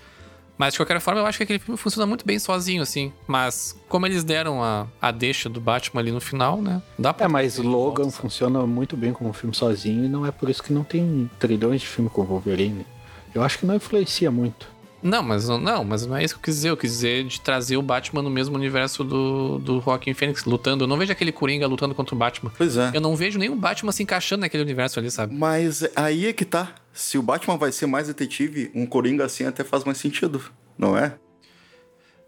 [0.60, 3.14] Mas de qualquer forma, eu acho que aquele filme funciona muito bem sozinho, assim.
[3.26, 6.82] Mas como eles deram a, a deixa do Batman ali no final, né?
[6.98, 7.26] Dá pra.
[7.26, 10.62] É, mas Logan volta, funciona muito bem como filme sozinho e não é por isso
[10.62, 12.86] que não tem trilhões de filme com Wolverine.
[13.34, 14.68] Eu acho que não influencia muito.
[15.02, 16.70] Não, mas não, mas não é isso que eu quis dizer.
[16.70, 20.84] Eu quis dizer de trazer o Batman no mesmo universo do, do Joaquin Phoenix lutando.
[20.84, 22.52] Eu não vejo aquele Coringa lutando contra o Batman.
[22.58, 22.92] Pois é.
[22.94, 25.34] Eu não vejo nenhum Batman se encaixando naquele universo ali, sabe?
[25.34, 26.76] Mas aí é que tá.
[26.94, 30.44] Se o Batman vai ser mais detetive, um Coringa assim até faz mais sentido,
[30.78, 31.16] não é?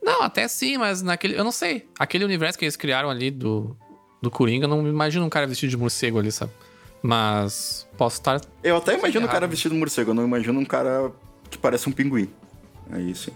[0.02, 1.38] Não, até sim, mas naquele.
[1.38, 1.88] Eu não sei.
[2.00, 3.76] Aquele universo que eles criaram ali do,
[4.22, 6.52] do Coringa, eu não me imagino um cara vestido de morcego ali, sabe?
[7.04, 8.42] Mas posso estar.
[8.64, 9.34] Eu até imagino um errado.
[9.34, 11.12] cara vestido de morcego, eu não imagino um cara
[11.50, 12.30] que parece um pinguim.
[12.90, 13.32] Aí sim.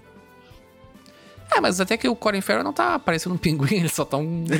[1.55, 4.17] É, mas até que o Colin Farrell não tá parecendo um pinguim, ele só tá
[4.17, 4.45] um.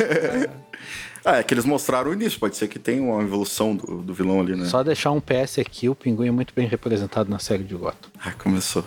[1.28, 4.14] Ah, é que eles mostraram o início, pode ser que tenha uma evolução do, do
[4.14, 4.66] vilão ali, né?
[4.66, 8.12] Só deixar um PS aqui, o Pinguim é muito bem representado na série de Gotham.
[8.24, 8.86] Ah, começou.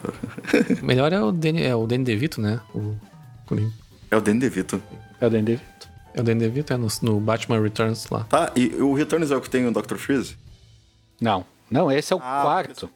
[0.81, 2.61] O melhor é o Danny, é o Danny DeVito, né?
[2.73, 2.95] O
[3.45, 3.73] Coringa.
[4.09, 4.81] É o Danny DeVito.
[5.21, 5.89] É o Danny DeVito.
[6.15, 8.23] É o Danny DeVito, é no, no Batman Returns lá.
[8.23, 9.97] Tá, e o Returns é o que tem o Dr.
[9.97, 10.37] Freeze?
[11.21, 12.87] Não, não, esse é o Ah, quarto.
[12.87, 12.95] Porque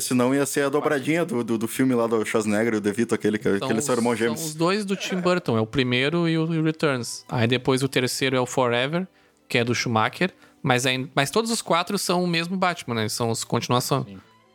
[0.00, 3.14] senão ia ser a dobradinha do, do, do filme lá do Schwarzenegger e o DeVito,
[3.14, 4.44] aquele que, que eles são irmãos São gêmeos.
[4.44, 7.24] os dois do Tim Burton, é o primeiro e o Returns.
[7.28, 9.06] Aí depois o terceiro é o Forever,
[9.48, 10.32] que é do Schumacher.
[10.62, 13.08] Mas, aí, mas todos os quatro são o mesmo Batman, né?
[13.08, 14.06] São os continuação.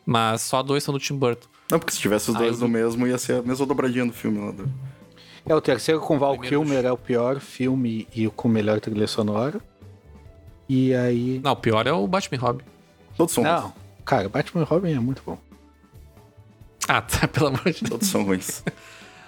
[0.05, 1.47] Mas só dois são do Tim Burton.
[1.69, 4.05] Não, porque se tivesse os Aí dois eu- no mesmo, ia ser a mesma dobradinha
[4.05, 4.51] do filme lá.
[4.51, 4.71] Do...
[5.45, 9.07] É o terceiro com Val Kilmer, é o pior filme e o com melhor trilha
[9.07, 9.59] sonora.
[10.69, 11.41] E aí.
[11.43, 12.63] Não, o pior é o Batman Robin.
[13.17, 13.73] Todos são Não.
[14.07, 15.37] Cara, Batman e Robin é muito bom.
[16.87, 17.89] Ah, tá, pelo amor de Deus.
[17.89, 18.63] Todos são ruins.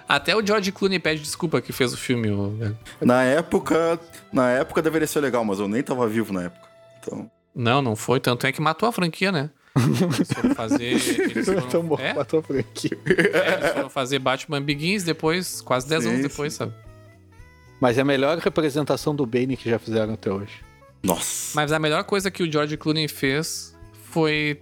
[0.07, 2.31] Até o George Clooney pede desculpa que fez o filme.
[2.31, 2.57] o-
[3.01, 3.99] Na época,
[4.33, 6.67] na época deveria ser legal, mas eu nem tava vivo na época.
[6.99, 8.19] Então, Não, não foi.
[8.19, 9.49] Tanto é que matou a franquia, né?
[9.75, 10.83] Eles foram fazer.
[10.85, 12.97] Eles foram, Tão bom, é, matou a franquia.
[13.05, 16.27] é, eles foram fazer Batman Begins depois, quase 10 Sim, anos sim.
[16.27, 16.73] depois, sabe?
[17.79, 20.53] Mas é a melhor representação do Bane que já fizeram até hoje.
[21.03, 21.51] nossa.
[21.55, 23.75] Mas a melhor coisa que o George Clooney fez
[24.11, 24.59] foi.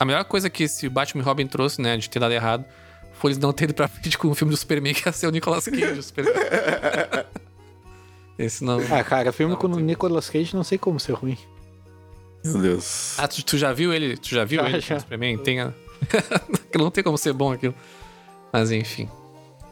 [0.00, 2.64] A melhor coisa que esse Batman e Robin trouxe, né, de ter dado errado,
[3.12, 5.26] foi eles não terem ido pra frente com o filme do Superman, que ia ser
[5.26, 5.98] o Nicolas Cage.
[5.98, 6.32] o Superman.
[8.38, 8.80] Esse não.
[8.90, 11.36] Ah, cara, filme Não, com o tem- Nicolas Cage não sei como ser ruim.
[12.42, 13.16] Meu Deus.
[13.18, 14.16] Ah, tu, tu já viu ele?
[14.16, 14.94] Tu já viu Já, ele já.
[14.94, 15.36] no Superman?
[15.36, 15.72] Tem a...
[16.74, 17.74] não tem como ser bom aquilo.
[18.50, 19.10] Mas enfim.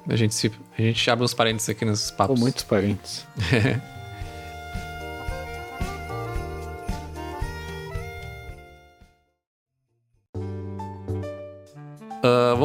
[0.07, 0.53] A gente, se...
[0.79, 2.39] a gente abre uns parênteses aqui nesses Ou papos.
[2.39, 3.27] muitos parentes.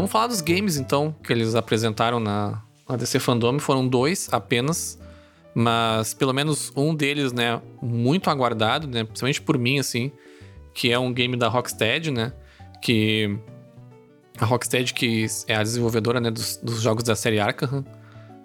[0.03, 3.57] vamos falar dos games, então, que eles apresentaram na, na DC Fandom.
[3.57, 4.99] Foram dois apenas,
[5.55, 10.11] mas pelo menos um deles, né, muito aguardado, né, principalmente por mim, assim,
[10.73, 12.33] que é um game da Rocksteady, né,
[12.81, 13.37] que
[14.37, 17.85] a Rocksteady que é a desenvolvedora, né, dos, dos jogos da série Arkham,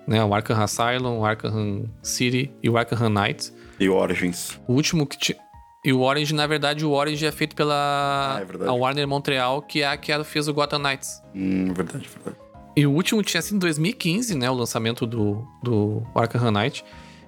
[0.06, 3.52] né, o Arkham Asylum, o Arkham City e o Arkham Knight.
[3.80, 4.60] E o Origins.
[4.68, 5.38] O último que tinha...
[5.88, 9.62] E o Orange, na verdade, o Orange é feito pela Ah, é a Warner Montreal,
[9.62, 11.22] que é a que fez o Gotham Knights.
[11.34, 12.36] Hum, verdade, verdade.
[12.76, 14.50] E o último tinha sido em 2015, né?
[14.50, 16.84] O lançamento do, do Arkham Knight.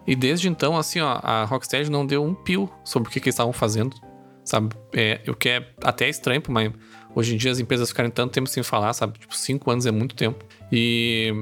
[0.06, 3.28] E desde então, assim, ó, a Rocksteady não deu um pio sobre o que, que
[3.30, 3.96] eles estavam fazendo.
[4.44, 4.76] Sabe?
[4.92, 6.70] É, o que é até estranho, mas
[7.14, 9.18] hoje em dia as empresas ficarem tanto tempo sem falar, sabe?
[9.18, 10.44] Tipo, cinco anos é muito tempo.
[10.70, 11.32] E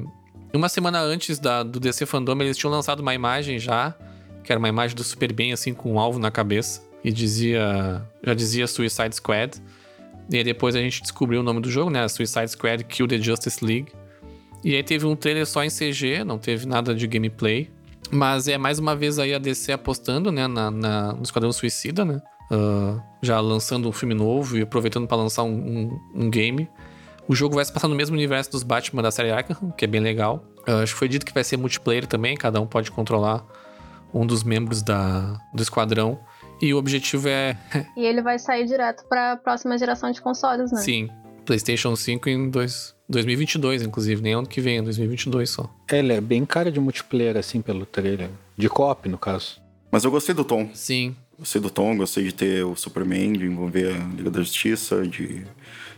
[0.54, 3.92] uma semana antes da, do DC Fandom, eles tinham lançado uma imagem já,
[4.44, 6.86] que era uma imagem do Superman, assim, com um alvo na cabeça.
[7.04, 8.02] E dizia.
[8.24, 9.62] Já dizia Suicide Squad.
[10.30, 12.06] E aí depois a gente descobriu o nome do jogo, né?
[12.08, 13.92] Suicide Squad Kill the Justice League.
[14.64, 17.70] E aí teve um trailer só em CG, não teve nada de gameplay.
[18.10, 22.04] Mas é mais uma vez aí a DC apostando, né, na, na- no Esquadrão Suicida,
[22.04, 22.20] né?
[22.50, 26.68] Ah, já lançando um filme novo e aproveitando para lançar um, um- um game.
[27.28, 29.88] O jogo vai se passar no mesmo universo dos Batman da série Arkham, que é
[29.88, 30.42] bem legal.
[30.66, 33.44] Ah, acho que foi dito que vai ser multiplayer também, cada um pode controlar
[34.12, 36.18] um dos membros da, do esquadrão.
[36.60, 37.56] E o objetivo é,
[37.96, 40.80] E ele vai sair direto pra próxima geração de consoles, né?
[40.80, 41.08] sim,
[41.44, 45.70] PlayStation 5 em dois, 2022, inclusive, nem ano que vem, é 2022 só.
[45.90, 48.30] Ele é bem cara de multiplayer, assim, pelo trailer.
[48.56, 49.60] De co-op, no caso.
[49.90, 50.68] Mas eu gostei do tom.
[50.74, 55.06] Sim, Gostei do tom, gostei de ter o Superman, de envolver a Liga da Justiça,
[55.06, 55.46] de...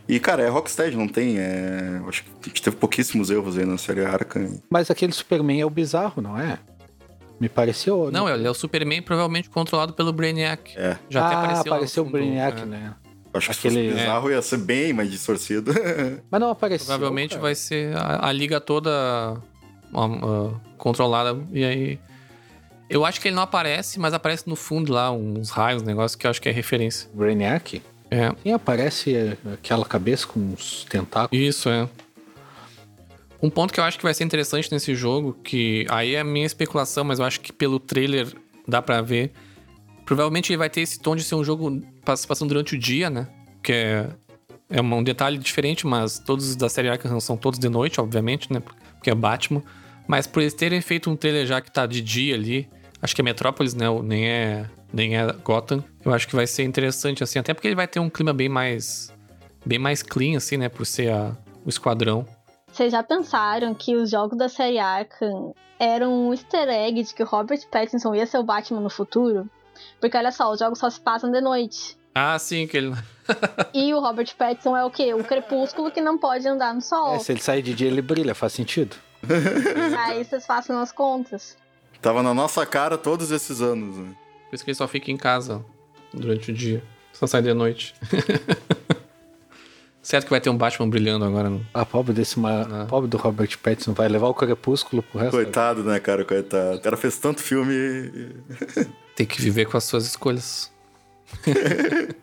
[0.07, 1.39] E, cara, é Rocksteady, não tem...
[1.39, 1.99] É...
[2.07, 4.61] Acho que a gente teve pouquíssimos erros aí na série Arkham.
[4.69, 6.59] Mas aquele Superman é o bizarro, não é?
[7.41, 8.11] Me pareceu.
[8.11, 10.77] Não, ele é o Superman provavelmente controlado pelo Brainiac.
[10.77, 10.95] É.
[11.09, 11.57] Já até ah, apareceu.
[11.57, 12.65] lá no apareceu o Brainiac, é.
[12.65, 12.93] né?
[13.33, 15.73] Acho que se Aquele- fosse bizarro ia ser bem mais distorcido.
[16.29, 16.85] Mas não apareceu.
[16.85, 17.41] Provavelmente cara.
[17.41, 19.41] vai ser a, a liga toda
[19.91, 21.35] ó, ó, controlada.
[21.51, 21.99] E aí.
[22.87, 26.17] Eu acho que ele não aparece, mas aparece no fundo lá uns raios, um negócio
[26.17, 27.09] que eu acho que é referência.
[27.13, 27.81] Brainiac?
[28.11, 28.29] É.
[28.43, 31.41] Sim, aparece é, aquela cabeça com uns tentáculos.
[31.41, 31.87] Isso, é.
[33.41, 36.23] Um ponto que eu acho que vai ser interessante nesse jogo, que aí é a
[36.23, 38.27] minha especulação, mas eu acho que pelo trailer
[38.67, 39.31] dá pra ver.
[40.05, 43.09] Provavelmente ele vai ter esse tom de ser um jogo pass- passando durante o dia,
[43.09, 43.27] né?
[43.63, 44.09] Que é,
[44.69, 48.51] é um detalhe diferente, mas todos os da série Arkham são todos de noite, obviamente,
[48.53, 48.59] né?
[48.95, 49.63] Porque é Batman.
[50.07, 52.67] Mas por eles terem feito um trailer já que tá de dia ali,
[53.01, 53.85] acho que é Metrópolis, né?
[54.03, 55.83] Nem é, nem é Gotham.
[56.05, 58.49] Eu acho que vai ser interessante, assim, até porque ele vai ter um clima bem
[58.49, 59.11] mais.
[59.65, 60.69] bem mais clean, assim, né?
[60.69, 61.35] Por ser a-
[61.65, 62.25] o esquadrão.
[62.81, 67.21] Vocês já pensaram que os jogos da série Arkham eram um easter egg de que
[67.21, 69.47] o Robert Pattinson ia ser o Batman no futuro?
[69.99, 71.95] Porque olha só, os jogos só se passam de noite.
[72.15, 72.91] Ah, sim, que ele.
[73.71, 75.13] E o Robert Pattinson é o quê?
[75.13, 77.13] O crepúsculo que não pode andar no sol.
[77.13, 78.95] É, se ele sair de dia, ele brilha, faz sentido.
[79.99, 81.55] Aí vocês façam as contas.
[82.01, 83.95] Tava na nossa cara todos esses anos.
[83.95, 84.15] né?
[84.49, 85.63] Por isso que ele só fica em casa
[86.11, 86.83] durante o dia.
[87.13, 87.93] Só sai de noite.
[90.11, 91.49] Certo que vai ter um Batman brilhando agora.
[91.49, 91.65] No...
[91.73, 92.63] A pobre desse ma...
[92.63, 92.85] Ah.
[92.85, 95.31] pobre do Robert Pattinson vai levar o crepúsculo pro resto.
[95.31, 96.25] Coitado, né, cara?
[96.25, 96.75] Coitado.
[96.75, 97.73] O cara fez tanto filme.
[99.15, 100.69] Tem que viver com as suas escolhas.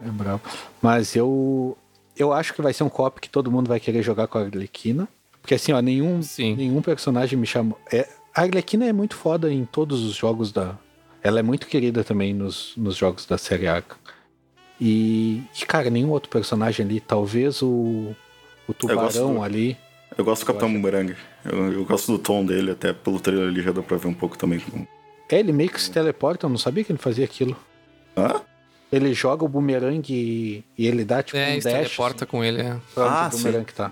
[0.00, 0.42] É brabo.
[0.80, 1.76] Mas eu
[2.16, 4.42] eu acho que vai ser um cop que todo mundo vai querer jogar com a
[4.42, 5.08] Arlequina.
[5.42, 6.54] Porque assim, ó, nenhum, Sim.
[6.54, 7.76] nenhum personagem me chamou.
[7.92, 10.78] É, a Arlequina é muito foda em todos os jogos da.
[11.20, 13.98] Ela é muito querida também nos, nos jogos da série Arkham.
[14.80, 18.14] E, e, cara, nenhum outro personagem ali, talvez o,
[18.68, 19.76] o tubarão gosto do- ali.
[20.16, 21.14] Eu gosto do Capitão Boomerang.
[21.44, 24.14] Eu, eu gosto do tom dele, até pelo trailer ali já dá pra ver um
[24.14, 24.60] pouco também.
[25.30, 27.56] É, ele meio que se teleporta, eu não sabia que ele fazia aquilo.
[28.16, 28.40] Hã?
[28.90, 31.72] Ele joga o boomerang e, e ele dá tipo é, um se dash.
[31.74, 32.62] teleporta com ele.
[32.62, 32.70] É.
[32.70, 33.76] assim, Ah, o boomerang sim.
[33.76, 33.90] tá.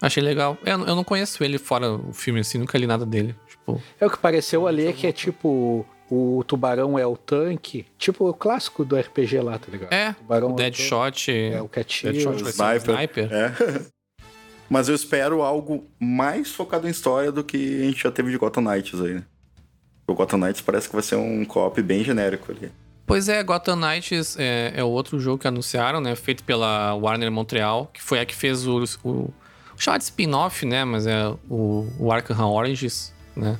[0.00, 0.56] Achei legal.
[0.64, 3.34] Eu, eu não conheço ele fora o filme, assim, nunca li nada dele.
[3.48, 5.86] Tipo, É o que pareceu ali é que é tipo.
[6.14, 7.86] O tubarão é o tanque.
[7.96, 9.90] Tipo o clássico do RPG lá, tá ligado?
[9.90, 11.32] é, tubarão o é o Deadshot.
[11.32, 12.12] É o que atira.
[12.12, 12.94] Deadshot vai ser um Sniper.
[12.94, 13.32] sniper.
[13.32, 13.86] É.
[14.68, 18.36] Mas eu espero algo mais focado em história do que a gente já teve de
[18.36, 19.24] Gotham Knights aí, né?
[20.06, 22.70] O Gotham Knights parece que vai ser um co-op bem genérico ali.
[23.06, 26.14] Pois é, Gotham Knights é, é o outro jogo que anunciaram, né?
[26.14, 28.84] Feito pela Warner Montreal, que foi a que fez o.
[29.02, 29.32] o
[29.78, 30.84] chamado de spin-off, né?
[30.84, 33.58] Mas é o, o Arkham Origins, né?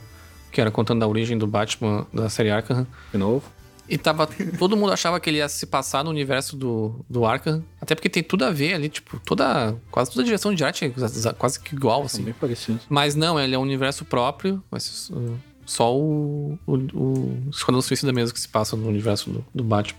[0.52, 2.86] Que era contando a origem do Batman da série Arkham.
[3.10, 3.42] De novo.
[3.88, 4.28] E tava.
[4.58, 7.64] Todo mundo achava que ele ia se passar no universo do, do Arkham.
[7.80, 9.76] Até porque tem tudo a ver ali, tipo, toda.
[9.90, 12.22] Quase toda a direção de arte é quase que igual, assim.
[12.22, 12.82] bem parecidos.
[12.88, 14.62] Mas não, ele é um universo próprio.
[14.78, 19.44] Ser uh, só o, o, o Esquadrão Suicida mesmo que se passa no universo do,
[19.54, 19.98] do Batman.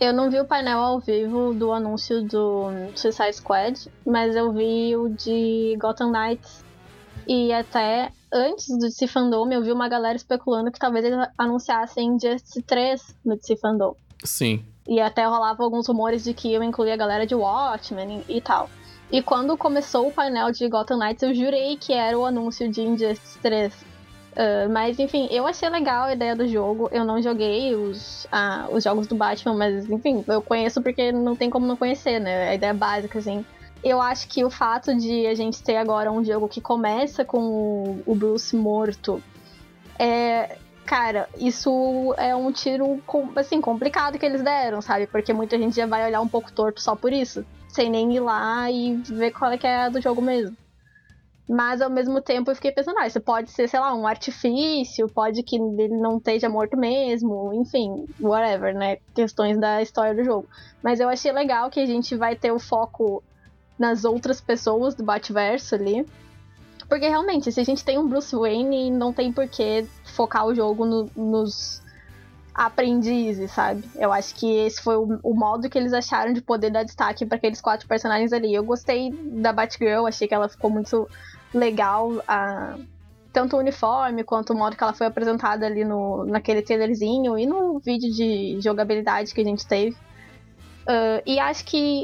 [0.00, 4.96] Eu não vi o painel ao vivo do anúncio do Suicide Squad, mas eu vi
[4.96, 6.64] o de Gotham Knights.
[7.26, 12.18] E até antes do DC Fandom, eu vi uma galera especulando que talvez eles anunciassem
[12.18, 13.94] Justice 3 no DC Fandom.
[14.24, 14.64] Sim.
[14.88, 18.40] E até rolava alguns rumores de que iam incluir a galera de Watchmen e, e
[18.40, 18.68] tal.
[19.10, 22.80] E quando começou o painel de Gotham Knights, eu jurei que era o anúncio de
[22.80, 23.92] Injustice 3.
[24.36, 26.88] Ah, mas enfim, eu achei legal a ideia do jogo.
[26.92, 31.36] Eu não joguei os, ah, os jogos do Batman, mas enfim, eu conheço porque não
[31.36, 32.48] tem como não conhecer, né?
[32.48, 33.44] A ideia básica, assim.
[33.82, 38.00] Eu acho que o fato de a gente ter agora um jogo que começa com
[38.06, 39.22] o, Bruce morto
[39.98, 40.58] é.
[40.84, 43.00] Cara, isso é um tiro
[43.36, 45.06] assim, complicado que eles deram, sabe?
[45.06, 47.44] Porque muita gente já vai olhar um pouco torto só por isso.
[47.68, 50.56] Sem nem ir lá e ver qual é que é a do jogo mesmo.
[51.48, 55.08] Mas ao mesmo tempo eu fiquei pensando, ah, isso pode ser, sei lá, um artifício,
[55.08, 58.98] pode que ele não esteja morto mesmo, enfim, whatever, né?
[59.14, 60.46] Questões da história do jogo.
[60.82, 63.22] Mas eu achei legal que a gente vai ter o foco
[63.78, 66.06] nas outras pessoas do Batverso ali.
[66.88, 70.54] Porque realmente, se a gente tem um Bruce Wayne, não tem por que focar o
[70.54, 71.80] jogo no- nos
[72.54, 73.88] aprendizes, sabe?
[73.96, 77.24] Eu acho que esse foi o, o modo que eles acharam de poder dar destaque
[77.24, 78.54] para aqueles quatro personagens ali.
[78.54, 81.08] Eu gostei da Batgirl, achei que ela ficou muito
[81.54, 82.76] legal, a,
[83.32, 87.46] tanto o uniforme quanto o modo que ela foi apresentada ali no, naquele trailerzinho e
[87.46, 89.96] no vídeo de jogabilidade que a gente teve.
[90.86, 92.02] Ah, e acho que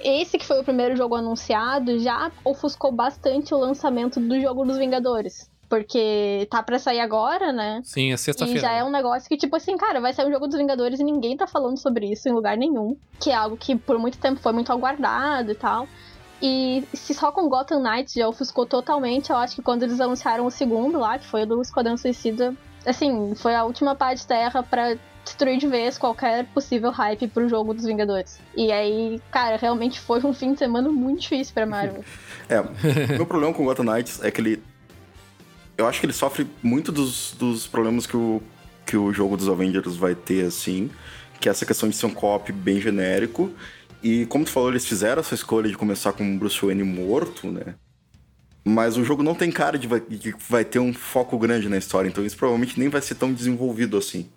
[0.00, 4.76] esse que foi o primeiro jogo anunciado já ofuscou bastante o lançamento do jogo dos
[4.78, 5.50] Vingadores.
[5.68, 7.82] Porque tá pra sair agora, né?
[7.84, 8.60] Sim, é E sexta-feira.
[8.60, 11.04] já é um negócio que, tipo assim, cara, vai sair um jogo dos Vingadores e
[11.04, 12.96] ninguém tá falando sobre isso em lugar nenhum.
[13.20, 15.86] Que é algo que por muito tempo foi muito aguardado e tal.
[16.40, 20.46] E se só com Gotham Knights já ofuscou totalmente, eu acho que quando eles anunciaram
[20.46, 22.54] o segundo lá, que foi o do Esquadrão Suicida,
[22.86, 24.96] assim, foi a última pá de terra pra
[25.28, 28.38] destruir de vez qualquer possível hype pro jogo dos Vingadores.
[28.56, 32.04] E aí, cara, realmente foi um fim de semana muito difícil pra Marvel.
[32.50, 32.62] É,
[33.14, 34.62] meu problema com Gotham Knights é que ele.
[35.76, 38.42] Eu acho que ele sofre muito dos, dos problemas que o,
[38.86, 40.90] que o jogo dos Avengers vai ter, assim.
[41.38, 43.52] Que é essa questão de ser um co-op bem genérico.
[44.02, 47.48] E como tu falou, eles fizeram essa escolha de começar com o Bruce Wayne morto,
[47.50, 47.74] né?
[48.64, 51.68] Mas o jogo não tem cara de vai, de que vai ter um foco grande
[51.68, 54.28] na história, então isso provavelmente nem vai ser tão desenvolvido assim.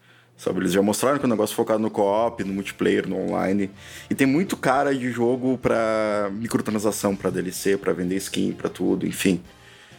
[0.41, 3.69] Sabe, eles já mostraram que o negócio é focado no co-op, no multiplayer, no online.
[4.09, 9.05] E tem muito cara de jogo pra microtransação, pra DLC, pra vender skin, pra tudo,
[9.05, 9.39] enfim.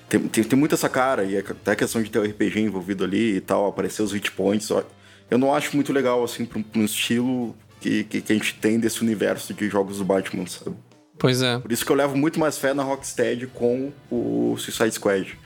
[0.08, 3.04] Tem, tem, tem muito essa cara, e até a questão de ter o RPG envolvido
[3.04, 4.68] ali e tal, aparecer os hit points.
[4.72, 4.82] ó.
[5.30, 8.34] Eu não acho muito legal, assim, pra um, pra um estilo que, que, que a
[8.34, 10.74] gente tem desse universo de jogos do Batman, sabe?
[11.20, 11.60] Pois é.
[11.60, 15.38] Por isso que eu levo muito mais fé na Rocksteady com o Suicide Squad.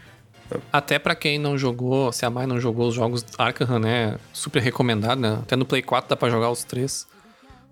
[0.73, 4.16] Até pra quem não jogou, se a Mai não jogou os jogos Arkham, né?
[4.32, 5.40] Super recomendado, né?
[5.43, 7.06] Até no Play 4 dá pra jogar os três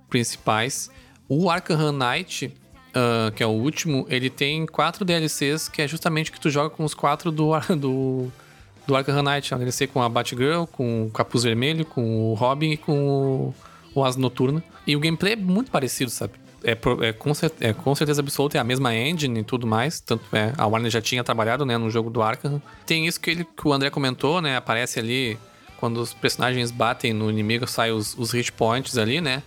[0.08, 0.90] principais.
[1.28, 2.52] O Arkham Knight,
[2.94, 6.70] ah, que é o último, ele tem quatro DLCs, que é justamente que tu joga
[6.70, 8.28] com os quatro do, do,
[8.86, 9.54] do Arkham Knight.
[9.54, 13.54] A DLC com a Batgirl, com o Capuz Vermelho, com o Robin e com o,
[13.94, 14.62] o Asa Noturna.
[14.86, 16.43] E o gameplay é muito parecido, sabe?
[16.64, 20.00] É, é com, é com certeza absoluta, é a mesma engine e tudo mais.
[20.00, 22.60] Tanto é, a Warner já tinha trabalhado, né, no jogo do Arkham.
[22.86, 24.56] Tem isso que, ele, que o André comentou, né?
[24.56, 25.38] Aparece ali
[25.78, 29.42] quando os personagens batem no inimigo, saem os, os hit points ali, né?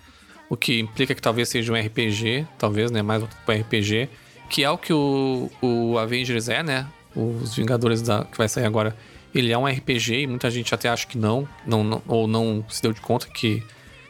[0.49, 3.02] O que implica que talvez seja um RPG, talvez, né?
[3.02, 4.07] Mais para RPG.
[4.49, 6.88] Que é o que o, o Avengers é, né?
[7.15, 8.95] Os Vingadores da, que vai sair agora.
[9.35, 12.64] Ele é um RPG e muita gente até acha que não, não, não- ou não
[12.69, 13.61] se deu de conta que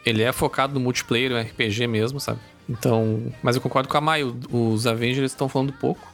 [0.06, 2.38] ele é focado no multiplayer, um RPG mesmo, sabe?
[2.68, 6.06] Então, mas eu concordo com a Mai, os Avengers estão falando pouco.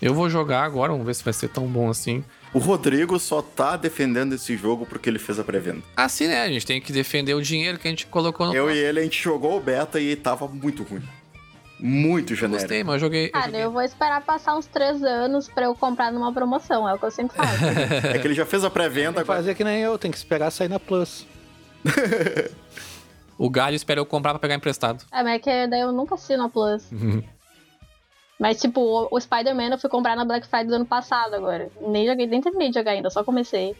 [0.00, 2.24] Eu vou jogar agora, vamos ver se vai ser tão bom assim.
[2.52, 5.82] O Rodrigo só tá defendendo esse jogo porque ele fez a pré-venda.
[5.96, 6.42] Assim, né?
[6.42, 8.54] A gente tem que defender o dinheiro que a gente colocou no.
[8.54, 11.02] Eu e ele, a gente jogou o beta e tava muito ruim.
[11.78, 12.60] Muito genérico.
[12.62, 13.26] Gostei, mas eu joguei.
[13.26, 13.64] eu Cara, joguei.
[13.64, 17.04] eu vou esperar passar uns três anos pra eu comprar numa promoção, é o que
[17.04, 17.48] eu sempre falo.
[18.12, 19.38] É que ele já fez a pré-venda, agora...
[19.38, 21.26] fazer que nem eu, tem que esperar sair na Plus.
[23.38, 25.04] O galho espera eu comprar pra pegar emprestado.
[25.12, 26.84] é, mas é que daí eu nunca assino a Plus.
[28.38, 31.70] Mas, tipo, o, o Spider-Man eu fui comprar na Black Friday do ano passado agora.
[31.80, 33.74] Nem joguei, nem terminei de jogar ainda, só comecei.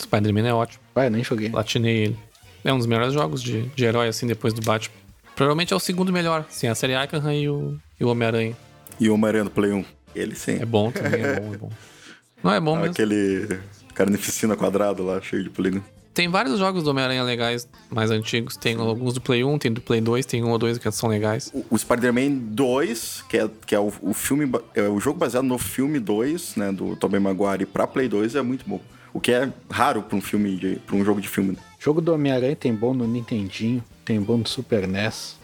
[0.00, 0.82] Spider-Man é ótimo.
[0.94, 1.50] Vai, eu nem joguei.
[1.50, 2.18] Platinei ele.
[2.64, 4.94] É um dos melhores jogos de, de herói, assim, depois do Batman.
[5.34, 6.46] Provavelmente é o segundo melhor.
[6.48, 8.56] Sim, a série Arkham e o, e o Homem-Aranha.
[8.98, 9.84] E o Homem-Aranha do Play 1.
[10.14, 10.58] Ele sim.
[10.60, 11.70] É bom também, é bom, é bom.
[12.42, 12.92] Não é bom mesmo.
[12.92, 13.60] Aquele
[13.94, 15.84] carnificina quadrado lá, cheio de polígono.
[16.14, 18.56] Tem vários jogos do Homem-Aranha legais, mais antigos.
[18.56, 21.08] Tem alguns do Play 1, tem do Play 2, tem um ou dois que são
[21.08, 21.50] legais.
[21.54, 25.44] O, o Spider-Man 2, que é, que é o, o filme, é o jogo baseado
[25.44, 28.80] no filme 2, né, do Tobey Maguire pra Play 2 é muito bom.
[29.14, 31.52] O que é raro pra um filme, de, pra um jogo de filme.
[31.52, 31.58] né?
[31.78, 35.36] Jogo do Homem-Aranha tem bom no Nintendinho, tem bom no Super NES,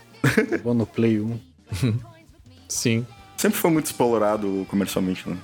[0.48, 1.38] tem bom no Play 1.
[2.68, 3.06] Sim.
[3.36, 5.36] Sempre foi muito explorado comercialmente, né?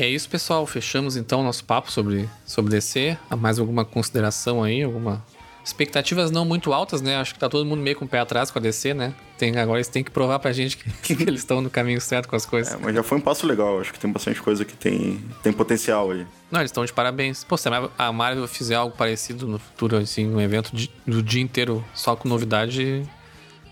[0.00, 0.64] É isso, pessoal.
[0.64, 3.18] Fechamos então nosso papo sobre, sobre DC.
[3.28, 4.80] Há mais alguma consideração aí?
[4.84, 5.24] Alguma.
[5.64, 7.16] Expectativas não muito altas, né?
[7.16, 9.12] Acho que tá todo mundo meio com o pé atrás com a DC, né?
[9.36, 12.28] Tem, agora eles têm que provar pra gente que, que eles estão no caminho certo
[12.28, 12.72] com as coisas.
[12.72, 13.80] É, mas já foi um passo legal.
[13.80, 16.24] Acho que tem bastante coisa que tem, tem potencial aí.
[16.48, 17.42] Não, eles estão de parabéns.
[17.42, 17.68] Pô, se
[17.98, 22.14] a Marvel- fizer algo parecido no futuro, assim, um evento de- do dia inteiro só
[22.14, 23.02] com novidade,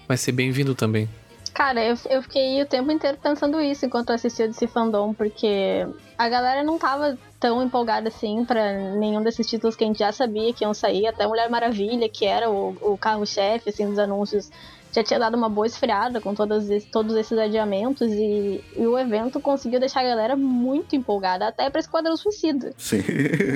[0.09, 1.09] vai ser bem-vindo também.
[1.57, 5.87] Cara, eu, eu fiquei o tempo inteiro pensando isso enquanto eu assistia desse fandom, porque
[6.19, 10.13] a galera não tava tão empolgada assim pra nenhum desses títulos que a gente já
[10.13, 11.07] sabia que iam sair.
[11.07, 14.51] Até Mulher Maravilha, que era o, o carro-chefe assim, dos anúncios,
[14.93, 18.99] já tinha dado uma boa esfriada com todos, esses- todos esses adiamentos e, e o
[18.99, 23.01] evento conseguiu deixar a galera muito empolgada, até pra Esquadrão Suicida, Sim.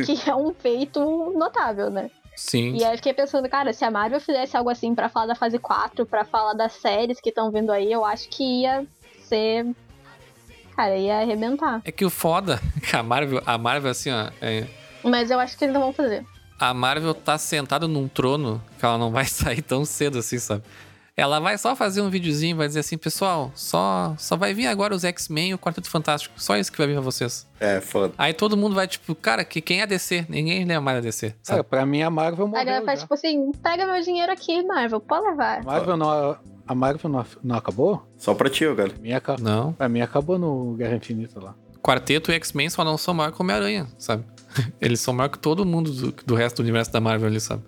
[0.06, 1.00] que é um feito
[1.36, 2.10] notável, né?
[2.42, 2.74] Sim.
[2.74, 5.34] E aí eu fiquei pensando, cara, se a Marvel fizesse algo assim pra falar da
[5.34, 8.86] fase 4, pra falar das séries que estão vindo aí, eu acho que ia
[9.24, 9.66] ser.
[10.74, 11.82] Cara, ia arrebentar.
[11.84, 14.66] É que o foda, que a Marvel, a Marvel, assim, ó, é-
[15.04, 16.24] Mas eu acho que eles não vão fazer.
[16.58, 20.62] a Marvel tá sentada num trono que ela não vai sair tão cedo assim, sabe?
[21.20, 24.94] Ela vai só fazer um videozinho, vai dizer assim, pessoal, só, só vai vir agora
[24.94, 26.34] os X-Men e o Quarteto Fantástico.
[26.40, 27.46] Só isso que vai vir pra vocês.
[27.60, 28.14] É, foda.
[28.16, 30.26] Aí todo mundo vai, tipo, cara, que quem é DC?
[30.28, 31.62] Ninguém lembra mais da DC, Cara, sabe?
[31.64, 33.04] pra mim a Marvel Aí a galera morreu faz já.
[33.04, 35.60] tipo assim: pega meu dinheiro aqui, Marvel, pode levar.
[35.60, 36.36] A Marvel não,
[36.66, 38.02] a Marvel não, não acabou?
[38.16, 38.92] Só pra ti, cara.
[39.00, 39.72] Mim, aca- Não.
[39.74, 41.54] pra mim acabou no Guerra Infinita lá.
[41.82, 44.24] Quarteto e X-Men só não são maior que Homem-Aranha, sabe?
[44.80, 47.62] Eles são maior que todo mundo do, do resto do universo da Marvel ali, sabe?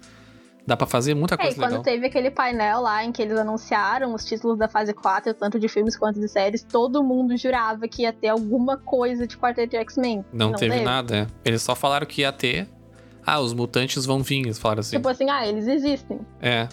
[0.66, 1.82] Dá pra fazer muita É, coisa e quando legal.
[1.82, 5.68] teve aquele painel lá em que eles anunciaram os títulos da fase 4, tanto de
[5.68, 10.24] filmes quanto de séries, todo mundo jurava que ia ter alguma coisa de Quarteto X-Men.
[10.32, 11.26] Não, teve, nada, é.
[11.44, 12.68] Eles só falaram que ia ter.
[13.26, 14.96] Ah, os mutantes vão vir, eles falaram assim.
[14.96, 16.20] Tipo assim, ah, eles existem.
[16.40, 16.68] É.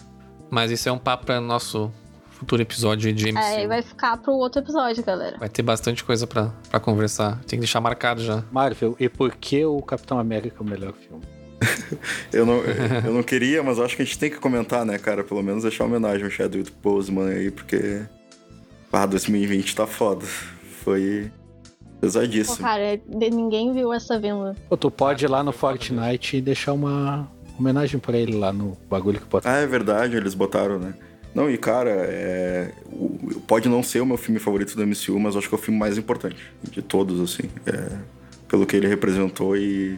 [0.51, 1.91] Mas isso é um papo para nosso
[2.29, 3.39] futuro episódio de MCU.
[3.39, 5.37] É, e vai ficar pro outro episódio, galera.
[5.37, 7.37] Vai ter bastante coisa pra pra conversar.
[7.41, 8.43] Tem que deixar marcado já.
[8.51, 11.23] Marvel, e por que o Capitão América é o melhor filme?
[12.31, 12.61] Eu não,
[13.05, 15.23] eu não queria, mas eu acho que a gente tem que comentar, né, cara?
[15.23, 18.01] Pelo menos deixar uma homenagem ao Chadwick Boseman aí, porque.
[18.91, 20.25] Ah, 2020 tá foda.
[20.83, 22.57] Foi Pô, pesadíssimo.
[22.57, 24.55] cara, de- ninguém viu essa vindo.
[24.69, 27.29] Pô, tu pode ir lá no Fortnite e deixar uma
[27.59, 29.47] homenagem pra ele lá no bagulho que pode.
[29.47, 30.93] Ah, é verdade, eles botaram, né?
[31.35, 32.71] Não, e cara, é...
[33.45, 35.61] pode não ser o meu filme favorito do MCU, mas eu acho que é o
[35.61, 37.49] filme mais importante de todos, assim.
[37.65, 37.97] É...
[38.47, 39.95] Pelo que ele representou e.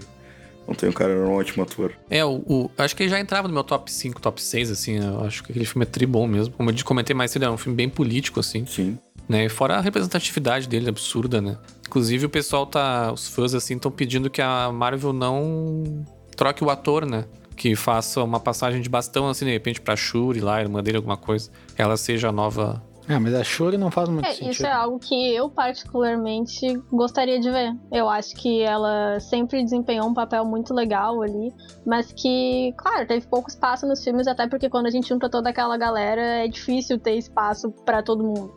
[0.68, 1.94] Não tem o cara, era um ótimo ator.
[2.10, 4.98] É, o, o- acho que ele já entrava no meu top 5, top 6, assim.
[5.04, 6.54] Eu acho que aquele filme é tri bom mesmo.
[6.54, 8.66] Como eu comentei mais cedo, é um filme bem político, assim.
[8.66, 8.98] Sim.
[9.28, 9.46] né?
[9.46, 11.58] E fora a representatividade dele, absurda, né?
[11.88, 13.12] Inclusive o pessoal tá.
[13.12, 16.06] Os fãs assim estão pedindo que a Marvel não
[16.38, 17.26] troque o ator, né?
[17.56, 21.18] Que faça uma passagem de bastão, assim, de repente, pra Shuri lá, irmã dele, alguma
[21.18, 21.50] coisa.
[21.78, 24.52] Ela seja a nova Ah, mas a Shuri não faz muito É, sentido.
[24.52, 27.76] isso é algo que eu particularmente gostaria de ver.
[27.92, 31.52] Eu acho que ela sempre desempenhou um papel muito legal ali,
[31.86, 35.50] mas que, claro, teve pouco espaço nos filmes, até porque quando a gente junta toda
[35.50, 38.54] aquela galera é difícil ter espaço pra todo mundo.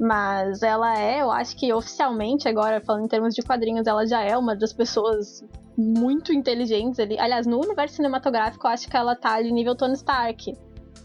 [0.00, 4.22] Mas ela é, eu acho que oficialmente, agora falando em termos de quadrinhos, ela já
[4.22, 5.44] é uma das pessoas
[5.78, 7.18] muito inteligentes ali.
[7.18, 10.52] Aliás, no universo cinematográfico, eu acho que ela tá ali nível Tony Stark,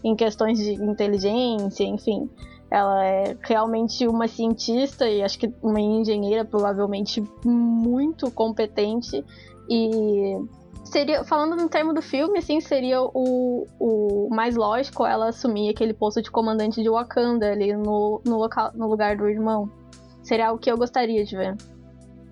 [0.02, 2.28] em questões de inteligência, enfim.
[2.70, 9.24] Ela é realmente uma cientista e acho que uma engenheira provavelmente muito competente
[9.68, 10.36] e
[10.84, 15.92] seria falando no termo do filme assim seria o, o mais lógico ela assumir aquele
[15.92, 19.70] posto de comandante de Wakanda ali no, no, local, no lugar do irmão
[20.22, 21.56] seria algo que eu gostaria de ver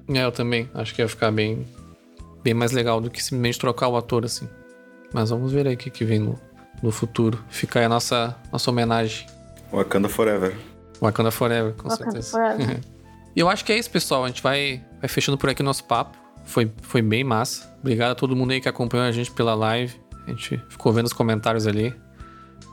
[0.09, 0.69] É, eu também.
[0.75, 1.67] Acho que ia ficar bem,
[2.43, 4.49] bem mais legal do que simplesmente trocar o ator assim.
[5.13, 6.35] Mas vamos ver aí o que, que vem no,
[6.83, 7.43] no futuro.
[7.49, 9.27] Fica aí a nossa, nossa homenagem.
[9.73, 10.57] Wakanda Forever.
[11.01, 12.31] Wakanda Forever, com Wakanda certeza.
[12.31, 12.81] Forever.
[13.37, 14.25] E eu acho que é isso, pessoal.
[14.25, 16.19] A gente vai, vai fechando por aqui o nosso papo.
[16.45, 17.73] Foi, foi bem massa.
[17.79, 19.95] Obrigado a todo mundo aí que acompanhou a gente pela live.
[20.27, 21.95] A gente ficou vendo os comentários ali.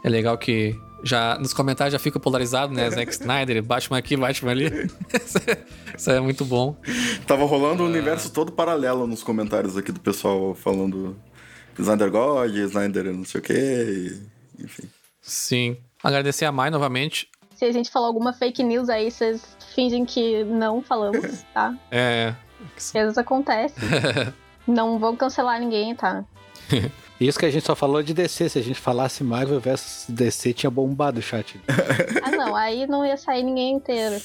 [0.04, 2.90] É legal que já nos comentários já fica polarizado, né?
[2.90, 4.66] Zack Snyder, Batman aqui, Batman ali.
[5.96, 6.76] Isso é- é muito bom.
[7.28, 11.16] Tava rolando um universo todo paralelo nos comentários aqui do pessoal falando
[11.78, 14.20] Snyder God, Snyder não sei o que,
[14.60, 14.84] enfim.
[15.22, 15.78] Sim.
[16.06, 17.28] Agradecer a Mai novamente.
[17.56, 22.36] se a gente falou alguma fake news aí vocês fingem que não falamos tá É.
[22.78, 23.76] às vezes acontece
[24.68, 26.24] não vou cancelar ninguém tá
[27.20, 28.50] Isso que a gente só falou de DC.
[28.50, 31.62] Se a gente falasse Marvel vs DC, tinha bombado o chat.
[32.22, 34.22] ah não aí não ia sair ninguém inteiro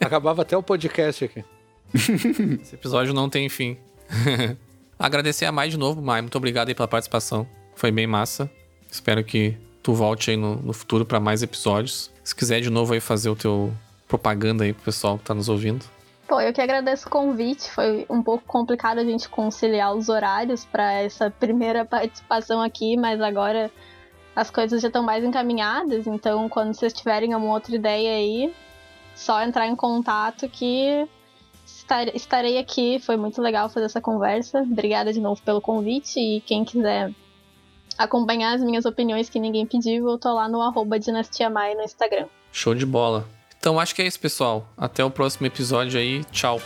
[0.00, 1.44] Acabava até o podcast aqui.
[1.94, 3.76] Esse episódio não tem fim.
[4.98, 6.20] Agradecer a Mai de novo, Mai.
[6.20, 7.46] Muito obrigado aí pela participação.
[7.76, 8.50] Foi bem massa.
[8.90, 12.10] Espero que tu volte aí no, no futuro para mais episódios.
[12.22, 13.72] Se quiser de novo aí fazer o teu
[14.06, 15.84] propaganda aí pro pessoal que tá nos ouvindo.
[16.28, 17.70] Pô, eu que agradeço o convite.
[17.70, 23.20] Foi um pouco complicado a gente conciliar os horários para essa primeira participação aqui, mas
[23.20, 23.70] agora
[24.36, 26.06] as coisas já estão mais encaminhadas.
[26.06, 28.54] Então, quando vocês tiverem uma outra ideia aí,
[29.14, 31.04] só entrar em contato que
[31.66, 33.00] estar- estarei aqui.
[33.00, 34.60] Foi muito legal fazer essa conversa.
[34.60, 37.12] Obrigada de novo pelo convite e quem quiser
[38.00, 42.26] acompanhar as minhas opiniões que ninguém pediu, eu tô lá no arroba Dinastia no Instagram.
[42.50, 43.26] Show de bola.
[43.58, 44.66] Então acho que é isso, pessoal.
[44.76, 46.24] Até o próximo episódio aí.
[46.32, 46.60] Tchau.